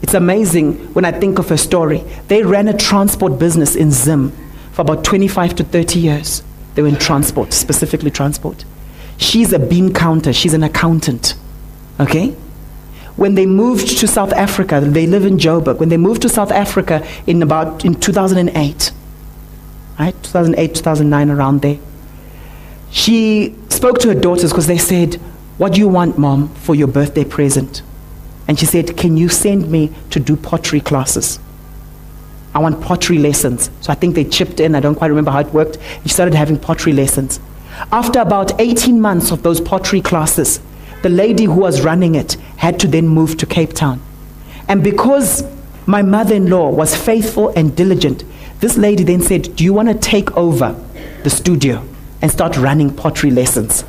It's 0.01 0.15
amazing 0.15 0.91
when 0.95 1.05
I 1.05 1.11
think 1.11 1.37
of 1.37 1.49
her 1.49 1.57
story. 1.57 2.03
They 2.29 2.41
ran 2.41 2.67
a 2.67 2.75
transport 2.75 3.37
business 3.37 3.75
in 3.75 3.91
Zim 3.91 4.31
for 4.71 4.81
about 4.81 5.03
25 5.03 5.53
to 5.57 5.63
30 5.63 5.99
years. 5.99 6.41
They 6.73 6.81
were 6.81 6.87
in 6.87 6.95
transport, 6.95 7.53
specifically 7.53 8.09
transport. 8.09 8.65
She's 9.17 9.53
a 9.53 9.59
bean 9.59 9.93
counter, 9.93 10.33
she's 10.33 10.55
an 10.55 10.63
accountant. 10.63 11.35
Okay? 11.99 12.35
When 13.19 13.35
they 13.35 13.45
moved 13.45 13.99
to 13.99 14.07
South 14.07 14.31
Africa, 14.31 14.79
they 14.79 15.05
live 15.05 15.25
in 15.25 15.37
Joburg. 15.37 15.77
When 15.77 15.89
they 15.89 15.97
moved 15.97 16.21
to 16.21 16.29
South 16.29 16.51
Africa 16.51 17.05
in 17.27 17.43
about 17.43 17.83
in 17.83 17.95
2008, 17.95 18.91
right, 19.99 20.23
2008, 20.23 20.75
2009, 20.75 21.29
around 21.29 21.61
there, 21.61 21.77
she 22.91 23.53
spoke 23.67 23.99
to 23.99 24.07
her 24.07 24.15
daughters 24.15 24.51
because 24.51 24.67
they 24.67 24.77
said, 24.77 25.15
"What 25.57 25.73
do 25.73 25.79
you 25.81 25.89
want, 25.89 26.17
mom, 26.17 26.47
for 26.55 26.75
your 26.75 26.87
birthday 26.87 27.25
present?" 27.25 27.81
And 28.47 28.57
she 28.57 28.65
said, 28.65 28.95
"Can 28.95 29.17
you 29.17 29.27
send 29.27 29.69
me 29.69 29.91
to 30.11 30.19
do 30.19 30.37
pottery 30.37 30.79
classes?" 30.79 31.39
I 32.55 32.59
want 32.59 32.81
pottery 32.81 33.19
lessons. 33.19 33.69
So 33.81 33.91
I 33.91 33.95
think 33.95 34.15
they 34.15 34.23
chipped 34.23 34.59
in. 34.61 34.75
I 34.75 34.79
don't 34.79 34.95
quite 34.95 35.09
remember 35.09 35.31
how 35.31 35.39
it 35.39 35.53
worked. 35.53 35.77
She 36.03 36.09
started 36.09 36.33
having 36.33 36.57
pottery 36.57 36.93
lessons. 36.93 37.39
After 37.91 38.19
about 38.19 38.59
18 38.59 38.99
months 38.99 39.31
of 39.31 39.43
those 39.43 39.61
pottery 39.61 40.01
classes, 40.01 40.59
the 41.01 41.09
lady 41.09 41.45
who 41.45 41.59
was 41.59 41.81
running 41.81 42.15
it 42.15 42.33
had 42.57 42.79
to 42.81 42.87
then 42.87 43.07
move 43.07 43.37
to 43.37 43.45
Cape 43.45 43.73
Town. 43.73 44.01
And 44.67 44.83
because 44.83 45.43
my 45.85 46.01
mother 46.01 46.35
in 46.35 46.49
law 46.49 46.69
was 46.69 46.95
faithful 46.95 47.49
and 47.55 47.75
diligent, 47.75 48.23
this 48.59 48.77
lady 48.77 49.03
then 49.03 49.21
said, 49.21 49.55
Do 49.55 49.63
you 49.63 49.73
want 49.73 49.87
to 49.87 49.95
take 49.95 50.35
over 50.35 50.75
the 51.23 51.29
studio 51.29 51.83
and 52.21 52.31
start 52.31 52.57
running 52.57 52.93
pottery 52.93 53.31
lessons? 53.31 53.85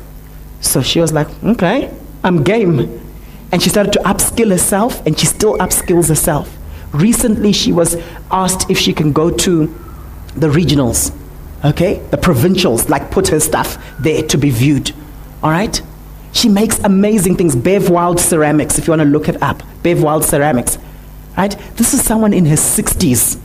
So 0.61 0.81
she 0.81 0.99
was 0.99 1.11
like, 1.13 1.27
Okay, 1.43 1.93
I'm 2.23 2.43
game. 2.43 2.99
And 3.51 3.61
she 3.61 3.69
started 3.69 3.91
to 3.93 3.99
upskill 3.99 4.49
herself, 4.49 5.05
and 5.05 5.19
she 5.19 5.25
still 5.25 5.57
upskills 5.57 6.07
herself. 6.07 6.57
Recently, 6.93 7.51
she 7.51 7.73
was 7.73 7.97
asked 8.31 8.69
if 8.69 8.77
she 8.77 8.93
can 8.93 9.11
go 9.11 9.29
to 9.29 9.67
the 10.35 10.47
regionals, 10.47 11.13
okay, 11.63 11.95
the 12.11 12.17
provincials, 12.17 12.89
like 12.89 13.11
put 13.11 13.27
her 13.27 13.41
stuff 13.41 13.77
there 13.99 14.23
to 14.23 14.37
be 14.37 14.49
viewed. 14.49 14.93
All 15.43 15.51
right? 15.51 15.81
She 16.33 16.49
makes 16.49 16.79
amazing 16.79 17.35
things. 17.35 17.55
Bev 17.55 17.89
Wild 17.89 18.19
Ceramics, 18.19 18.77
if 18.77 18.87
you 18.87 18.91
want 18.91 19.01
to 19.01 19.07
look 19.07 19.27
it 19.27 19.41
up. 19.41 19.63
Bev 19.83 20.01
Wild 20.01 20.23
Ceramics. 20.23 20.77
Right? 21.37 21.57
This 21.75 21.93
is 21.93 22.03
someone 22.03 22.33
in 22.33 22.45
his 22.45 22.59
60s 22.59 23.39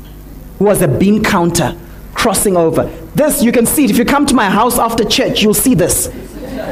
who 0.59 0.65
was 0.65 0.83
a 0.83 0.89
bean 0.89 1.23
counter 1.23 1.77
crossing 2.15 2.57
over. 2.57 2.85
This, 3.15 3.43
you 3.43 3.53
can 3.53 3.67
see 3.67 3.85
it. 3.85 3.91
If 3.91 3.99
you 3.99 4.05
come 4.05 4.27
to 4.27 4.35
my 4.35 4.49
house 4.51 4.79
after 4.79 5.05
church, 5.05 5.43
you'll 5.43 5.55
see 5.55 5.75
this. 5.75 6.09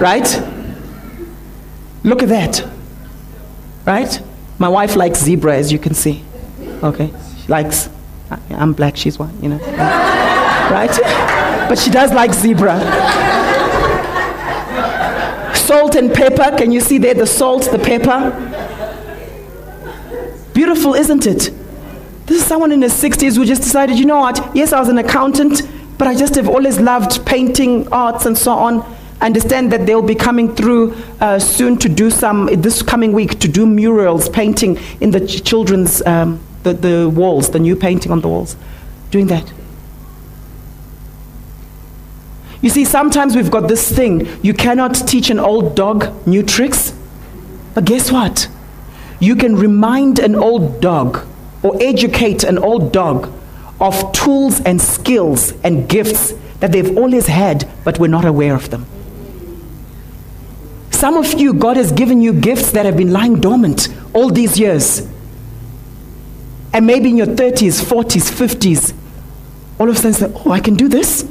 Right? 0.00 0.26
Look 2.02 2.22
at 2.22 2.28
that. 2.28 2.66
Right? 3.86 4.20
My 4.58 4.68
wife 4.68 4.96
likes 4.96 5.20
zebra, 5.20 5.56
as 5.56 5.72
you 5.72 5.78
can 5.78 5.94
see. 5.94 6.24
Okay? 6.82 7.12
She 7.42 7.48
likes, 7.48 7.88
I'm 8.50 8.72
black, 8.72 8.96
she's 8.96 9.18
white, 9.18 9.34
you 9.42 9.48
know. 9.50 9.58
Right? 10.64 10.90
But 11.68 11.78
she 11.78 11.90
does 11.90 12.12
like 12.14 12.32
zebra. 12.32 12.80
Salt 15.66 15.94
and 15.94 16.12
pepper, 16.12 16.54
can 16.58 16.70
you 16.72 16.80
see 16.80 16.98
there 16.98 17.14
the 17.14 17.26
salt, 17.26 17.70
the 17.72 17.78
pepper? 17.78 18.20
Beautiful, 20.52 20.92
isn't 20.92 21.26
it? 21.26 21.50
This 22.26 22.42
is 22.42 22.46
someone 22.46 22.70
in 22.70 22.82
his 22.82 22.92
60s 22.92 23.36
who 23.36 23.46
just 23.46 23.62
decided, 23.62 23.98
you 23.98 24.04
know 24.04 24.20
what? 24.20 24.54
Yes, 24.54 24.74
I 24.74 24.78
was 24.78 24.90
an 24.90 24.98
accountant, 24.98 25.62
but 25.96 26.06
I 26.06 26.14
just 26.14 26.34
have 26.34 26.50
always 26.50 26.78
loved 26.78 27.24
painting, 27.24 27.90
arts, 27.90 28.26
and 28.26 28.36
so 28.36 28.52
on. 28.52 28.82
I 29.22 29.26
understand 29.26 29.72
that 29.72 29.86
they'll 29.86 30.02
be 30.02 30.14
coming 30.14 30.54
through 30.54 30.94
uh, 31.22 31.38
soon 31.38 31.78
to 31.78 31.88
do 31.88 32.10
some, 32.10 32.44
this 32.60 32.82
coming 32.82 33.12
week, 33.12 33.38
to 33.40 33.48
do 33.48 33.64
murals, 33.64 34.28
painting 34.28 34.78
in 35.00 35.12
the 35.12 35.26
ch- 35.26 35.42
children's, 35.42 36.04
um, 36.06 36.40
the, 36.62 36.74
the 36.74 37.08
walls, 37.08 37.48
the 37.48 37.58
new 37.58 37.74
painting 37.74 38.12
on 38.12 38.20
the 38.20 38.28
walls. 38.28 38.54
Doing 39.10 39.28
that. 39.28 39.50
You 42.64 42.70
see, 42.70 42.86
sometimes 42.86 43.36
we've 43.36 43.50
got 43.50 43.68
this 43.68 43.94
thing 43.94 44.26
you 44.42 44.54
cannot 44.54 44.94
teach 45.06 45.28
an 45.28 45.38
old 45.38 45.76
dog 45.76 46.26
new 46.26 46.42
tricks. 46.42 46.94
But 47.74 47.84
guess 47.84 48.10
what? 48.10 48.48
You 49.20 49.36
can 49.36 49.56
remind 49.56 50.18
an 50.18 50.34
old 50.34 50.80
dog 50.80 51.26
or 51.62 51.76
educate 51.78 52.42
an 52.42 52.56
old 52.56 52.90
dog 52.90 53.30
of 53.82 54.12
tools 54.12 54.62
and 54.62 54.80
skills 54.80 55.52
and 55.62 55.86
gifts 55.90 56.32
that 56.60 56.72
they've 56.72 56.96
always 56.96 57.26
had, 57.26 57.68
but 57.84 57.98
we're 57.98 58.08
not 58.08 58.24
aware 58.24 58.54
of 58.54 58.70
them. 58.70 58.86
Some 60.90 61.18
of 61.18 61.38
you, 61.38 61.52
God 61.52 61.76
has 61.76 61.92
given 61.92 62.22
you 62.22 62.32
gifts 62.32 62.72
that 62.72 62.86
have 62.86 62.96
been 62.96 63.12
lying 63.12 63.40
dormant 63.40 63.88
all 64.14 64.30
these 64.30 64.58
years. 64.58 65.06
And 66.72 66.86
maybe 66.86 67.10
in 67.10 67.18
your 67.18 67.26
30s, 67.26 67.84
40s, 67.84 68.32
50s, 68.32 68.94
all 69.78 69.90
of 69.90 69.96
a 69.96 69.98
sudden 69.98 70.14
say, 70.14 70.32
Oh, 70.46 70.50
I 70.50 70.60
can 70.60 70.76
do 70.76 70.88
this. 70.88 71.28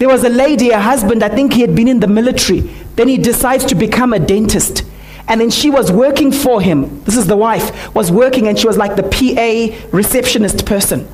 There 0.00 0.08
was 0.08 0.24
a 0.24 0.30
lady, 0.30 0.70
a 0.70 0.80
husband, 0.80 1.22
I 1.22 1.28
think 1.28 1.52
he 1.52 1.60
had 1.60 1.76
been 1.76 1.86
in 1.86 2.00
the 2.00 2.06
military. 2.06 2.60
Then 2.96 3.06
he 3.06 3.18
decides 3.18 3.66
to 3.66 3.74
become 3.74 4.14
a 4.14 4.18
dentist. 4.18 4.82
And 5.28 5.42
then 5.42 5.50
she 5.50 5.68
was 5.68 5.92
working 5.92 6.32
for 6.32 6.62
him. 6.62 7.04
This 7.04 7.18
is 7.18 7.26
the 7.26 7.36
wife, 7.36 7.94
was 7.94 8.10
working 8.10 8.48
and 8.48 8.58
she 8.58 8.66
was 8.66 8.78
like 8.78 8.96
the 8.96 9.02
PA 9.02 9.88
receptionist 9.94 10.64
person. 10.64 11.06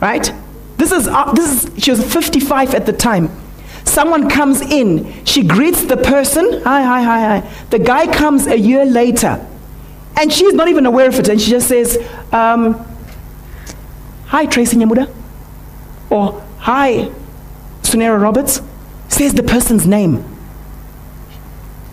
Right? 0.00 0.32
This 0.76 0.90
is, 0.90 1.06
uh, 1.06 1.32
this 1.34 1.66
is 1.66 1.82
she 1.84 1.92
was 1.92 2.02
55 2.12 2.74
at 2.74 2.84
the 2.84 2.92
time. 2.92 3.30
Someone 3.84 4.28
comes 4.28 4.60
in, 4.60 5.24
she 5.24 5.44
greets 5.44 5.84
the 5.84 5.96
person, 5.96 6.62
hi, 6.64 6.82
hi, 6.82 7.02
hi, 7.02 7.38
hi. 7.38 7.50
The 7.70 7.78
guy 7.78 8.12
comes 8.12 8.48
a 8.48 8.58
year 8.58 8.84
later, 8.84 9.46
and 10.16 10.32
she's 10.32 10.52
not 10.52 10.66
even 10.66 10.84
aware 10.84 11.06
of 11.06 11.16
it, 11.20 11.28
and 11.28 11.40
she 11.40 11.50
just 11.50 11.68
says, 11.68 11.96
um, 12.32 12.84
Hi, 14.26 14.46
Tracy 14.46 14.76
Nyamuda. 14.76 15.14
Or, 16.10 16.44
Hi, 16.58 17.08
Sunera 17.90 18.20
Roberts. 18.20 18.60
Says 19.08 19.34
the 19.34 19.42
person's 19.42 19.86
name. 19.86 20.24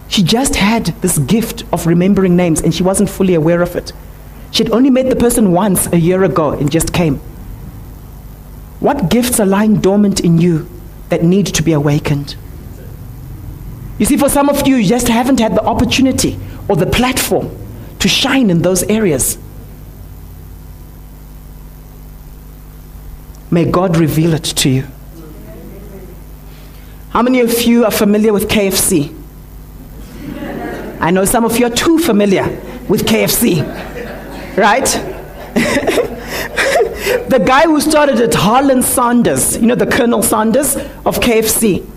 She 0.07 0.23
just 0.23 0.55
had 0.55 0.87
this 1.01 1.17
gift 1.17 1.63
of 1.71 1.87
remembering 1.87 2.35
names, 2.35 2.61
and 2.61 2.73
she 2.73 2.83
wasn't 2.83 3.09
fully 3.09 3.33
aware 3.33 3.61
of 3.61 3.75
it. 3.75 3.93
She 4.51 4.63
had 4.63 4.71
only 4.71 4.89
met 4.89 5.09
the 5.09 5.15
person 5.15 5.51
once 5.51 5.87
a 5.91 5.97
year 5.97 6.23
ago 6.23 6.51
and 6.51 6.71
just 6.71 6.93
came. 6.93 7.17
What 8.79 9.09
gifts 9.09 9.39
are 9.39 9.45
lying 9.45 9.79
dormant 9.79 10.19
in 10.19 10.37
you 10.37 10.69
that 11.09 11.23
need 11.23 11.47
to 11.47 11.63
be 11.63 11.71
awakened? 11.71 12.35
You 13.97 14.05
see, 14.05 14.17
for 14.17 14.29
some 14.29 14.49
of 14.49 14.67
you, 14.67 14.75
you 14.75 14.87
just 14.87 15.07
haven't 15.07 15.39
had 15.39 15.55
the 15.55 15.63
opportunity 15.63 16.37
or 16.67 16.75
the 16.75 16.85
platform 16.85 17.49
to 17.99 18.07
shine 18.07 18.49
in 18.49 18.61
those 18.61 18.83
areas. 18.83 19.37
May 23.49 23.65
God 23.65 23.97
reveal 23.97 24.33
it 24.33 24.43
to 24.43 24.69
you. 24.69 24.87
How 27.13 27.21
many 27.21 27.41
of 27.41 27.61
you 27.61 27.85
are 27.85 27.91
familiar 27.91 28.33
with 28.33 28.47
KFC? 28.47 29.13
I 30.99 31.11
know 31.11 31.25
some 31.25 31.45
of 31.45 31.59
you 31.59 31.67
are 31.67 31.69
too 31.69 31.99
familiar 31.99 32.41
with 32.89 33.05
KFC, 33.05 33.61
right? 34.57 34.85
the 37.29 37.43
guy 37.45 37.65
who 37.65 37.79
started 37.81 38.19
it, 38.19 38.33
Harlan 38.33 38.81
Sanders, 38.81 39.57
you 39.57 39.67
know, 39.67 39.75
the 39.75 39.85
Colonel 39.85 40.23
Sanders 40.23 40.75
of 40.75 41.19
KFC. 41.19 41.87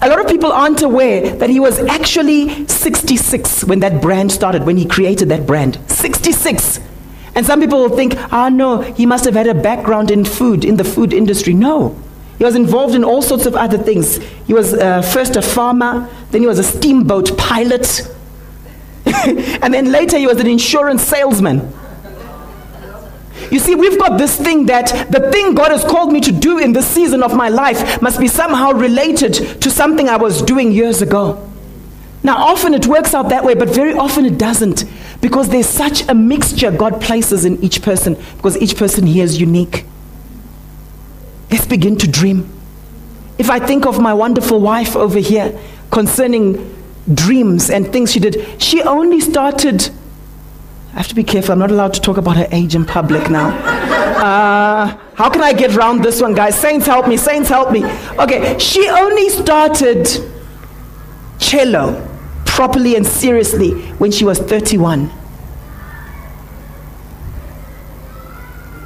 A 0.00 0.08
lot 0.08 0.20
of 0.20 0.26
people 0.26 0.50
aren't 0.50 0.82
aware 0.82 1.36
that 1.36 1.48
he 1.48 1.60
was 1.60 1.78
actually 1.78 2.66
66 2.66 3.62
when 3.62 3.78
that 3.78 4.02
brand 4.02 4.32
started, 4.32 4.64
when 4.64 4.76
he 4.76 4.86
created 4.86 5.28
that 5.28 5.46
brand. 5.46 5.78
66. 5.86 6.80
And 7.36 7.46
some 7.46 7.60
people 7.60 7.78
will 7.78 7.96
think, 7.96 8.14
ah, 8.32 8.48
no, 8.48 8.80
he 8.80 9.06
must 9.06 9.24
have 9.24 9.34
had 9.34 9.46
a 9.46 9.54
background 9.54 10.10
in 10.10 10.24
food, 10.24 10.64
in 10.64 10.78
the 10.78 10.84
food 10.84 11.12
industry. 11.12 11.54
No. 11.54 11.96
He 12.42 12.44
was 12.44 12.56
involved 12.56 12.96
in 12.96 13.04
all 13.04 13.22
sorts 13.22 13.46
of 13.46 13.54
other 13.54 13.78
things. 13.78 14.16
He 14.48 14.52
was 14.52 14.74
uh, 14.74 15.00
first 15.00 15.36
a 15.36 15.42
farmer, 15.42 16.08
then 16.32 16.40
he 16.40 16.48
was 16.48 16.58
a 16.58 16.64
steamboat 16.64 17.38
pilot, 17.38 18.00
and 19.06 19.72
then 19.72 19.92
later 19.92 20.18
he 20.18 20.26
was 20.26 20.40
an 20.40 20.48
insurance 20.48 21.04
salesman. 21.04 21.72
You 23.52 23.60
see, 23.60 23.76
we've 23.76 23.96
got 23.96 24.18
this 24.18 24.36
thing 24.36 24.66
that 24.66 24.88
the 25.12 25.30
thing 25.30 25.54
God 25.54 25.70
has 25.70 25.84
called 25.84 26.12
me 26.12 26.20
to 26.20 26.32
do 26.32 26.58
in 26.58 26.72
this 26.72 26.84
season 26.84 27.22
of 27.22 27.32
my 27.32 27.48
life 27.48 28.02
must 28.02 28.18
be 28.18 28.26
somehow 28.26 28.72
related 28.72 29.34
to 29.62 29.70
something 29.70 30.08
I 30.08 30.16
was 30.16 30.42
doing 30.42 30.72
years 30.72 31.00
ago. 31.00 31.48
Now, 32.24 32.38
often 32.38 32.74
it 32.74 32.88
works 32.88 33.14
out 33.14 33.28
that 33.28 33.44
way, 33.44 33.54
but 33.54 33.68
very 33.68 33.92
often 33.92 34.26
it 34.26 34.36
doesn't 34.36 34.84
because 35.20 35.48
there's 35.48 35.68
such 35.68 36.08
a 36.08 36.14
mixture 36.16 36.72
God 36.72 37.00
places 37.00 37.44
in 37.44 37.62
each 37.62 37.82
person 37.82 38.16
because 38.36 38.56
each 38.56 38.76
person 38.76 39.06
here 39.06 39.22
is 39.22 39.40
unique. 39.40 39.84
Let's 41.52 41.66
begin 41.66 41.96
to 41.98 42.08
dream. 42.08 42.50
If 43.36 43.50
I 43.50 43.58
think 43.58 43.84
of 43.84 44.00
my 44.00 44.14
wonderful 44.14 44.58
wife 44.58 44.96
over 44.96 45.18
here 45.18 45.58
concerning 45.90 46.74
dreams 47.12 47.68
and 47.68 47.92
things 47.92 48.10
she 48.10 48.20
did, 48.20 48.60
she 48.60 48.80
only 48.80 49.20
started. 49.20 49.90
I 50.94 50.96
have 50.96 51.08
to 51.08 51.14
be 51.14 51.22
careful. 51.22 51.52
I'm 51.52 51.58
not 51.58 51.70
allowed 51.70 51.92
to 51.92 52.00
talk 52.00 52.16
about 52.16 52.36
her 52.38 52.48
age 52.50 52.74
in 52.74 52.86
public 52.86 53.30
now. 53.30 54.00
Uh, 54.22 54.96
how 55.14 55.28
can 55.28 55.42
I 55.42 55.52
get 55.52 55.76
around 55.76 56.04
this 56.04 56.22
one, 56.22 56.32
guys? 56.32 56.54
Saints, 56.54 56.86
help 56.86 57.08
me. 57.08 57.16
Saints, 57.16 57.48
help 57.48 57.72
me. 57.72 57.84
Okay, 58.20 58.56
she 58.56 58.88
only 58.88 59.28
started 59.30 60.06
cello 61.40 62.08
properly 62.44 62.94
and 62.94 63.04
seriously 63.04 63.72
when 63.98 64.12
she 64.12 64.24
was 64.24 64.38
31. 64.38 65.10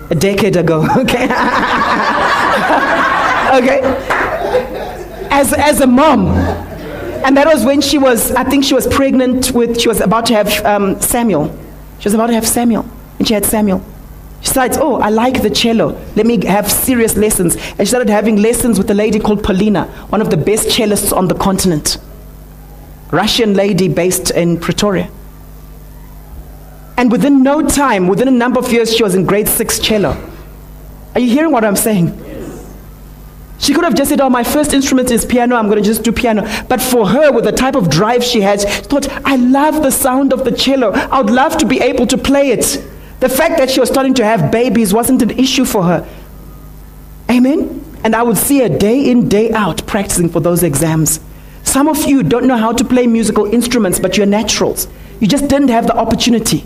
A 0.09 0.15
decade 0.15 0.57
ago, 0.57 0.87
okay? 0.97 1.27
okay? 3.55 3.81
As, 5.31 5.53
as 5.53 5.81
a 5.81 5.87
mom. 5.87 6.29
And 7.25 7.37
that 7.37 7.47
was 7.47 7.65
when 7.65 7.81
she 7.81 7.99
was, 7.99 8.33
I 8.33 8.45
think 8.45 8.65
she 8.65 8.75
was 8.75 8.87
pregnant 8.87 9.51
with, 9.53 9.81
she 9.81 9.89
was 9.89 10.01
about 10.01 10.27
to 10.27 10.35
have 10.35 10.65
um, 10.65 11.01
Samuel. 11.01 11.57
She 11.99 12.07
was 12.07 12.15
about 12.15 12.29
to 12.29 12.35
have 12.35 12.47
Samuel. 12.47 12.87
And 13.19 13.27
she 13.27 13.35
had 13.35 13.45
Samuel. 13.45 13.85
She 14.41 14.49
decides, 14.49 14.77
oh, 14.77 14.97
I 14.97 15.09
like 15.09 15.43
the 15.43 15.51
cello. 15.51 16.01
Let 16.15 16.27
me 16.27 16.45
have 16.47 16.71
serious 16.71 17.17
lessons. 17.17 17.57
And 17.57 17.81
she 17.81 17.87
started 17.87 18.09
having 18.09 18.37
lessons 18.37 18.79
with 18.79 18.91
a 18.91 18.95
lady 18.95 19.19
called 19.19 19.43
Paulina, 19.43 19.87
one 20.09 20.21
of 20.21 20.31
the 20.31 20.37
best 20.37 20.69
cellists 20.69 21.17
on 21.17 21.29
the 21.29 21.35
continent. 21.35 21.99
Russian 23.11 23.55
lady 23.55 23.89
based 23.89 24.31
in 24.31 24.61
Pretoria. 24.61 25.11
And 26.97 27.11
within 27.11 27.43
no 27.43 27.67
time, 27.67 28.09
within 28.09 28.29
a 28.29 28.33
number 28.33 28.59
of 28.59 28.73
years, 28.73 28.95
she 28.95 29.03
was 29.03 29.15
in 29.15 29.27
grade 29.27 29.49
six 29.49 29.79
cello. 29.79 30.17
Are 31.15 31.21
you 31.21 31.29
hearing 31.29 31.53
what 31.53 31.65
I'm 31.65 31.77
saying? 31.77 32.09
She 33.59 33.73
could 33.73 33.85
have 33.85 33.95
just 33.95 34.11
said, 34.11 34.21
Oh, 34.21 34.29
my 34.29 34.45
first 34.45 34.75
instrument 34.75 35.11
is 35.11 35.25
piano, 35.25 35.57
I'm 35.57 35.67
going 35.67 35.83
to 35.83 35.85
just 35.85 36.03
do 36.03 36.13
piano. 36.13 36.43
But 36.69 36.81
for 36.81 37.09
her, 37.09 37.33
with 37.33 37.45
the 37.45 37.53
type 37.53 37.75
of 37.75 37.89
drive 37.89 38.23
she 38.23 38.41
had, 38.41 38.61
she 38.61 38.69
thought, 38.83 39.09
I 39.25 39.37
love 39.37 39.83
the 39.83 39.91
sound 39.91 40.33
of 40.33 40.45
the 40.45 40.53
cello. 40.53 40.93
I 40.93 41.21
would 41.21 41.31
love 41.31 41.57
to 41.59 41.67
be 41.67 41.81
able 41.81 42.07
to 42.09 42.19
play 42.19 42.51
it. 42.51 42.85
The 43.21 43.29
fact 43.29 43.57
that 43.59 43.71
she 43.71 43.81
was 43.81 43.89
starting 43.89 44.15
to 44.15 44.25
have 44.25 44.51
babies 44.53 44.93
wasn't 44.93 45.23
an 45.23 45.31
issue 45.31 45.65
for 45.65 45.85
her. 45.85 46.09
Amen? 47.31 47.83
And 48.05 48.15
I 48.15 48.23
would 48.23 48.37
see 48.37 48.61
her 48.61 48.69
day 48.69 49.11
in, 49.11 49.29
day 49.29 49.51
out 49.53 49.87
practicing 49.87 50.29
for 50.29 50.41
those 50.41 50.63
exams. 50.63 51.21
Some 51.65 51.89
of 51.89 52.05
you 52.05 52.23
don't 52.23 52.47
know 52.47 52.57
how 52.57 52.73
to 52.73 52.85
play 52.85 53.07
musical 53.07 53.47
instruments, 53.47 53.99
but 53.99 54.17
you're 54.17 54.27
naturals. 54.27 54.87
You 55.19 55.27
just 55.27 55.49
didn't 55.49 55.69
have 55.69 55.87
the 55.87 55.97
opportunity. 55.97 56.65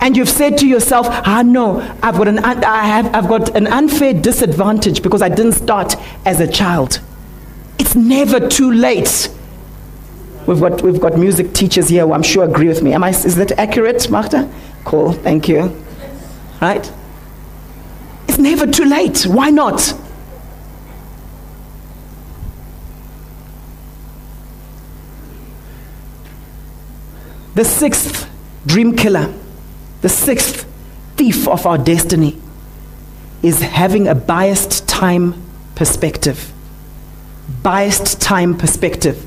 And 0.00 0.16
you've 0.16 0.30
said 0.30 0.56
to 0.58 0.66
yourself, 0.66 1.06
ah, 1.08 1.42
no, 1.44 1.80
I've 2.02 2.16
got, 2.16 2.28
an, 2.28 2.38
I 2.38 2.84
have, 2.84 3.14
I've 3.14 3.28
got 3.28 3.54
an 3.54 3.66
unfair 3.66 4.14
disadvantage 4.14 5.02
because 5.02 5.20
I 5.20 5.28
didn't 5.28 5.52
start 5.52 5.94
as 6.24 6.40
a 6.40 6.50
child. 6.50 7.00
It's 7.78 7.94
never 7.94 8.48
too 8.48 8.72
late. 8.72 9.28
We've 10.46 10.58
got, 10.58 10.80
we've 10.80 11.00
got 11.00 11.18
music 11.18 11.52
teachers 11.52 11.88
here 11.90 12.06
who 12.06 12.14
I'm 12.14 12.22
sure 12.22 12.44
agree 12.44 12.68
with 12.68 12.82
me. 12.82 12.94
Am 12.94 13.04
I, 13.04 13.10
is 13.10 13.36
that 13.36 13.52
accurate, 13.52 14.10
Martha? 14.10 14.50
Cool, 14.84 15.12
thank 15.12 15.48
you. 15.48 15.76
Right? 16.62 16.90
It's 18.26 18.38
never 18.38 18.66
too 18.66 18.84
late. 18.84 19.26
Why 19.26 19.50
not? 19.50 19.94
The 27.54 27.64
sixth 27.64 28.30
dream 28.64 28.96
killer, 28.96 29.34
the 30.00 30.08
sixth 30.08 30.66
thief 31.16 31.46
of 31.46 31.66
our 31.66 31.78
destiny 31.78 32.38
is 33.42 33.60
having 33.60 34.08
a 34.08 34.14
biased 34.14 34.88
time 34.88 35.34
perspective. 35.74 36.52
Biased 37.62 38.20
time 38.20 38.56
perspective. 38.56 39.26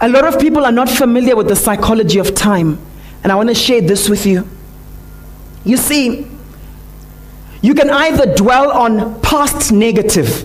A 0.00 0.08
lot 0.08 0.24
of 0.24 0.40
people 0.40 0.64
are 0.64 0.72
not 0.72 0.88
familiar 0.88 1.36
with 1.36 1.48
the 1.48 1.56
psychology 1.56 2.18
of 2.18 2.34
time, 2.34 2.78
and 3.22 3.32
I 3.32 3.36
want 3.36 3.48
to 3.48 3.54
share 3.54 3.80
this 3.80 4.08
with 4.08 4.26
you. 4.26 4.48
You 5.64 5.76
see, 5.76 6.26
you 7.62 7.74
can 7.74 7.90
either 7.90 8.34
dwell 8.34 8.70
on 8.70 9.20
past 9.22 9.72
negative. 9.72 10.44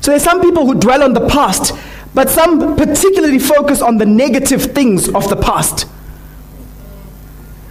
So 0.00 0.12
there's 0.12 0.22
some 0.22 0.40
people 0.40 0.66
who 0.66 0.74
dwell 0.74 1.02
on 1.02 1.12
the 1.12 1.28
past, 1.28 1.72
but 2.14 2.30
some 2.30 2.76
particularly 2.76 3.38
focus 3.38 3.82
on 3.82 3.98
the 3.98 4.06
negative 4.06 4.62
things 4.72 5.08
of 5.08 5.28
the 5.28 5.36
past. 5.36 5.86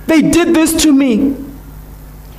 They 0.08 0.22
did 0.22 0.56
this 0.56 0.82
to 0.84 0.92
me. 0.92 1.36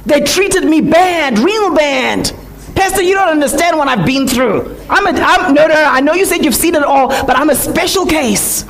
They 0.06 0.22
treated 0.22 0.64
me 0.64 0.80
bad, 0.80 1.38
real 1.38 1.74
bad. 1.74 2.32
Pastor, 2.74 3.02
you 3.02 3.14
don't 3.14 3.28
understand 3.28 3.76
what 3.76 3.88
I've 3.88 4.06
been 4.06 4.26
through. 4.26 4.76
I'm 4.88 5.06
a, 5.06 5.20
I'm, 5.20 5.54
no, 5.54 5.66
no, 5.66 5.74
no, 5.74 5.84
I 5.84 6.00
know 6.00 6.14
you 6.14 6.24
said 6.24 6.44
you've 6.44 6.54
seen 6.54 6.74
it 6.74 6.82
all, 6.82 7.08
but 7.08 7.36
I'm 7.36 7.50
a 7.50 7.54
special 7.54 8.06
case. 8.06 8.64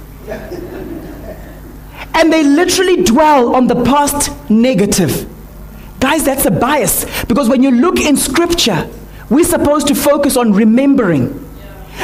And 2.15 2.33
they 2.33 2.43
literally 2.43 3.05
dwell 3.05 3.55
on 3.55 3.69
the 3.69 3.85
past 3.85 4.33
negative. 4.51 5.29
Guys, 6.01 6.25
that's 6.25 6.47
a 6.47 6.51
bias. 6.51 7.05
Because 7.27 7.49
when 7.49 7.63
you 7.63 7.71
look 7.71 8.01
in 8.01 8.17
scripture, 8.17 8.89
we're 9.31 9.45
supposed 9.45 9.87
to 9.89 9.95
focus 9.95 10.37
on 10.37 10.53
remembering. 10.53 11.48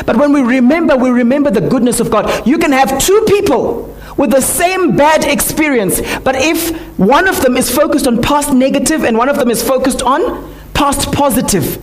But 0.07 0.17
when 0.17 0.33
we 0.33 0.43
remember, 0.43 0.97
we 0.97 1.11
remember 1.11 1.51
the 1.51 1.61
goodness 1.61 2.01
of 2.01 2.11
God. 2.11 2.47
You 2.47 2.59
can 2.59 2.73
have 2.73 2.99
two 2.99 3.25
people 3.29 3.95
with 4.17 4.31
the 4.31 4.41
same 4.41 4.97
bad 4.97 5.25
experience, 5.25 6.01
but 6.21 6.37
if 6.37 6.77
one 6.99 7.27
of 7.27 7.41
them 7.43 7.57
is 7.57 7.75
focused 7.75 8.07
on 8.07 8.23
past 8.23 8.53
negative 8.53 9.05
and 9.05 9.17
one 9.17 9.29
of 9.29 9.37
them 9.37 9.51
is 9.51 9.63
focused 9.63 10.03
on 10.03 10.55
past 10.73 11.13
positive, 11.13 11.79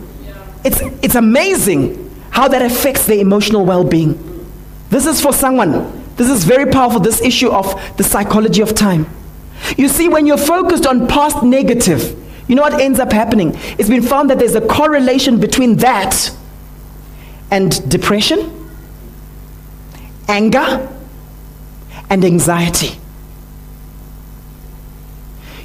it's, 0.64 0.80
it's 1.02 1.14
amazing 1.14 2.10
how 2.30 2.48
that 2.48 2.62
affects 2.62 3.06
their 3.06 3.18
emotional 3.18 3.64
well 3.64 3.84
being. 3.84 4.18
This 4.90 5.06
is 5.06 5.20
for 5.20 5.32
someone. 5.32 6.00
This 6.16 6.30
is 6.30 6.44
very 6.44 6.70
powerful, 6.70 7.00
this 7.00 7.20
issue 7.22 7.50
of 7.50 7.96
the 7.96 8.04
psychology 8.04 8.62
of 8.62 8.74
time. 8.74 9.06
You 9.76 9.88
see, 9.88 10.08
when 10.08 10.26
you're 10.26 10.36
focused 10.36 10.86
on 10.86 11.08
past 11.08 11.42
negative, 11.42 12.18
you 12.48 12.54
know 12.54 12.62
what 12.62 12.80
ends 12.80 12.98
up 12.98 13.12
happening? 13.12 13.52
It's 13.78 13.88
been 13.88 14.02
found 14.02 14.28
that 14.30 14.38
there's 14.38 14.54
a 14.54 14.60
correlation 14.60 15.40
between 15.40 15.76
that 15.76 16.30
and 17.52 17.86
depression, 17.90 18.50
anger, 20.26 20.88
and 22.08 22.24
anxiety. 22.24 22.98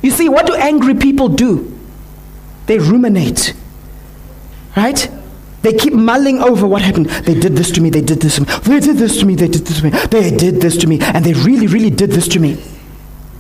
You 0.02 0.12
see, 0.12 0.28
what 0.28 0.46
do 0.46 0.54
angry 0.54 0.96
people 0.96 1.30
do? 1.30 1.80
They 2.66 2.78
ruminate, 2.78 3.54
right? 4.76 5.10
They 5.62 5.74
keep 5.74 5.94
mulling 5.94 6.40
over 6.42 6.68
what 6.68 6.82
happened. 6.82 7.06
They 7.08 7.40
did 7.40 7.56
this 7.56 7.72
to 7.72 7.82
me, 7.82 7.90
they 7.90 8.02
did 8.02 8.20
this 8.20 8.36
to 8.36 8.42
me, 8.42 8.50
they 8.50 8.80
did 8.82 8.98
this 8.98 9.20
to 9.20 9.26
me, 9.26 9.36
they 9.36 9.48
did 9.48 9.66
this 9.66 9.80
to 9.80 9.84
me, 9.86 9.90
they 9.90 10.38
did 10.38 10.62
this 10.62 10.78
to 10.78 10.88
me, 10.88 11.00
and 11.00 11.26
they 11.26 11.34
really, 11.34 11.68
really 11.68 11.90
did 11.90 12.12
this 12.12 12.28
to 12.30 12.40
me. 12.40 12.62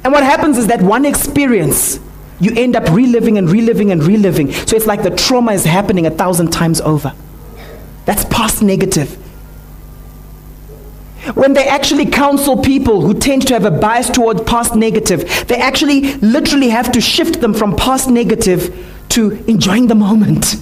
And 0.06 0.14
what 0.14 0.24
happens 0.24 0.58
is 0.58 0.68
that 0.68 0.82
one 0.82 1.04
experience, 1.04 2.00
you 2.40 2.54
end 2.56 2.78
up 2.78 2.90
reliving 2.92 3.38
and 3.38 3.50
reliving 3.52 3.92
and 3.92 4.02
reliving. 4.02 4.54
So 4.54 4.78
it's 4.78 4.88
like 4.88 5.04
the 5.04 5.12
trauma 5.12 5.52
is 5.52 5.66
happening 5.66 6.06
a 6.06 6.12
thousand 6.12 6.54
times 6.54 6.80
over. 6.80 7.14
That's 8.08 8.24
past 8.24 8.64
negative. 8.64 9.16
When 11.36 11.52
they 11.52 11.68
actually 11.68 12.06
counsel 12.06 12.56
people 12.62 13.02
who 13.02 13.14
tend 13.14 13.46
to 13.48 13.54
have 13.54 13.66
a 13.66 13.72
bias 13.72 14.10
toward 14.10 14.48
past 14.48 14.76
negative, 14.76 15.46
they 15.48 15.58
actually 15.58 16.14
literally 16.20 16.70
have 16.70 16.94
to 16.94 17.02
shift 17.02 17.42
them 17.42 17.54
from 17.54 17.76
past 17.76 18.10
negative 18.10 18.74
to 19.10 19.32
enjoying 19.50 19.88
the 19.88 19.96
moment, 19.96 20.56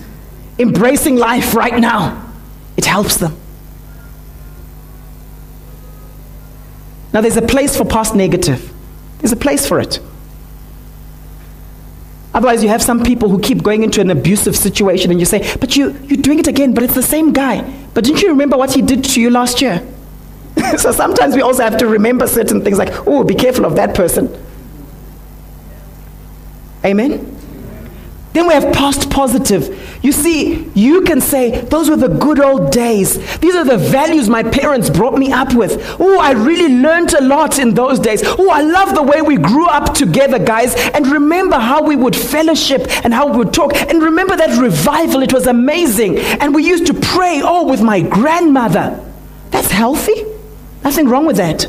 embracing 0.58 1.18
life 1.18 1.54
right 1.54 1.80
now. 1.80 2.34
It 2.78 2.86
helps 2.86 3.18
them. 3.18 3.38
Now, 7.14 7.22
there's 7.22 7.38
a 7.38 7.44
place 7.44 7.78
for 7.78 7.86
past 7.86 8.16
negative, 8.16 8.74
there's 9.20 9.34
a 9.34 9.38
place 9.38 9.68
for 9.68 9.80
it. 9.80 10.00
Otherwise, 12.36 12.62
you 12.62 12.68
have 12.68 12.82
some 12.82 13.02
people 13.02 13.30
who 13.30 13.40
keep 13.40 13.64
going 13.64 13.82
into 13.82 14.02
an 14.02 14.10
abusive 14.12 14.58
situation 14.58 15.10
and 15.10 15.22
you 15.22 15.26
say, 15.26 15.56
But 15.58 15.78
you, 15.78 15.98
you're 16.04 16.22
doing 16.22 16.38
it 16.38 16.48
again, 16.48 16.74
but 16.74 16.84
it's 16.84 16.94
the 16.94 17.02
same 17.02 17.32
guy. 17.32 17.62
But 17.94 18.04
didn't 18.04 18.22
you 18.22 18.28
remember 18.28 18.58
what 18.58 18.74
he 18.74 18.82
did 18.82 19.06
to 19.06 19.22
you 19.22 19.30
last 19.30 19.62
year? 19.62 19.82
so 20.78 20.92
sometimes 20.92 21.34
we 21.34 21.42
also 21.42 21.64
have 21.64 21.78
to 21.78 21.88
remember 21.88 22.28
certain 22.28 22.62
things 22.62 22.78
like, 22.78 23.08
oh, 23.08 23.24
be 23.24 23.36
careful 23.36 23.66
of 23.66 23.78
that 23.78 23.96
person. 23.96 24.30
Amen? 26.84 27.32
Then 28.34 28.48
we 28.48 28.54
have 28.54 28.74
past 28.74 29.10
positive. 29.10 29.70
You 30.06 30.12
see, 30.12 30.70
you 30.76 31.02
can 31.02 31.20
say, 31.20 31.62
those 31.62 31.90
were 31.90 31.96
the 31.96 32.10
good 32.10 32.40
old 32.40 32.72
days. 32.72 33.18
These 33.40 33.56
are 33.56 33.66
the 33.66 33.80
values 33.80 34.30
my 34.30 34.44
parents 34.44 34.88
brought 34.88 35.18
me 35.18 35.32
up 35.32 35.56
with. 35.56 35.84
Oh, 36.00 36.20
I 36.20 36.34
really 36.34 36.72
learned 36.72 37.16
a 37.16 37.24
lot 37.24 37.58
in 37.58 37.74
those 37.74 37.98
days. 37.98 38.22
Oh, 38.24 38.52
I 38.52 38.62
love 38.62 38.94
the 38.94 39.02
way 39.02 39.24
we 39.24 39.38
grew 39.38 39.66
up 39.66 39.96
together, 39.96 40.38
guys. 40.38 40.76
And 40.94 41.08
remember 41.08 41.58
how 41.58 41.82
we 41.82 41.96
would 41.96 42.16
fellowship 42.16 42.86
and 43.04 43.16
how 43.16 43.32
we 43.32 43.38
would 43.38 43.52
talk. 43.52 43.74
And 43.74 44.04
remember 44.04 44.38
that 44.38 44.62
revival, 44.62 45.24
it 45.24 45.34
was 45.34 45.48
amazing. 45.48 46.20
And 46.20 46.54
we 46.54 46.64
used 46.64 46.86
to 46.86 46.94
pray, 46.94 47.42
oh, 47.44 47.68
with 47.68 47.82
my 47.82 48.02
grandmother. 48.02 49.04
That's 49.50 49.72
healthy. 49.72 50.24
Nothing 50.84 51.10
wrong 51.10 51.26
with 51.26 51.38
that. 51.38 51.66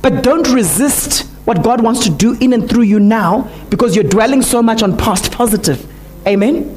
But 0.00 0.22
don't 0.22 0.48
resist 0.54 1.28
what 1.44 1.64
God 1.64 1.80
wants 1.80 2.04
to 2.04 2.10
do 2.10 2.36
in 2.40 2.52
and 2.52 2.70
through 2.70 2.84
you 2.84 3.00
now 3.00 3.50
because 3.68 3.96
you're 3.96 4.04
dwelling 4.04 4.42
so 4.42 4.62
much 4.62 4.84
on 4.84 4.96
past 4.96 5.32
positive. 5.32 5.90
Amen? 6.26 6.76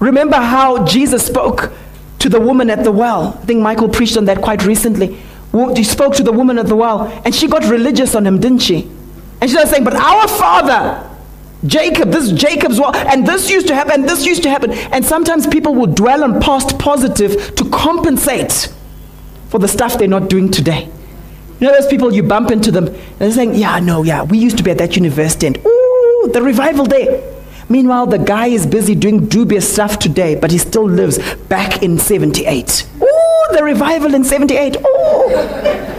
Remember 0.00 0.36
how 0.36 0.84
Jesus 0.84 1.24
spoke 1.24 1.72
to 2.18 2.28
the 2.28 2.40
woman 2.40 2.70
at 2.70 2.82
the 2.82 2.90
well. 2.90 3.38
I 3.40 3.46
think 3.46 3.62
Michael 3.62 3.88
preached 3.88 4.16
on 4.16 4.24
that 4.24 4.42
quite 4.42 4.64
recently. 4.64 5.16
He 5.76 5.84
spoke 5.84 6.14
to 6.16 6.22
the 6.22 6.32
woman 6.32 6.58
at 6.58 6.66
the 6.66 6.76
well, 6.76 7.06
and 7.24 7.34
she 7.34 7.46
got 7.46 7.64
religious 7.68 8.14
on 8.14 8.26
him, 8.26 8.40
didn't 8.40 8.60
she? 8.60 8.90
And 9.40 9.50
she 9.50 9.56
was 9.56 9.70
saying, 9.70 9.84
But 9.84 9.94
our 9.94 10.26
father, 10.26 11.08
Jacob, 11.66 12.10
this 12.10 12.24
is 12.24 12.32
Jacob's 12.32 12.80
well, 12.80 12.94
and 12.94 13.26
this 13.26 13.50
used 13.50 13.68
to 13.68 13.74
happen, 13.74 13.92
and 13.92 14.08
this 14.08 14.24
used 14.24 14.42
to 14.44 14.50
happen. 14.50 14.72
And 14.72 15.04
sometimes 15.04 15.46
people 15.46 15.74
will 15.74 15.86
dwell 15.86 16.24
on 16.24 16.40
past 16.40 16.78
positive 16.78 17.54
to 17.56 17.68
compensate 17.70 18.72
for 19.50 19.58
the 19.58 19.68
stuff 19.68 19.98
they're 19.98 20.08
not 20.08 20.30
doing 20.30 20.50
today. 20.50 20.90
You 21.60 21.68
know 21.68 21.74
those 21.78 21.86
people 21.86 22.12
you 22.12 22.24
bump 22.24 22.50
into 22.50 22.72
them 22.72 22.88
and 22.88 22.96
they're 23.18 23.30
saying, 23.30 23.54
Yeah, 23.54 23.78
no, 23.78 24.02
yeah, 24.02 24.22
we 24.22 24.38
used 24.38 24.56
to 24.56 24.64
be 24.64 24.72
at 24.72 24.78
that 24.78 24.96
university 24.96 25.46
and 25.46 25.58
the 26.28 26.42
revival 26.42 26.86
day. 26.86 27.28
Meanwhile, 27.68 28.06
the 28.08 28.18
guy 28.18 28.48
is 28.48 28.66
busy 28.66 28.94
doing 28.94 29.28
dubious 29.28 29.70
stuff 29.72 29.98
today, 29.98 30.34
but 30.34 30.50
he 30.50 30.58
still 30.58 30.88
lives 30.88 31.18
back 31.44 31.82
in 31.82 31.98
78. 31.98 32.86
Ooh, 33.00 33.46
the 33.52 33.62
revival 33.62 34.14
in 34.14 34.24
78. 34.24 34.76
Ooh. 34.76 35.92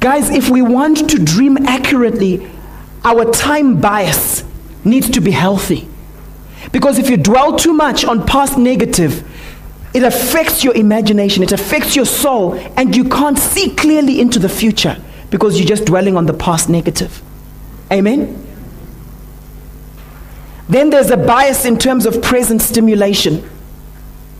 Guys, 0.00 0.28
if 0.28 0.50
we 0.50 0.60
want 0.60 1.08
to 1.08 1.18
dream 1.18 1.56
accurately, 1.66 2.46
our 3.04 3.30
time 3.32 3.80
bias 3.80 4.44
needs 4.84 5.08
to 5.10 5.20
be 5.20 5.30
healthy. 5.30 5.88
Because 6.72 6.98
if 6.98 7.08
you 7.08 7.16
dwell 7.16 7.56
too 7.56 7.72
much 7.72 8.04
on 8.04 8.26
past 8.26 8.58
negative, 8.58 9.26
it 9.94 10.02
affects 10.02 10.64
your 10.64 10.74
imagination, 10.74 11.42
it 11.42 11.52
affects 11.52 11.94
your 11.94 12.04
soul, 12.04 12.54
and 12.76 12.94
you 12.94 13.04
can't 13.04 13.38
see 13.38 13.74
clearly 13.74 14.20
into 14.20 14.38
the 14.38 14.48
future 14.48 15.00
because 15.30 15.58
you're 15.58 15.68
just 15.68 15.84
dwelling 15.84 16.16
on 16.16 16.26
the 16.26 16.34
past 16.34 16.68
negative. 16.68 17.22
Amen? 17.92 18.40
Then 20.68 20.90
there's 20.90 21.10
a 21.10 21.16
bias 21.16 21.64
in 21.64 21.78
terms 21.78 22.06
of 22.06 22.22
present 22.22 22.62
stimulation. 22.62 23.48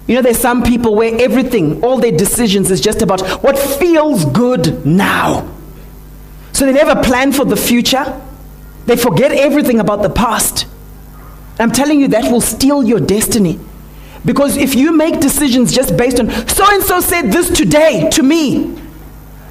You 0.07 0.17
know, 0.17 0.23
there's 0.23 0.39
some 0.39 0.63
people 0.63 0.95
where 0.95 1.19
everything, 1.21 1.83
all 1.83 1.99
their 1.99 2.13
decisions 2.13 2.71
is 2.71 2.81
just 2.81 3.03
about 3.03 3.21
what 3.43 3.59
feels 3.59 4.25
good 4.27 4.85
now. 4.85 5.51
So 6.53 6.67
they 6.67 6.73
never 6.73 7.03
plan 7.03 7.33
for 7.33 7.45
the 7.45 7.57
future. 7.57 8.21
They 8.87 8.97
forget 8.97 9.33
everything 9.33 9.81
about 9.81 10.03
the 10.03 10.11
past. 10.11 10.67
I'm 11.59 11.73
telling 11.73 12.01
you, 12.01 12.09
that 12.09 12.31
will 12.31 12.41
steal 12.41 12.85
your 12.85 13.01
destiny. 13.01 13.59
Because 14.25 14.57
if 14.57 14.75
you 14.75 14.97
make 14.97 15.21
decisions 15.21 15.73
just 15.73 15.97
based 15.97 16.19
on 16.19 16.31
so 16.49 16.65
and 16.69 16.83
so 16.83 17.01
said 17.01 17.31
this 17.31 17.51
today 17.51 18.09
to 18.11 18.23
me, 18.23 18.79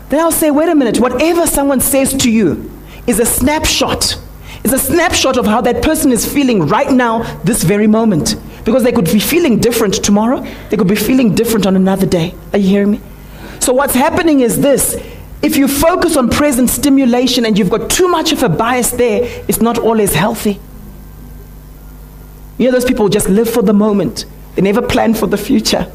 then 0.10 0.20
I'll 0.20 0.32
say, 0.32 0.52
wait 0.52 0.70
a 0.70 0.76
minute, 0.76 1.00
whatever 1.00 1.48
someone 1.48 1.80
says 1.80 2.14
to 2.16 2.32
you 2.32 2.73
is 3.08 3.20
a 3.20 3.26
snapshot. 3.26 4.18
It's 4.64 4.74
a 4.74 4.80
snapshot 4.80 5.38
of 5.38 5.46
how 5.46 5.62
that 5.62 5.84
person 5.84 6.12
is 6.12 6.32
feeling 6.32 6.68
right 6.68 6.92
now, 6.92 7.24
this 7.44 7.64
very 7.64 7.88
moment. 7.88 8.36
Because 8.64 8.84
they 8.84 8.94
could 8.94 9.06
be 9.06 9.20
feeling 9.20 9.60
different 9.60 9.96
tomorrow, 9.96 10.40
they 10.70 10.78
could 10.78 10.88
be 10.88 10.96
feeling 10.96 11.36
different 11.36 11.66
on 11.66 11.76
another 11.76 12.06
day. 12.06 12.34
Are 12.54 12.60
you 12.60 12.70
hearing 12.70 12.92
me? 12.92 13.02
So, 13.60 13.74
what's 13.74 13.94
happening 13.94 14.40
is 14.40 14.62
this 14.62 14.96
if 15.42 15.58
you 15.58 15.68
focus 15.68 16.16
on 16.16 16.30
present 16.30 16.70
stimulation 16.70 17.46
and 17.46 17.60
you've 17.60 17.70
got 17.70 17.90
too 17.90 18.08
much 18.08 18.32
of 18.32 18.42
a 18.44 18.50
bias 18.50 18.92
there, 18.92 19.44
it's 19.50 19.60
not 19.60 19.78
always 19.78 20.14
healthy. 20.14 20.60
You 22.58 22.68
know, 22.68 22.72
those 22.72 22.86
people 22.86 23.10
just 23.10 23.28
live 23.28 23.50
for 23.50 23.62
the 23.62 23.74
moment, 23.74 24.26
they 24.56 24.62
never 24.62 24.82
plan 24.82 25.14
for 25.14 25.28
the 25.28 25.38
future. 25.38 25.92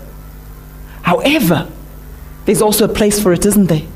However, 1.03 1.67
there's 2.45 2.61
also 2.61 2.85
a 2.85 2.89
place 2.89 3.23
for 3.23 3.33
it, 3.33 3.47
isn't 3.47 3.67
there? 3.67 3.87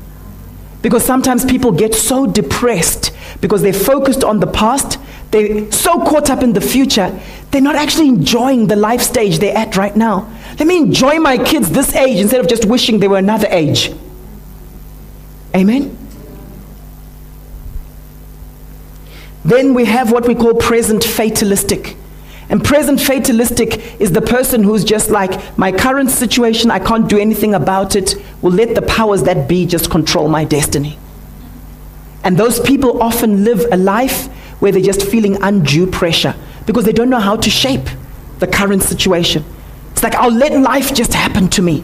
Because 0.83 1.03
sometimes 1.03 1.45
people 1.45 1.71
get 1.71 1.95
so 1.95 2.27
depressed 2.27 3.11
because 3.41 3.61
they're 3.61 3.73
focused 3.73 4.23
on 4.23 4.41
the 4.41 4.47
past, 4.47 4.99
they're 5.31 5.71
so 5.71 5.97
caught 6.05 6.29
up 6.29 6.43
in 6.43 6.53
the 6.53 6.61
future, 6.61 7.17
they're 7.49 7.61
not 7.61 7.75
actually 7.75 8.09
enjoying 8.09 8.67
the 8.67 8.75
life 8.75 9.01
stage 9.01 9.39
they're 9.39 9.57
at 9.57 9.77
right 9.77 9.95
now. 9.95 10.29
Let 10.59 10.67
me 10.67 10.77
enjoy 10.77 11.19
my 11.19 11.37
kids 11.37 11.71
this 11.71 11.95
age 11.95 12.19
instead 12.19 12.41
of 12.41 12.47
just 12.47 12.65
wishing 12.65 12.99
they 12.99 13.07
were 13.07 13.17
another 13.17 13.47
age. 13.49 13.91
Amen? 15.55 15.97
Then 19.45 19.73
we 19.73 19.85
have 19.85 20.11
what 20.11 20.27
we 20.27 20.35
call 20.35 20.53
present 20.53 21.03
fatalistic. 21.03 21.95
And 22.49 22.63
present 22.63 22.99
fatalistic 22.99 24.01
is 24.01 24.11
the 24.11 24.21
person 24.21 24.63
who's 24.63 24.83
just 24.83 25.09
like, 25.09 25.57
my 25.57 25.71
current 25.71 26.11
situation, 26.11 26.71
I 26.71 26.79
can't 26.79 27.07
do 27.09 27.17
anything 27.17 27.53
about 27.53 27.95
it. 27.95 28.15
Will 28.41 28.51
let 28.51 28.75
the 28.75 28.81
powers 28.81 29.23
that 29.23 29.47
be 29.47 29.65
just 29.65 29.89
control 29.89 30.27
my 30.27 30.43
destiny. 30.43 30.97
And 32.23 32.37
those 32.37 32.59
people 32.59 33.01
often 33.01 33.43
live 33.43 33.65
a 33.71 33.77
life 33.77 34.27
where 34.61 34.71
they're 34.71 34.81
just 34.81 35.05
feeling 35.05 35.41
undue 35.41 35.87
pressure 35.87 36.35
because 36.65 36.85
they 36.85 36.93
don't 36.93 37.09
know 37.09 37.19
how 37.19 37.35
to 37.35 37.49
shape 37.49 37.87
the 38.39 38.47
current 38.47 38.83
situation. 38.83 39.43
It's 39.91 40.03
like, 40.03 40.15
I'll 40.15 40.31
let 40.31 40.53
life 40.59 40.93
just 40.93 41.13
happen 41.13 41.49
to 41.49 41.61
me. 41.61 41.83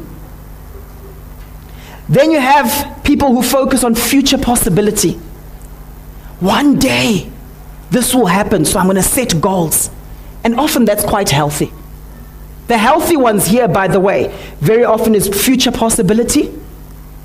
Then 2.07 2.31
you 2.31 2.39
have 2.39 3.03
people 3.03 3.29
who 3.33 3.43
focus 3.43 3.83
on 3.83 3.95
future 3.95 4.37
possibility. 4.37 5.13
One 6.39 6.79
day, 6.79 7.29
this 7.91 8.15
will 8.15 8.27
happen, 8.27 8.65
so 8.65 8.79
I'm 8.79 8.85
going 8.85 8.95
to 8.95 9.03
set 9.03 9.39
goals. 9.41 9.89
And 10.43 10.59
often 10.59 10.85
that's 10.85 11.03
quite 11.03 11.29
healthy. 11.29 11.71
The 12.67 12.77
healthy 12.77 13.17
ones 13.17 13.47
here, 13.47 13.67
by 13.67 13.87
the 13.87 13.99
way, 13.99 14.27
very 14.59 14.83
often 14.83 15.15
is 15.15 15.27
future 15.27 15.71
possibility. 15.71 16.53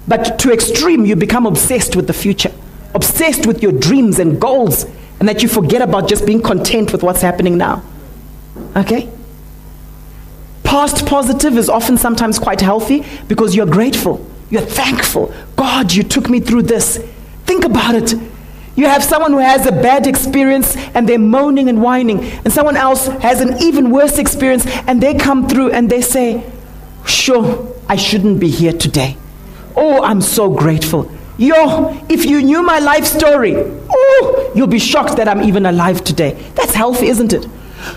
But 0.08 0.38
to 0.40 0.52
extreme, 0.52 1.04
you 1.04 1.16
become 1.16 1.46
obsessed 1.46 1.96
with 1.96 2.06
the 2.06 2.12
future, 2.12 2.52
obsessed 2.94 3.46
with 3.46 3.62
your 3.62 3.72
dreams 3.72 4.18
and 4.18 4.40
goals, 4.40 4.86
and 5.20 5.28
that 5.28 5.42
you 5.42 5.48
forget 5.48 5.82
about 5.82 6.08
just 6.08 6.26
being 6.26 6.42
content 6.42 6.92
with 6.92 7.02
what's 7.02 7.22
happening 7.22 7.56
now. 7.56 7.82
Okay? 8.76 9.08
Past 10.62 11.06
positive 11.06 11.56
is 11.56 11.68
often 11.68 11.96
sometimes 11.96 12.38
quite 12.38 12.60
healthy 12.60 13.04
because 13.28 13.54
you're 13.54 13.66
grateful, 13.66 14.26
you're 14.50 14.62
thankful. 14.62 15.32
God, 15.56 15.92
you 15.92 16.02
took 16.02 16.28
me 16.28 16.40
through 16.40 16.62
this. 16.62 16.98
Think 17.44 17.64
about 17.64 17.94
it. 17.94 18.14
You 18.76 18.86
have 18.86 19.04
someone 19.04 19.32
who 19.32 19.38
has 19.38 19.66
a 19.66 19.72
bad 19.72 20.06
experience 20.06 20.76
and 20.94 21.08
they're 21.08 21.18
moaning 21.18 21.68
and 21.68 21.80
whining, 21.80 22.24
and 22.24 22.52
someone 22.52 22.76
else 22.76 23.06
has 23.06 23.40
an 23.40 23.62
even 23.62 23.90
worse 23.90 24.18
experience 24.18 24.66
and 24.66 25.00
they 25.00 25.14
come 25.14 25.48
through 25.48 25.70
and 25.70 25.88
they 25.88 26.00
say, 26.00 26.50
Sure, 27.06 27.74
I 27.88 27.96
shouldn't 27.96 28.40
be 28.40 28.48
here 28.48 28.72
today. 28.72 29.16
Oh, 29.76 30.02
I'm 30.02 30.20
so 30.20 30.50
grateful. 30.50 31.10
Yo, 31.36 32.00
if 32.08 32.24
you 32.24 32.42
knew 32.42 32.62
my 32.62 32.78
life 32.78 33.04
story, 33.04 33.54
oh, 33.56 34.52
you'll 34.54 34.66
be 34.66 34.78
shocked 34.78 35.16
that 35.16 35.28
I'm 35.28 35.42
even 35.42 35.66
alive 35.66 36.02
today. 36.04 36.32
That's 36.54 36.74
healthy, 36.74 37.08
isn't 37.08 37.32
it? 37.32 37.46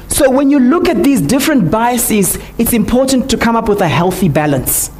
So 0.09 0.29
when 0.29 0.49
you 0.49 0.59
look 0.59 0.89
at 0.89 1.03
these 1.03 1.21
different 1.21 1.71
biases, 1.71 2.37
it's 2.57 2.73
important 2.73 3.29
to 3.29 3.37
come 3.37 3.55
up 3.55 3.69
with 3.69 3.81
a 3.81 3.87
healthy 3.87 4.27
balance 4.27 4.91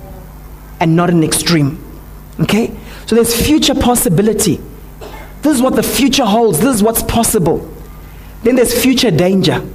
and 0.80 0.96
not 0.96 1.10
an 1.10 1.24
extreme. 1.24 1.84
Okay? 2.40 2.78
So 3.08 3.16
there's 3.16 3.36
future 3.36 3.74
possibility. 3.76 4.62
This 5.48 5.56
is 5.56 5.62
what 5.62 5.78
the 5.78 5.84
future 5.84 6.26
holds. 6.26 6.60
This 6.60 6.76
is 6.76 6.84
what's 6.84 7.02
possible. 7.04 7.74
Then 8.44 8.58
there's 8.58 8.78
future 8.84 9.10
danger. 9.10 9.66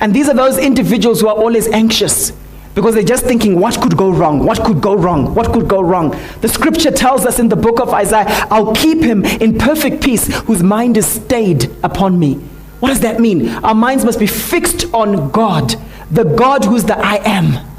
And 0.00 0.12
these 0.12 0.28
are 0.28 0.34
those 0.34 0.58
individuals 0.58 1.20
who 1.20 1.28
are 1.28 1.36
always 1.36 1.68
anxious 1.68 2.32
because 2.74 2.94
they're 2.94 3.04
just 3.04 3.24
thinking, 3.24 3.60
what 3.60 3.80
could 3.80 3.96
go 3.96 4.10
wrong? 4.10 4.44
What 4.44 4.64
could 4.64 4.80
go 4.80 4.94
wrong? 4.94 5.36
What 5.36 5.52
could 5.52 5.68
go 5.68 5.80
wrong? 5.80 6.18
The 6.40 6.48
scripture 6.48 6.90
tells 6.90 7.26
us 7.26 7.38
in 7.38 7.48
the 7.48 7.54
book 7.54 7.78
of 7.78 7.90
Isaiah, 7.90 8.26
I'll 8.50 8.74
keep 8.74 8.98
him 8.98 9.24
in 9.24 9.56
perfect 9.56 10.02
peace 10.02 10.26
whose 10.46 10.64
mind 10.64 10.96
is 10.96 11.06
stayed 11.06 11.70
upon 11.84 12.18
me. 12.18 12.34
What 12.80 12.88
does 12.88 13.00
that 13.02 13.20
mean? 13.20 13.50
Our 13.50 13.76
minds 13.76 14.04
must 14.04 14.18
be 14.18 14.26
fixed 14.26 14.92
on 14.92 15.30
God, 15.30 15.76
the 16.10 16.24
God 16.24 16.64
who's 16.64 16.82
the 16.82 16.98
I 16.98 17.18
am. 17.24 17.69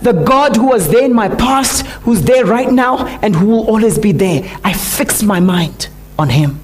The 0.00 0.12
God 0.12 0.56
who 0.56 0.68
was 0.68 0.88
there 0.88 1.04
in 1.04 1.12
my 1.12 1.28
past, 1.28 1.86
who's 2.04 2.22
there 2.22 2.44
right 2.44 2.70
now, 2.70 3.06
and 3.22 3.36
who 3.36 3.46
will 3.46 3.66
always 3.66 3.98
be 3.98 4.12
there. 4.12 4.58
I 4.64 4.72
fix 4.72 5.22
my 5.22 5.40
mind 5.40 5.88
on 6.18 6.30
Him. 6.30 6.60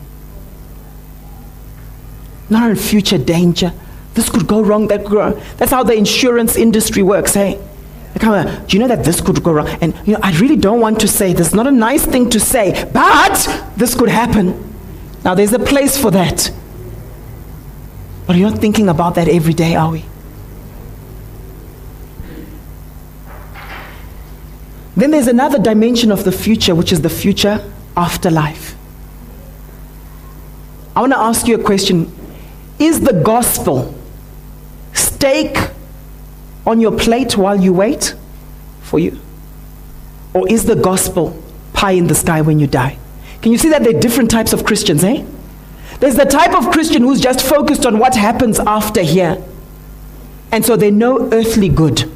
Not 2.51 2.63
on 2.63 2.77
future 2.77 3.19
danger. 3.19 3.73
This 4.15 4.31
could 4.31 4.47
go 4.47 4.63
wrong, 4.63 4.89
that 4.89 5.03
could 5.03 5.13
go 5.13 5.19
wrong. 5.19 5.43
That's 5.59 5.71
how 5.71 5.83
the 5.83 5.95
insurance 5.95 6.57
industry 6.57 7.03
works, 7.03 7.35
hey? 7.35 7.61
Come 8.19 8.33
on, 8.33 8.49
uh, 8.49 8.65
do 8.67 8.77
you 8.77 8.81
know 8.81 8.89
that 8.89 9.05
this 9.05 9.21
could 9.21 9.43
go 9.45 9.53
wrong? 9.53 9.69
And 9.81 9.95
you 10.05 10.15
know, 10.15 10.21
I 10.23 10.37
really 10.39 10.57
don't 10.57 10.81
want 10.81 10.99
to 11.01 11.09
say 11.09 11.33
this. 11.33 11.55
Not 11.55 11.67
a 11.67 11.71
nice 11.71 12.05
thing 12.05 12.31
to 12.31 12.41
say, 12.41 12.91
but 12.93 13.73
this 13.77 13.95
could 13.95 14.09
happen. 14.09 14.75
Now 15.25 15.35
there's 15.35 15.53
a 15.53 15.59
place 15.59 16.01
for 16.01 16.11
that. 16.11 16.51
But 18.27 18.37
you're 18.37 18.51
not 18.51 18.59
thinking 18.59 18.89
about 18.89 19.15
that 19.15 19.29
every 19.29 19.55
day, 19.55 19.77
are 19.77 19.91
we? 19.91 20.05
Then 24.99 25.13
there's 25.13 25.29
another 25.29 25.61
dimension 25.61 26.11
of 26.11 26.25
the 26.25 26.33
future, 26.33 26.75
which 26.75 26.91
is 26.91 27.03
the 27.03 27.09
future 27.09 27.65
afterlife. 27.97 28.75
I 30.97 31.01
want 31.03 31.13
to 31.13 31.19
ask 31.19 31.47
you 31.47 31.55
a 31.55 31.63
question 31.63 32.13
Is 32.81 33.03
the 33.03 33.13
gospel 33.13 33.95
steak 34.95 35.57
on 36.67 36.81
your 36.81 36.99
plate 36.99 37.37
while 37.37 37.61
you 37.61 37.73
wait 37.73 38.17
for 38.81 38.99
you? 38.99 39.21
Or 40.35 40.49
is 40.49 40.65
the 40.65 40.75
gospel 40.75 41.41
pie 41.75 41.93
in 41.93 42.09
the 42.09 42.17
sky 42.17 42.41
when 42.41 42.59
you 42.59 42.67
die? 42.67 42.99
Can 43.41 43.53
you 43.53 43.59
see 43.59 43.69
that 43.69 43.85
there 43.85 43.97
are 43.97 44.01
different 44.01 44.33
types 44.33 44.53
of 44.53 44.65
Christians, 44.65 45.05
eh? 45.05 45.25
There's 46.01 46.17
the 46.17 46.25
type 46.25 46.57
of 46.57 46.73
Christian 46.73 47.03
who's 47.03 47.21
just 47.21 47.47
focused 47.47 47.87
on 47.87 48.01
what 48.01 48.17
happens 48.17 48.59
after 48.59 49.03
here. 49.03 49.41
And 50.51 50.67
so 50.67 50.75
they 50.75 50.91
know 50.91 51.33
earthly 51.33 51.69
good. 51.69 52.11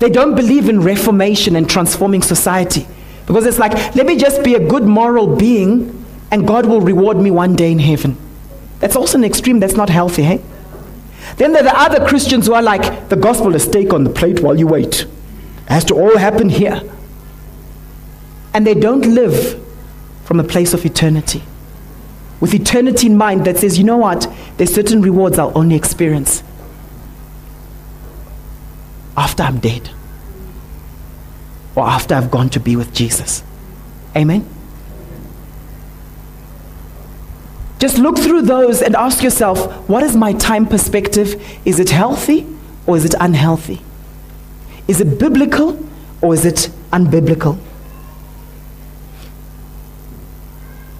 They 0.00 0.08
don't 0.08 0.34
believe 0.34 0.68
in 0.68 0.80
reformation 0.80 1.54
and 1.56 1.68
transforming 1.68 2.22
society. 2.22 2.86
Because 3.26 3.46
it's 3.46 3.58
like, 3.58 3.94
let 3.94 4.06
me 4.06 4.16
just 4.16 4.42
be 4.42 4.54
a 4.54 4.68
good 4.68 4.84
moral 4.84 5.36
being 5.36 6.04
and 6.30 6.46
God 6.46 6.66
will 6.66 6.80
reward 6.80 7.18
me 7.18 7.30
one 7.30 7.54
day 7.54 7.70
in 7.70 7.78
heaven. 7.78 8.16
That's 8.80 8.96
also 8.96 9.18
an 9.18 9.24
extreme 9.24 9.60
that's 9.60 9.74
not 9.74 9.90
healthy, 9.90 10.22
hey? 10.22 10.42
Then 11.36 11.52
there 11.52 11.62
are 11.62 11.64
the 11.64 11.78
other 11.78 12.08
Christians 12.08 12.46
who 12.46 12.54
are 12.54 12.62
like, 12.62 13.10
the 13.10 13.16
gospel 13.16 13.54
is 13.54 13.64
steak 13.64 13.92
on 13.92 14.04
the 14.04 14.10
plate 14.10 14.40
while 14.40 14.58
you 14.58 14.66
wait. 14.66 15.02
It 15.02 15.08
has 15.68 15.84
to 15.86 15.94
all 15.94 16.16
happen 16.16 16.48
here. 16.48 16.82
And 18.54 18.66
they 18.66 18.74
don't 18.74 19.04
live 19.04 19.62
from 20.24 20.40
a 20.40 20.44
place 20.44 20.72
of 20.72 20.86
eternity. 20.86 21.42
With 22.40 22.54
eternity 22.54 23.06
in 23.06 23.18
mind 23.18 23.44
that 23.44 23.58
says, 23.58 23.76
you 23.76 23.84
know 23.84 23.98
what? 23.98 24.32
There's 24.56 24.74
certain 24.74 25.02
rewards 25.02 25.38
I'll 25.38 25.56
only 25.56 25.76
experience 25.76 26.42
after 29.20 29.42
I'm 29.42 29.58
dead 29.58 29.90
or 31.76 31.86
after 31.86 32.14
I've 32.14 32.30
gone 32.30 32.48
to 32.50 32.60
be 32.60 32.74
with 32.74 32.94
Jesus. 32.94 33.44
Amen? 34.16 34.48
Just 37.78 37.98
look 37.98 38.18
through 38.18 38.42
those 38.42 38.80
and 38.80 38.96
ask 38.96 39.22
yourself 39.22 39.58
what 39.88 40.02
is 40.02 40.16
my 40.16 40.32
time 40.32 40.66
perspective? 40.66 41.28
Is 41.66 41.78
it 41.78 41.90
healthy 41.90 42.46
or 42.86 42.96
is 42.96 43.04
it 43.04 43.14
unhealthy? 43.20 43.82
Is 44.88 45.02
it 45.02 45.18
biblical 45.18 45.78
or 46.22 46.32
is 46.32 46.46
it 46.46 46.70
unbiblical? 46.90 47.58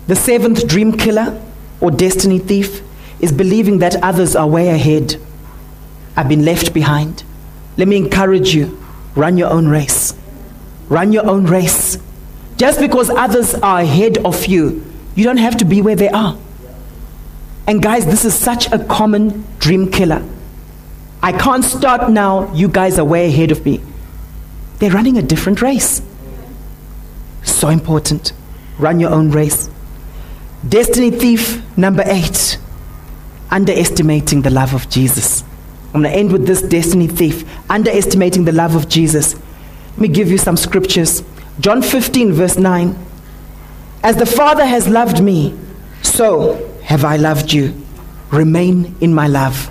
The 0.09 0.17
seventh 0.17 0.69
dream 0.69 0.93
killer 0.93 1.41
or 1.81 1.91
destiny 1.91 2.39
thief 2.39 2.83
is 3.21 3.33
believing 3.33 3.79
that 3.79 3.97
others 4.03 4.37
are 4.37 4.47
way 4.47 4.69
ahead. 4.69 5.17
I've 6.17 6.29
been 6.29 6.45
left 6.45 6.75
behind. 6.75 7.25
Let 7.81 7.89
me 7.89 7.97
encourage 7.97 8.55
you 8.55 8.79
run 9.15 9.39
your 9.39 9.49
own 9.49 9.67
race. 9.67 10.13
Run 10.91 11.13
your 11.13 11.27
own 11.27 11.47
race. 11.47 11.97
Just 12.59 12.79
because 12.79 13.09
others 13.09 13.55
are 13.55 13.81
ahead 13.81 14.19
of 14.19 14.45
you, 14.45 14.85
you 15.15 15.25
don't 15.25 15.39
have 15.39 15.57
to 15.57 15.65
be 15.65 15.81
where 15.81 15.97
they 15.97 16.11
are. 16.11 16.37
And 17.67 17.83
guys, 17.83 18.05
this 18.05 18.27
is 18.27 18.35
such 18.35 18.71
a 18.71 18.85
common 18.85 19.47
dream 19.61 19.91
killer. 19.91 20.23
I 21.23 21.33
can't 21.33 21.65
start 21.65 22.11
now. 22.11 22.53
You 22.53 22.69
guys 22.69 22.99
are 22.99 23.05
way 23.07 23.29
ahead 23.29 23.51
of 23.51 23.65
me. 23.65 23.81
They're 24.79 24.91
running 24.91 25.17
a 25.17 25.23
different 25.23 25.63
race. 25.63 26.03
So 27.45 27.69
important. 27.69 28.35
Run 28.79 29.01
your 29.01 29.11
own 29.11 29.31
race. 29.31 29.71
Destiny 30.69 31.11
thief 31.11 31.63
number 31.79 32.03
eight 32.05 32.59
underestimating 33.51 34.43
the 34.43 34.51
love 34.51 34.75
of 34.75 34.91
Jesus. 34.91 35.45
I'm 35.93 36.03
going 36.03 36.13
to 36.13 36.19
end 36.19 36.33
with 36.33 36.47
this 36.47 36.63
destiny 36.63 37.09
thief 37.09 37.45
underestimating 37.69 38.45
the 38.45 38.53
love 38.53 38.77
of 38.77 38.89
Jesus. 38.89 39.35
Let 39.93 39.99
me 39.99 40.09
give 40.09 40.31
you 40.31 40.39
some 40.39 40.57
scriptures. 40.57 41.25
John 41.59 41.83
15, 41.83 42.33
verse 42.33 42.57
9. 42.57 42.97
As 44.03 44.17
the 44.17 44.27
Father 44.27 44.65
has 44.65 44.89
loved 44.89 45.23
me, 45.23 45.59
so 46.03 46.79
have 46.85 47.05
I 47.05 47.17
loved 47.17 47.53
you. 47.53 47.75
Remain 48.31 48.95
in 49.01 49.13
my 49.13 49.27
love. 49.27 49.71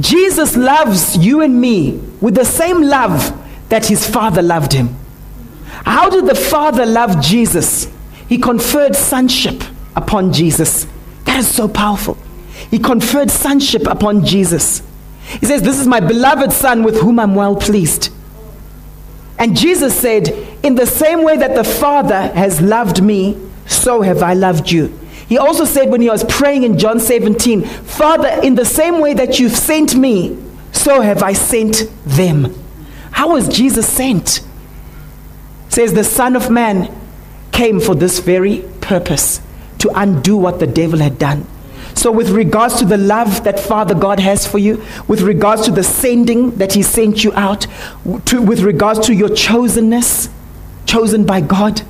Jesus 0.00 0.56
loves 0.56 1.18
you 1.18 1.42
and 1.42 1.60
me 1.60 1.92
with 2.20 2.34
the 2.34 2.44
same 2.44 2.82
love 2.82 3.38
that 3.68 3.86
his 3.86 4.08
Father 4.08 4.40
loved 4.40 4.72
him. 4.72 4.96
How 5.84 6.08
did 6.08 6.26
the 6.26 6.34
Father 6.34 6.86
love 6.86 7.20
Jesus? 7.22 7.88
He 8.26 8.38
conferred 8.38 8.96
sonship 8.96 9.62
upon 9.94 10.32
Jesus. 10.32 10.86
That 11.24 11.38
is 11.38 11.54
so 11.54 11.68
powerful. 11.68 12.16
He 12.72 12.78
conferred 12.78 13.30
sonship 13.30 13.86
upon 13.86 14.24
Jesus. 14.24 14.82
He 15.38 15.44
says, 15.44 15.60
This 15.60 15.78
is 15.78 15.86
my 15.86 16.00
beloved 16.00 16.52
Son 16.52 16.82
with 16.82 17.00
whom 17.00 17.20
I'm 17.20 17.34
well 17.34 17.54
pleased. 17.54 18.10
And 19.38 19.54
Jesus 19.54 19.94
said, 19.94 20.28
In 20.62 20.74
the 20.74 20.86
same 20.86 21.22
way 21.22 21.36
that 21.36 21.54
the 21.54 21.64
Father 21.64 22.28
has 22.28 22.62
loved 22.62 23.02
me, 23.02 23.38
so 23.66 24.00
have 24.00 24.22
I 24.22 24.32
loved 24.32 24.70
you. 24.70 24.98
He 25.28 25.36
also 25.36 25.66
said 25.66 25.90
when 25.90 26.00
he 26.00 26.08
was 26.08 26.24
praying 26.24 26.62
in 26.62 26.78
John 26.78 26.98
17, 26.98 27.62
Father, 27.62 28.40
in 28.42 28.54
the 28.54 28.64
same 28.64 29.00
way 29.00 29.12
that 29.14 29.38
you've 29.38 29.52
sent 29.52 29.94
me, 29.94 30.42
so 30.72 31.02
have 31.02 31.22
I 31.22 31.34
sent 31.34 31.90
them. 32.06 32.54
How 33.10 33.34
was 33.34 33.48
Jesus 33.48 33.86
sent? 33.86 34.40
says 35.68 35.92
the 35.92 36.04
Son 36.04 36.36
of 36.36 36.50
Man 36.50 36.90
came 37.50 37.80
for 37.80 37.94
this 37.94 38.18
very 38.18 38.64
purpose 38.80 39.42
to 39.78 39.90
undo 39.94 40.38
what 40.38 40.58
the 40.58 40.66
devil 40.66 41.00
had 41.00 41.18
done. 41.18 41.46
So, 41.94 42.10
with 42.10 42.30
regards 42.30 42.76
to 42.76 42.84
the 42.84 42.96
love 42.96 43.44
that 43.44 43.60
Father 43.60 43.94
God 43.94 44.20
has 44.20 44.46
for 44.46 44.58
you, 44.58 44.82
with 45.08 45.20
regards 45.20 45.62
to 45.66 45.70
the 45.70 45.82
sending 45.82 46.52
that 46.52 46.72
He 46.72 46.82
sent 46.82 47.22
you 47.22 47.32
out, 47.34 47.66
to, 48.26 48.40
with 48.40 48.60
regards 48.60 49.06
to 49.06 49.14
your 49.14 49.28
chosenness, 49.28 50.30
chosen 50.86 51.24
by 51.24 51.40
God, 51.40 51.82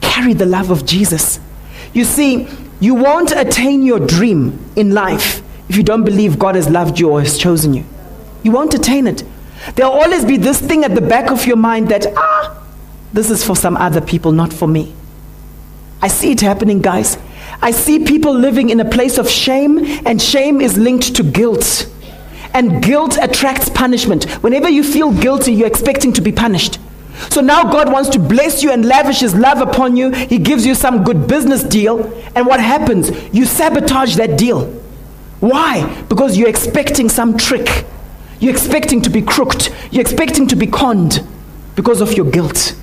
carry 0.00 0.34
the 0.34 0.46
love 0.46 0.70
of 0.70 0.84
Jesus. 0.84 1.40
You 1.92 2.04
see, 2.04 2.48
you 2.80 2.94
won't 2.94 3.32
attain 3.32 3.82
your 3.82 4.00
dream 4.00 4.64
in 4.76 4.92
life 4.92 5.42
if 5.68 5.76
you 5.76 5.82
don't 5.82 6.04
believe 6.04 6.38
God 6.38 6.54
has 6.54 6.68
loved 6.68 6.98
you 6.98 7.10
or 7.10 7.20
has 7.20 7.38
chosen 7.38 7.74
you. 7.74 7.84
You 8.42 8.52
won't 8.52 8.74
attain 8.74 9.06
it. 9.06 9.22
There'll 9.74 9.92
always 9.92 10.24
be 10.24 10.36
this 10.36 10.60
thing 10.60 10.84
at 10.84 10.94
the 10.94 11.00
back 11.00 11.30
of 11.30 11.46
your 11.46 11.56
mind 11.56 11.88
that, 11.90 12.06
ah, 12.16 12.62
this 13.12 13.30
is 13.30 13.44
for 13.44 13.54
some 13.54 13.76
other 13.76 14.00
people, 14.00 14.32
not 14.32 14.52
for 14.52 14.66
me. 14.66 14.94
I 16.00 16.08
see 16.08 16.32
it 16.32 16.40
happening, 16.40 16.80
guys. 16.80 17.18
I 17.62 17.72
see 17.72 18.04
people 18.04 18.34
living 18.34 18.70
in 18.70 18.80
a 18.80 18.88
place 18.88 19.18
of 19.18 19.28
shame, 19.28 19.84
and 20.06 20.20
shame 20.20 20.60
is 20.60 20.78
linked 20.78 21.14
to 21.16 21.22
guilt. 21.22 21.90
And 22.54 22.82
guilt 22.82 23.18
attracts 23.20 23.68
punishment. 23.68 24.24
Whenever 24.42 24.68
you 24.68 24.82
feel 24.82 25.12
guilty, 25.12 25.52
you're 25.52 25.66
expecting 25.66 26.12
to 26.14 26.20
be 26.20 26.32
punished. 26.32 26.78
So 27.28 27.40
now 27.40 27.70
God 27.70 27.92
wants 27.92 28.08
to 28.10 28.18
bless 28.18 28.62
you 28.62 28.72
and 28.72 28.84
lavish 28.84 29.20
His 29.20 29.34
love 29.34 29.60
upon 29.60 29.96
you. 29.96 30.10
He 30.10 30.38
gives 30.38 30.64
you 30.64 30.74
some 30.74 31.04
good 31.04 31.28
business 31.28 31.62
deal. 31.62 32.00
And 32.34 32.46
what 32.46 32.60
happens? 32.60 33.10
You 33.32 33.44
sabotage 33.44 34.16
that 34.16 34.38
deal. 34.38 34.66
Why? 35.40 36.02
Because 36.08 36.38
you're 36.38 36.48
expecting 36.48 37.08
some 37.08 37.36
trick. 37.36 37.84
You're 38.40 38.52
expecting 38.52 39.02
to 39.02 39.10
be 39.10 39.20
crooked. 39.20 39.68
You're 39.90 40.00
expecting 40.00 40.48
to 40.48 40.56
be 40.56 40.66
conned 40.66 41.26
because 41.76 42.00
of 42.00 42.14
your 42.14 42.30
guilt. 42.30 42.74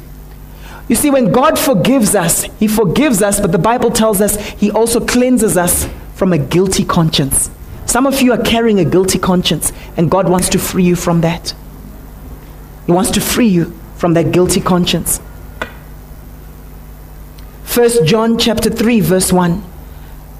You 0.87 0.95
see, 0.95 1.09
when 1.09 1.31
God 1.31 1.59
forgives 1.59 2.15
us, 2.15 2.43
He 2.59 2.67
forgives 2.67 3.21
us, 3.21 3.39
but 3.39 3.51
the 3.51 3.57
Bible 3.57 3.91
tells 3.91 4.21
us 4.21 4.37
He 4.51 4.71
also 4.71 5.05
cleanses 5.05 5.57
us 5.57 5.87
from 6.15 6.33
a 6.33 6.37
guilty 6.37 6.85
conscience. 6.85 7.49
Some 7.85 8.05
of 8.05 8.21
you 8.21 8.33
are 8.33 8.41
carrying 8.41 8.79
a 8.79 8.85
guilty 8.85 9.19
conscience, 9.19 9.71
and 9.95 10.11
God 10.11 10.29
wants 10.29 10.49
to 10.49 10.59
free 10.59 10.83
you 10.83 10.95
from 10.95 11.21
that. 11.21 11.53
He 12.85 12.91
wants 12.91 13.11
to 13.11 13.21
free 13.21 13.47
you 13.47 13.77
from 13.95 14.13
that 14.13 14.31
guilty 14.31 14.61
conscience. 14.61 15.19
1 17.73 18.05
John 18.05 18.39
chapter 18.39 18.69
3 18.71 19.01
verse 19.01 19.31
1 19.31 19.63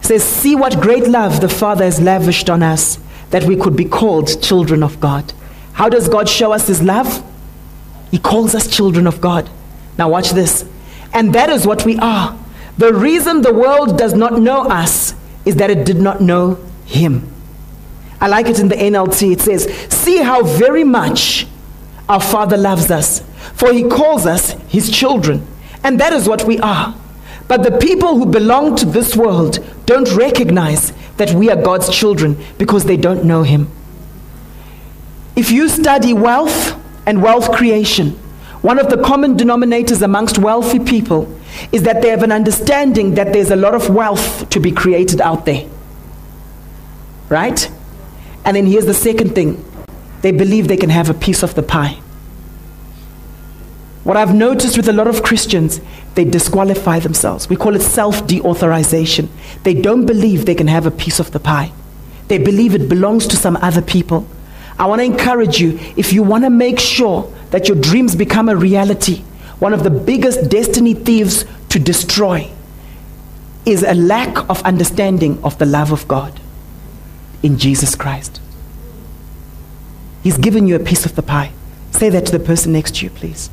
says 0.01 0.23
see 0.23 0.55
what 0.55 0.81
great 0.81 1.07
love 1.07 1.39
the 1.39 1.49
Father 1.49 1.83
has 1.83 2.01
lavished 2.01 2.49
on 2.49 2.63
us 2.63 2.97
that 3.29 3.43
we 3.43 3.55
could 3.55 3.75
be 3.75 3.85
called 3.85 4.41
children 4.41 4.81
of 4.81 4.99
God. 4.99 5.33
How 5.73 5.89
does 5.89 6.09
God 6.09 6.27
show 6.27 6.51
us 6.53 6.67
his 6.67 6.81
love? 6.81 7.23
He 8.09 8.17
calls 8.17 8.55
us 8.55 8.67
children 8.67 9.05
of 9.05 9.21
God. 9.21 9.49
Now, 9.97 10.09
watch 10.09 10.31
this. 10.31 10.67
And 11.13 11.33
that 11.33 11.49
is 11.49 11.65
what 11.65 11.85
we 11.85 11.97
are. 11.97 12.37
The 12.77 12.93
reason 12.93 13.41
the 13.41 13.53
world 13.53 13.97
does 13.97 14.13
not 14.13 14.39
know 14.39 14.61
us 14.63 15.15
is 15.45 15.55
that 15.55 15.69
it 15.69 15.85
did 15.85 15.97
not 15.97 16.21
know 16.21 16.59
Him. 16.85 17.33
I 18.21 18.27
like 18.27 18.47
it 18.47 18.59
in 18.59 18.67
the 18.67 18.75
NLT. 18.75 19.31
It 19.33 19.41
says, 19.41 19.65
See 19.89 20.17
how 20.17 20.43
very 20.43 20.83
much 20.83 21.47
our 22.07 22.21
Father 22.21 22.57
loves 22.57 22.91
us, 22.91 23.23
for 23.53 23.73
He 23.73 23.83
calls 23.83 24.25
us 24.25 24.51
His 24.67 24.91
children. 24.91 25.45
And 25.83 25.99
that 25.99 26.13
is 26.13 26.27
what 26.27 26.43
we 26.45 26.59
are. 26.59 26.95
But 27.47 27.63
the 27.63 27.77
people 27.77 28.17
who 28.17 28.25
belong 28.25 28.75
to 28.77 28.85
this 28.85 29.15
world 29.15 29.65
don't 29.85 30.13
recognize 30.13 30.91
that 31.15 31.31
we 31.31 31.49
are 31.49 31.61
God's 31.61 31.89
children 31.89 32.37
because 32.57 32.83
they 32.83 32.97
don't 32.97 33.23
know 33.23 33.43
Him. 33.43 33.71
If 35.35 35.51
you 35.51 35.69
study 35.69 36.13
wealth 36.13 36.75
and 37.05 37.23
wealth 37.23 37.51
creation, 37.51 38.19
one 38.68 38.80
of 38.80 38.89
the 38.89 38.97
common 39.01 39.38
denominators 39.38 40.01
amongst 40.01 40.38
wealthy 40.38 40.78
people 40.78 41.34
is 41.72 41.84
that 41.84 42.01
they 42.01 42.09
have 42.09 42.22
an 42.22 42.34
understanding 42.34 43.15
that 43.15 43.32
there's 43.32 43.49
a 43.49 43.55
lot 43.55 43.74
of 43.74 43.89
wealth 43.89 44.49
to 44.49 44.59
be 44.59 44.74
created 44.74 45.22
out 45.22 45.45
there. 45.45 45.65
Right? 47.30 47.72
And 48.43 48.57
then 48.57 48.65
here's 48.65 48.86
the 48.86 48.93
second 48.93 49.36
thing 49.36 49.63
they 50.22 50.34
believe 50.34 50.68
they 50.68 50.76
can 50.76 50.89
have 50.89 51.09
a 51.09 51.13
piece 51.13 51.43
of 51.43 51.55
the 51.55 51.63
pie. 51.63 51.93
What 54.03 54.18
I've 54.18 54.36
noticed 54.36 54.76
with 54.76 54.89
a 54.89 54.93
lot 54.93 55.07
of 55.07 55.24
Christians, 55.24 55.80
they 56.15 56.26
disqualify 56.26 56.99
themselves. 56.99 57.47
We 57.47 57.55
call 57.55 57.74
it 57.74 57.82
self 57.82 58.28
deauthorization. 58.28 59.30
They 59.63 59.76
don't 59.76 60.05
believe 60.05 60.45
they 60.45 60.55
can 60.55 60.68
have 60.68 60.86
a 60.86 60.91
piece 60.91 61.22
of 61.22 61.32
the 61.32 61.39
pie, 61.39 61.72
they 62.28 62.38
believe 62.38 62.76
it 62.76 62.89
belongs 62.89 63.28
to 63.28 63.38
some 63.38 63.55
other 63.61 63.82
people. 63.82 64.28
I 64.78 64.88
want 64.88 64.99
to 64.99 65.05
encourage 65.05 65.61
you 65.61 65.80
if 65.95 66.11
you 66.11 66.22
want 66.22 66.43
to 66.43 66.49
make 66.49 66.80
sure 66.80 67.34
that 67.51 67.67
your 67.67 67.79
dreams 67.79 68.15
become 68.15 68.49
a 68.49 68.55
reality, 68.55 69.23
one 69.59 69.73
of 69.73 69.83
the 69.83 69.89
biggest 69.89 70.49
destiny 70.49 70.93
thieves 70.93 71.45
to 71.69 71.79
destroy 71.79 72.49
is 73.65 73.83
a 73.83 73.93
lack 73.93 74.49
of 74.49 74.61
understanding 74.63 75.43
of 75.43 75.57
the 75.57 75.65
love 75.65 75.91
of 75.91 76.07
God 76.07 76.39
in 77.43 77.57
Jesus 77.57 77.95
Christ. 77.95 78.39
He's 80.23 80.37
given 80.37 80.67
you 80.67 80.75
a 80.75 80.79
piece 80.79 81.05
of 81.05 81.15
the 81.15 81.21
pie. 81.21 81.51
Say 81.91 82.09
that 82.09 82.25
to 82.27 82.37
the 82.37 82.43
person 82.43 82.73
next 82.73 82.95
to 82.95 83.05
you, 83.05 83.09
please. 83.09 83.49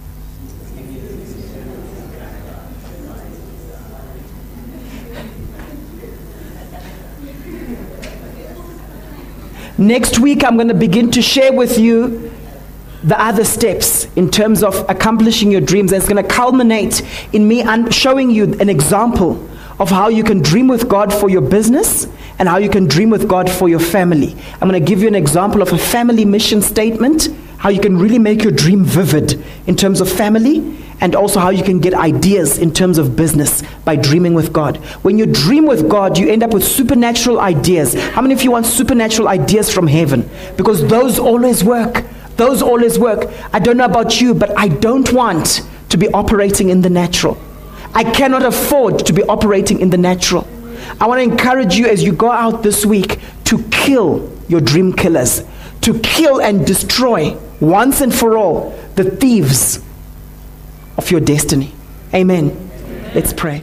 Next 9.76 10.20
week, 10.20 10.45
I'm 10.45 10.55
going 10.55 10.68
to 10.68 10.74
begin 10.74 11.11
to 11.12 11.22
share 11.22 11.53
with 11.53 11.78
you 11.78 12.34
the 13.05 13.20
other 13.20 13.44
steps 13.44 14.07
in 14.16 14.30
terms 14.30 14.62
of 14.62 14.74
accomplishing 14.88 15.50
your 15.50 15.61
dreams. 15.61 15.92
And 15.92 16.02
it's 16.02 16.11
going 16.11 16.22
to 16.22 16.28
culminate 16.28 17.02
in 17.32 17.46
me 17.46 17.62
showing 17.90 18.30
you 18.30 18.44
an 18.55 18.68
example 18.68 19.48
of 19.78 19.90
how 19.90 20.09
you 20.09 20.24
can 20.24 20.40
dream 20.40 20.68
with 20.68 20.88
God 20.88 21.12
for 21.12 21.28
your 21.28 21.42
business 21.42 22.07
and 22.38 22.48
how 22.48 22.57
you 22.57 22.68
can 22.68 22.86
dream 22.86 23.11
with 23.11 23.28
God 23.28 23.50
for 23.50 23.68
your 23.68 23.80
family. 23.80 24.34
I'm 24.55 24.68
going 24.68 24.82
to 24.82 24.88
give 24.88 25.02
you 25.02 25.09
an 25.09 25.14
example 25.14 25.62
of 25.62 25.72
a 25.72 25.78
family 25.78 26.24
mission 26.24 26.62
statement, 26.62 27.28
how 27.59 27.68
you 27.68 27.80
can 27.80 27.98
really 27.98 28.18
make 28.18 28.42
your 28.42 28.52
dream 28.52 28.84
vivid 28.84 29.44
in 29.66 29.76
terms 29.76 30.00
of 30.00 30.11
family, 30.11 30.78
and 31.00 31.14
also 31.14 31.40
how 31.40 31.50
you 31.50 31.62
can 31.62 31.80
get 31.80 31.92
ideas 31.92 32.59
in 32.59 32.72
terms 32.72 32.98
of 32.98 33.16
business 33.16 33.62
by 33.84 33.96
dreaming 33.96 34.32
with 34.32 34.52
God. 34.52 34.76
When 35.02 35.18
you 35.18 35.26
dream 35.26 35.66
with 35.66 35.88
God, 35.88 36.16
you 36.18 36.30
end 36.30 36.42
up 36.42 36.55
with 36.55 36.64
supernatural 36.64 37.40
ideas. 37.40 37.94
How 37.94 38.22
many 38.22 38.32
of 38.32 38.42
you 38.42 38.52
want 38.52 38.66
supernatural 38.66 39.28
ideas 39.28 39.72
from 39.72 39.86
heaven? 39.86 40.28
Because 40.57 40.86
those 40.86 41.18
always 41.18 41.62
work. 41.62 42.05
Those 42.37 42.62
always 42.62 42.99
work. 42.99 43.30
I 43.53 43.59
don't 43.59 43.76
know 43.76 43.85
about 43.85 44.20
you, 44.20 44.35
but 44.35 44.57
I 44.59 44.68
don't 44.68 45.12
want 45.12 45.62
to 45.91 45.97
be 45.97 46.09
operating 46.09 46.68
in 46.70 46.82
the 46.82 46.91
natural. 46.91 47.39
I 47.95 48.03
cannot 48.05 48.45
afford 48.45 49.07
to 49.07 49.12
be 49.12 49.22
operating 49.22 49.80
in 49.80 49.91
the 49.91 49.99
natural. 49.99 50.47
I 51.01 51.07
want 51.07 51.20
to 51.20 51.22
encourage 51.22 51.76
you 51.76 51.87
as 51.87 52.03
you 52.03 52.12
go 52.12 52.30
out 52.30 52.62
this 52.62 52.85
week 52.85 53.20
to 53.45 53.62
kill 53.70 54.32
your 54.49 54.61
dream 54.61 54.93
killers, 54.93 55.45
to 55.82 55.99
kill 56.01 56.41
and 56.41 56.66
destroy 56.66 57.37
once 57.61 58.01
and 58.01 58.14
for 58.14 58.37
all 58.37 58.70
the 58.97 59.05
thieves 59.05 59.82
of 60.97 61.11
your 61.11 61.20
destiny. 61.20 61.72
Amen. 62.12 62.70
Let's 63.14 63.32
pray. 63.32 63.62